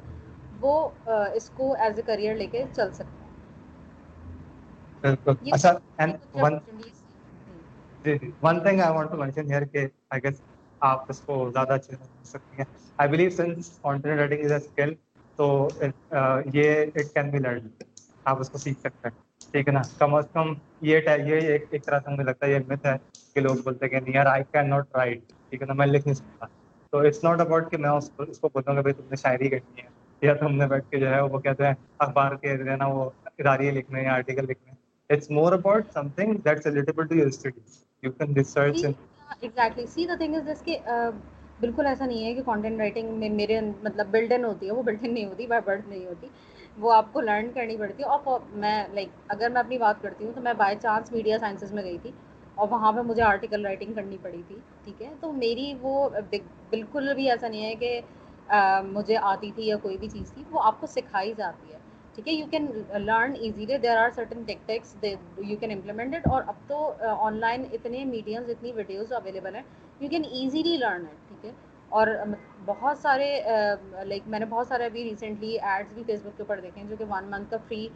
وہ 0.60 0.74
اس 1.34 1.50
کو 1.52 1.72
ایز 1.76 1.96
اے 1.96 2.02
کریئر 2.04 2.34
لے 2.36 2.46
کے 2.48 2.64
چل 2.70 2.92
سکتے 2.92 3.14
ہیں۔ 3.14 3.24
اچھا 5.50 5.72
جی۔ 6.34 6.42
جی 8.04 8.12
گیس 10.14 10.40
آپ 10.80 11.10
اس 11.10 11.20
کو 11.20 11.34
زیادہ 11.50 11.72
اچھے 11.74 11.96
سے 11.96 12.04
سکتی 12.24 12.56
ہیں۔ 12.56 12.64
I 12.98 13.08
believe 13.10 13.30
since 13.32 13.78
content 13.78 14.18
writing 14.18 14.44
is 14.44 14.52
a 14.52 14.58
skill 14.58 14.94
تو 15.38 15.46
یہ 16.52 16.68
اٹ 16.84 17.12
کین 17.14 17.30
بی 17.30 17.38
لرن 17.40 17.68
آپ 18.26 18.40
اس 18.40 18.50
کو 18.50 18.58
سیکھ 18.58 18.80
سکتے 18.80 19.08
ہیں۔ 19.08 19.24
ٹھیک 19.54 19.68
ہے 19.68 19.72
نا 19.72 19.82
کم 19.96 20.14
از 20.14 20.24
کم 20.30 20.52
یہ 20.82 20.98
یہ 21.24 21.40
ایک 21.48 21.84
طرح 21.84 21.98
سے 22.00 22.10
مجھے 22.10 22.24
لگتا 22.24 22.46
ہے 22.46 22.52
یہ 22.52 22.58
مت 22.66 22.86
ہے 22.86 22.96
کہ 23.36 23.40
لوگ 23.40 23.56
بولتے 23.60 23.84
ہیں 23.84 23.92
کہ 23.92 24.10
near 24.10 24.26
I 24.28 24.42
can 24.46 24.70
not 24.70 24.94
write 24.94 25.20
ٹھیک 25.42 25.62
ہے 25.62 25.66
نا 25.66 25.74
میں 25.74 25.86
لکھ 25.88 26.06
نہیں 26.06 26.14
سکتا۔ 26.16 26.46
تو 26.92 26.98
اٹس 27.00 27.22
ناٹ 27.22 27.40
اباؤٹ 27.40 27.70
کہ 27.70 27.78
میں 27.78 27.90
اس 27.90 28.10
کو 28.10 28.22
اس 28.24 28.38
کو 28.38 28.48
بولوں 28.50 28.76
گا 28.76 28.80
بھائی 28.82 28.94
تم 28.94 29.06
نے 29.06 29.16
شاعری 29.18 29.48
کرنی 29.50 29.82
ہے 29.82 29.88
یا 30.22 30.34
تم 30.36 30.54
نے 30.54 30.66
بیٹھ 30.68 30.86
کے 30.86 30.98
جو 30.98 31.08
ہے 31.08 31.20
وہ 31.22 31.40
کہتے 31.40 31.66
ہیں 31.66 31.74
اخبار 31.98 32.34
کے 32.36 32.56
جو 32.56 32.70
ہے 32.70 32.76
نا 32.76 32.86
وہ 32.88 33.08
اداریے 33.26 33.70
لکھنے 33.72 34.02
یا 34.02 34.14
آرٹیکل 34.14 34.46
لکھنے۔ 34.46 34.72
It's 35.10 35.30
more 35.30 35.52
about 35.52 35.88
something 36.10 36.34
that's 36.44 36.66
relatable 36.66 37.06
to 37.06 37.14
your 37.14 37.26
studies 37.28 37.70
you 38.02 38.12
can 38.12 38.32
research 38.34 38.84
exactly 38.84 39.86
see 39.88 40.06
the 40.06 40.14
thing 40.16 40.34
is 40.34 40.46
this 40.46 40.62
کہ 40.62 40.76
بالکل 41.60 41.86
ایسا 41.86 42.06
نہیں 42.06 42.24
ہے 42.24 42.32
کہ 42.34 42.42
کانٹینٹ 42.44 42.78
رائٹنگ 42.78 43.12
میں 43.14 43.28
میرے 43.32 43.60
مطلب 43.82 44.06
بلڈ 44.10 44.32
ان 44.32 44.44
ہوتی 44.44 44.66
ہے 44.66 44.72
وہ 44.72 44.82
بلڈ 44.82 44.98
ان 45.00 45.14
نہیں 45.14 45.24
ہوتی 45.26 45.46
بائی 45.46 45.62
برتھ 45.64 45.86
نہیں 45.86 46.06
ہوتی 46.06 46.26
وہ 46.76 46.92
آپ 46.92 47.12
کو 47.12 47.20
لرن 47.20 47.50
کرنی 47.54 47.76
پڑتی 47.76 48.02
ہے 48.02 48.08
اور 48.08 48.38
میں 48.54 48.82
لائک 48.94 49.08
اگر 49.28 49.50
میں 49.50 49.60
اپنی 49.60 49.78
بات 49.78 50.02
کرتی 50.02 50.24
ہوں 50.24 50.32
تو 50.32 50.40
میں 50.40 50.52
بائی 50.54 50.76
چانس 50.82 51.12
میڈیا 51.12 51.38
سائنسز 51.38 51.72
میں 51.72 51.82
گئی 51.82 51.98
تھی 51.98 52.10
اور 52.56 52.68
وہاں 52.70 52.92
پہ 52.92 53.00
مجھے 53.02 53.22
آرٹیکل 53.22 53.64
رائٹنگ 53.64 53.92
کرنی 53.94 54.16
پڑی 54.22 54.42
تھی، 54.48 54.54
ٹھیک 54.84 55.02
ہے؟ 55.02 55.12
تو 55.20 55.32
میری 55.34 55.72
وہ 55.80 56.08
بالکل 56.70 57.12
بھی 57.14 57.30
ایسا 57.30 57.48
نہیں 57.48 57.64
ہے 57.64 57.74
کہ 57.76 58.00
مجھے 58.86 59.16
آتی 59.22 59.50
تھی 59.50 59.66
یا 59.66 59.76
کوئی 59.76 59.96
بھی 59.96 60.08
چیز 60.08 60.30
تھی، 60.32 60.42
وہ 60.50 60.60
آپ 60.64 60.80
کو 60.80 60.86
سکھائی 60.88 61.32
جاتی 61.36 61.72
ہے، 61.72 61.78
ٹھیک 62.14 62.28
ہے؟ 62.28 62.32
You 62.32 62.46
can 62.50 62.66
learn 62.98 63.34
easily 63.38 63.78
there 63.78 63.96
are 63.98 64.10
certain 64.14 64.42
tactics 64.44 64.94
you 65.04 65.56
can 65.60 65.70
implement 65.70 66.26
اور 66.26 66.42
اب 66.46 66.54
تو 66.66 66.78
آن 67.18 67.38
لائن 67.40 67.64
اتنے 67.72 68.04
میڈیمز 68.06 68.50
اتنی 68.50 68.72
ویڈیوز 68.72 69.12
اویلیبل 69.12 69.54
ہیں 69.54 69.62
you 70.00 70.08
can 70.08 70.24
easily 70.30 70.76
learn 70.76 71.04
it 71.06 71.28
ٹھیک 71.28 71.44
ہے؟ 71.44 71.50
اور 71.96 72.06
بہت 72.66 72.98
سارے 72.98 73.28
لائک 74.04 74.22
میں 74.26 74.38
نے 74.38 74.44
بہت 74.44 74.66
سارے 74.66 74.84
ابھی 74.84 75.04
ریسنٹلی 75.04 75.56
ایڈس 75.60 75.92
بھی 75.92 76.02
فیس 76.06 76.20
بک 76.22 76.36
کے 76.36 76.42
اوپر 76.42 76.60
دیکھے 76.60 76.80
ہیں 76.80 76.88
جو 76.88 76.96
کہ 76.98 77.04
ون 77.08 77.30
منتھ 77.30 77.50
کا 77.50 77.56
فری 77.68 77.86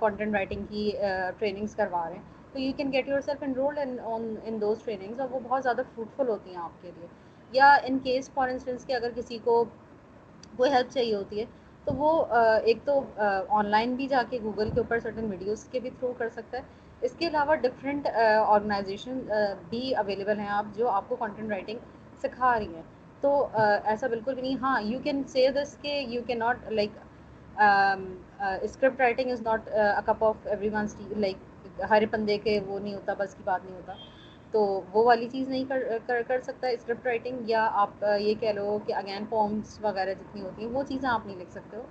کانٹینٹ 0.00 0.34
رائٹنگ 0.34 0.64
کی 0.68 0.90
ٹریننگس 1.38 1.74
کروا 1.76 2.08
رہے 2.08 2.16
ہیں۔ 2.16 2.22
تو 2.52 2.58
you 2.60 2.72
can 2.76 2.92
get 2.92 3.08
yourself 3.20 3.42
enrolled 3.42 3.78
in 3.78 4.60
those 4.60 4.82
trainings 4.84 5.20
اور 5.20 5.28
وہ 5.30 5.40
بہت 5.42 5.62
زیادہ 5.62 5.82
فروٹفل 5.94 6.28
ہوتی 6.28 6.50
ہیں 6.50 6.60
آپ 6.62 6.82
کے 6.82 6.90
لیے۔ 6.96 7.06
یا 7.52 7.72
ان 7.84 7.98
کیس 8.04 8.30
فار 8.34 8.48
انسٹنس 8.48 8.86
کہ 8.86 8.92
اگر 8.92 9.10
کسی 9.14 9.38
کو 9.44 9.64
کوئی 10.56 10.70
ہیلپ 10.72 10.92
چاہیے 10.92 11.14
ہوتی 11.14 11.40
ہے، 11.40 11.44
تو 11.86 11.92
وہ 11.94 12.10
ایک 12.64 12.78
تو 12.84 13.00
آن 13.50 13.66
لائن 13.66 13.94
بھی 13.94 14.06
جا 14.08 14.22
کے 14.30 14.38
گوگل 14.42 14.70
کے 14.74 14.80
اوپر 14.80 15.00
سرٹن 15.00 15.30
ویڈیوز 15.30 15.64
کے 15.72 15.80
بھی 15.80 15.90
تھرو 15.90 16.12
کر 16.18 16.28
سکتا 16.28 16.58
ہے۔ 16.58 16.62
اس 17.02 17.14
کے 17.18 17.26
علاوہ 17.28 17.54
ڈفرینٹ 17.62 18.06
آرگنائزیشن 18.46 19.18
بھی 19.70 19.94
اویلیبل 19.94 20.38
ہیں 20.38 20.48
آپ 20.50 20.76
جو 20.76 20.88
آپ 20.90 21.08
کو 21.08 21.16
کانٹینٹ 21.16 21.50
رائٹنگ 21.50 21.78
سکھا 22.22 22.58
رہی 22.58 22.74
ہیں۔ 22.74 22.82
تو 23.24 23.30
ایسا 23.54 24.06
بالکل 24.06 24.34
بھی 24.34 24.42
نہیں۔ 24.42 24.56
ہاں 24.60 24.80
یو 24.82 24.98
کین 25.02 25.22
سی 25.28 25.46
دس 25.52 25.76
کہ 25.82 25.92
you 26.08 26.22
can 26.26 26.38
not 26.38 26.70
like 26.70 26.98
script 28.62 29.00
writing 29.00 29.30
is 29.30 29.42
not 29.42 29.68
cup 30.06 30.24
of 30.24 30.46
everyone 30.70 30.86
like 31.16 31.36
ہر 31.90 32.02
بندے 32.10 32.38
کے 32.38 32.58
وہ 32.66 32.78
نہیں 32.78 32.94
ہوتا، 32.94 33.14
بس 33.18 33.34
کی 33.34 33.42
بات 33.44 33.64
نہیں 33.64 33.74
ہوتا۔ 33.74 33.94
تو 34.54 34.60
وہ 34.92 35.04
والی 35.04 35.28
چیز 35.28 35.48
نہیں 35.48 35.64
کر 36.06 36.22
کر 36.22 36.40
سکتا 36.42 36.68
اسکرپٹ 36.68 37.06
رائٹنگ 37.06 37.48
یا 37.48 37.68
آپ 37.74 37.90
یہ 38.18 38.34
کہہ 38.40 38.52
لو 38.52 38.78
کہ 38.86 38.94
اگین 38.94 39.24
فارمس 39.30 39.78
وغیرہ 39.80 40.14
جتنی 40.14 40.42
ہوتی 40.42 40.62
ہیں، 40.62 40.70
وہ 40.70 40.82
چیزیں 40.84 41.08
آپ 41.10 41.26
نہیں 41.26 41.36
لکھ 41.36 41.52
سکتے 41.52 41.76
ہو۔ 41.76 41.82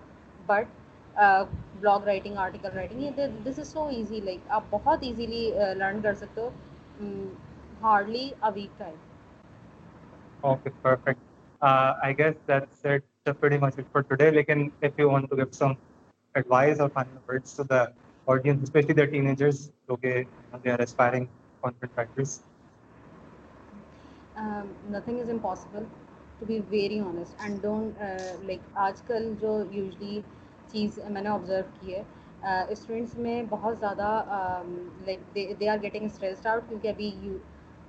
But 0.48 0.68
blog 1.16 2.04
writing 2.06 2.38
article 2.38 2.70
writing 2.72 3.20
this 3.46 3.60
is 3.60 3.68
so 3.68 3.86
easy 3.88 4.20
like 4.22 4.40
آپ 4.50 4.64
بہت 4.70 5.04
ایزیلی 5.04 5.50
لرن 5.74 6.02
کر 6.02 6.14
سکتے 6.16 6.42
ہو۔ 6.42 6.50
Hardly 7.82 8.30
a 8.40 8.50
week 8.56 8.78
time 8.78 8.96
Okay, 10.44 10.72
perfect. 10.84 11.20
Uh, 11.62 11.94
I 12.04 12.12
guess 12.14 12.36
that's 12.46 12.84
it. 12.84 13.04
That's 13.26 13.40
pretty 13.40 13.58
much 13.58 13.78
it 13.78 13.88
for 13.92 14.04
today. 14.04 14.32
Lekin 14.32 14.72
if 14.82 14.94
you 14.98 15.10
want 15.10 15.30
to 15.30 15.36
give 15.36 15.56
some 15.56 15.78
advice 16.36 16.80
or 16.80 16.90
final 16.90 17.22
words 17.28 17.54
to 17.56 17.64
the 17.64 17.94
audience, 18.28 18.64
especially 18.64 18.94
the 18.94 19.08
teenagers, 19.08 19.72
okay, 19.90 20.28
they 20.64 20.72
are 20.72 20.82
aspiring 20.82 21.30
content 21.64 21.92
writers. 21.96 22.42
Um, 24.36 24.68
nothing 24.92 25.20
is 25.20 25.30
impossible 25.30 25.84
to 26.40 26.46
be 26.46 26.60
very 26.70 27.00
honest 27.00 27.42
and 27.44 27.62
don't 27.62 28.02
like 28.44 28.60
آج 28.86 29.02
کل 29.08 29.34
جو 29.42 29.58
usually 29.72 30.20
چیز 30.72 31.00
میں 31.10 31.22
نے 31.22 31.30
observe 31.30 31.62
کی 31.80 31.94
ہے 31.94 32.02
students 32.72 33.16
میں 33.18 33.42
بہت 33.50 33.80
زیادہ 33.80 34.10
like 35.06 35.36
they 35.60 35.70
are 35.70 35.78
getting 35.84 36.06
stressed 36.06 36.48
out 36.48 36.70
کیونکہ 36.70 36.88
ابھی 36.88 37.12
یو 37.22 37.38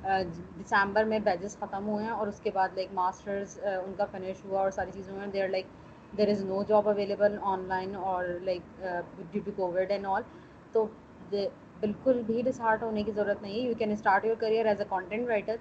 دسمبر 0.04 1.04
میں 1.04 1.18
بیچز 1.18 1.56
ختم 1.58 1.88
ہوئے 1.88 2.04
ہیں 2.04 2.10
اور 2.12 2.26
اس 2.26 2.40
کے 2.40 2.50
بعد 2.54 2.68
لائک 2.74 2.88
ماسٹرز 2.94 3.58
ان 3.64 3.92
کا 3.96 4.04
فنش 4.12 4.44
ہوا 4.44 4.60
اور 4.60 4.70
ساری 4.70 4.90
چیزوں 4.94 5.16
میں 5.16 5.26
they 5.26 5.42
are 5.42 5.48
like 5.48 5.66
there 6.18 6.28
is 6.28 6.44
no 6.44 6.62
job 6.68 6.88
available 6.88 7.36
online 7.68 7.94
اور 7.96 8.24
like 8.42 8.82
due 9.32 9.42
to 9.44 9.50
COVID 9.56 9.90
and 9.90 10.06
all 10.06 10.22
تو 10.72 10.86
بالکل 11.80 12.20
بھی 12.26 12.42
ڈس 12.42 12.60
ہارٹ 12.60 12.82
ہونے 12.82 13.02
کی 13.02 13.12
ضرورت 13.12 13.42
نہیں 13.42 13.54
ہے. 13.54 13.60
You 13.60 13.74
can 13.78 13.92
start 13.92 14.24
your 14.24 14.34
career 14.40 14.66
as 14.66 14.80
a 14.80 14.86
content 14.88 15.28
writer 15.28 15.56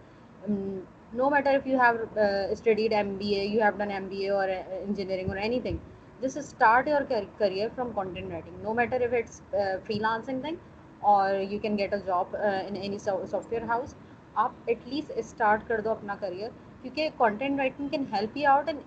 no 1.14 1.30
matter 1.30 1.56
if 1.56 1.68
you 1.68 1.80
have 1.82 2.04
studied 2.52 2.94
M 2.94 3.16
B 3.18 3.34
A 3.36 3.46
you 3.46 3.62
have 3.62 3.78
done 3.78 3.92
M 3.92 4.08
B 4.08 4.24
A 4.24 4.30
اور 4.30 4.50
engineering 4.72 5.30
اور 5.30 5.38
anything 5.62 5.78
just 6.22 6.38
start 6.38 6.88
your 6.88 7.02
career 7.38 7.68
from 7.76 7.92
content 7.96 8.32
writing 8.32 8.64
no 8.64 8.74
matter 8.74 9.02
if 9.02 9.14
it's 9.14 9.42
freelancing 10.00 10.42
thing 10.42 10.56
اور 11.02 11.34
you 11.42 11.60
can 11.60 11.78
get 11.78 11.94
a 11.94 12.00
job 12.06 12.36
in 12.38 12.76
any 12.76 12.98
software 13.52 13.64
house 13.68 13.96
آپ 14.36 14.52
at 14.66 14.88
least 14.88 15.12
start 15.16 15.68
کر 15.68 15.82
دو 15.82 15.92
اپنا 15.92 16.16
career 16.16 16.50
کیونکہ 16.84 17.10
content 17.18 17.60
writing 17.60 17.88
can 17.88 18.04
help 18.14 18.38
you 18.38 18.50
out 18.50 18.70
in 18.70 18.78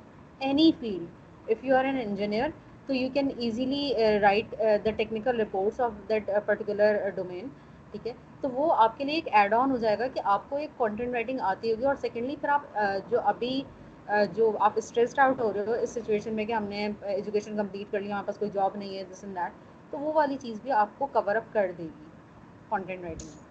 any 0.41 0.71
field 0.81 1.51
if 1.51 1.65
you 1.65 1.77
are 1.77 1.85
an 1.85 1.99
engineer 2.01 2.49
تو 2.87 2.95
you 2.95 3.09
can 3.15 3.31
easily 3.39 3.93
write 4.23 4.55
the 4.85 4.91
technical 4.97 5.41
reports 5.41 5.81
of 5.81 5.93
that 6.09 6.31
particular 6.47 7.09
domain 7.15 7.49
ٹھیک 7.93 8.07
ہے؟ 8.07 8.13
تو 8.41 8.49
وہ 8.51 8.73
آپ 8.75 8.99
کے 8.99 9.05
لیے 9.05 9.15
ایک 9.15 9.29
ایڈ 9.33 9.55
آن 9.55 9.71
ہو 9.71 9.77
جائے 9.77 9.99
گا 9.99 10.07
کہ 10.07 10.21
آپ 10.27 10.49
کو 10.49 10.57
ایک 10.57 10.71
کانٹینٹ 10.79 11.15
رائٹنگ 11.15 11.41
آتی 11.43 11.73
ہوگی 11.73 11.85
اور 11.85 11.95
سیکنڈلی 12.01 12.37
پھر 12.41 12.49
آپ 12.49 12.77
uh, 12.79 12.99
جو 13.11 13.21
ابھی 13.25 13.63
uh, 14.09 14.25
جو 14.35 14.51
آپ 14.61 14.73
اسٹریسڈ 14.77 15.19
آؤٹ 15.19 15.41
ہو 15.41 15.53
رہے 15.53 15.67
ہو، 15.67 15.73
اس 15.73 15.91
سچویشن 15.91 16.35
میں 16.35 16.45
کہ 16.45 16.53
ہم 16.53 16.65
نے 16.65 16.87
uh, 16.87 17.09
ایجوکیشن 17.09 17.57
کمپلیٹ 17.57 17.93
کر 17.93 18.01
لی، 18.01 18.11
ہمارے 18.11 18.27
پاس 18.27 18.39
کوئی 18.39 18.51
جاب 18.51 18.77
نہیں 18.77 18.97
ہے 18.99 19.05
دس 19.13 19.25
اینڈ 19.25 19.37
دیٹ 19.37 19.65
تو 19.93 19.99
وہ 19.99 20.13
والی 20.13 20.37
چیز 20.37 20.59
بھی 20.63 20.73
آپ 20.75 20.99
کو 20.99 21.07
کور 21.13 21.37
اپ 21.37 21.53
کر 21.53 21.73
دے 21.79 21.83
گی 21.83 22.05
کانٹینٹ 22.69 23.05
رائٹنگ 23.05 23.45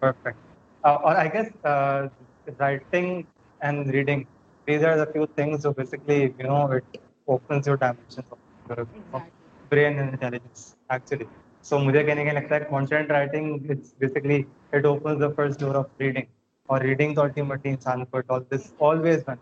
پرفیکٹ 0.00 0.36
اور 0.84 1.16
I 1.16 1.28
guess 1.32 1.66
writing 2.60 3.22
and 3.60 3.90
reading 3.90 4.22
these 4.66 4.84
are 4.84 4.96
the 4.96 5.04
few 5.12 5.26
things 5.26 5.62
جو 5.62 5.70
basically 5.72 6.20
you 6.22 6.46
know 6.46 6.62
it 6.66 6.96
opens 7.28 7.68
your 7.68 7.76
dimensions 7.76 8.32
of 9.12 9.22
brain 9.70 9.98
and 9.98 10.10
intelligence 10.10 10.74
actually 10.88 11.24
so 11.66 11.78
مجھے 11.78 12.04
کہنے 12.04 12.24
کے 12.24 12.32
لگتا 12.32 12.54
ہے 12.54 12.60
content 12.70 13.10
writing 13.10 13.58
basically 13.98 14.42
it 14.72 14.84
opens 14.84 15.20
the 15.20 15.28
first 15.36 15.60
door 15.60 15.74
of 15.74 16.00
reading 16.00 16.36
اور 16.68 16.80
reading 16.80 17.14
تو 17.14 17.22
ultimately 17.22 17.70
انسان 17.70 18.04
کو 18.04 18.20
all 18.28 18.42
this 18.50 18.72
always 18.80 19.22
been 19.26 19.36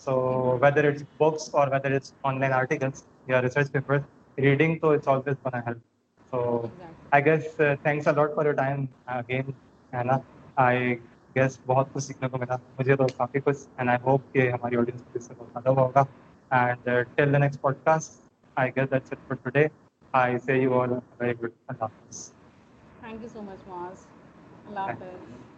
so 0.00 0.16
whether 0.62 0.84
it's 0.84 1.02
books 1.18 1.54
اور 1.54 1.68
whether 1.68 1.94
it's 1.94 2.12
on 2.22 2.40
line 2.40 2.52
articles 2.52 3.04
یا 3.26 3.42
ریسرچ 3.42 3.72
پیپر 3.72 3.98
ریڈنگ 4.38 4.78
تو 4.78 4.90
it's 4.90 5.08
always 5.08 5.36
been 5.42 5.58
help 5.66 5.78
so 6.32 6.66
I 7.10 7.24
guess 7.24 7.56
thanks 7.82 8.08
a lot 8.08 8.34
for 8.34 8.44
your 8.44 8.54
time 8.54 8.84
again 9.06 9.50
ہے 9.94 10.04
نا 10.04 10.18
I 10.56 10.94
guess 11.36 11.58
بہت 11.66 11.92
کچھ 11.92 12.04
سیکھنے 12.04 12.28
کو 12.28 12.38
ملا 12.38 12.56
مجھے 12.78 12.96
تو 12.96 13.06
کافی 13.16 13.40
کچھ 13.40 13.66
اینڈ 13.76 13.90
آئی 13.90 13.98
ہوپ 14.04 14.32
کہ 14.32 14.50
ہماری 14.52 14.76
آڈینس 14.76 15.02
کو 15.02 15.18
اس 15.18 15.26
سے 15.26 15.34
بہت 15.38 15.52
فائدہ 15.52 15.80
ہوگا 15.80 16.04
and 16.50 16.88
till 17.14 17.32
the 17.32 17.38
next 17.38 17.60
podcast 17.84 18.22
I 18.56 18.70
guess 18.76 18.90
that's 18.90 19.12
it 19.12 19.28
for 19.28 19.36
today 19.42 19.66
I 20.14 20.38
say 20.38 20.60
you 20.60 20.72
all 20.72 20.92
a 20.92 21.02
very 21.18 21.34
good 21.34 21.52
Allah 21.68 21.90
Hafiz. 21.90 22.32
Thank 23.00 23.22
you 23.22 23.28
so 23.28 23.42
much, 23.42 23.58
Maz. 23.66 24.06
Allah 24.68 24.84
Hafiz. 24.88 25.53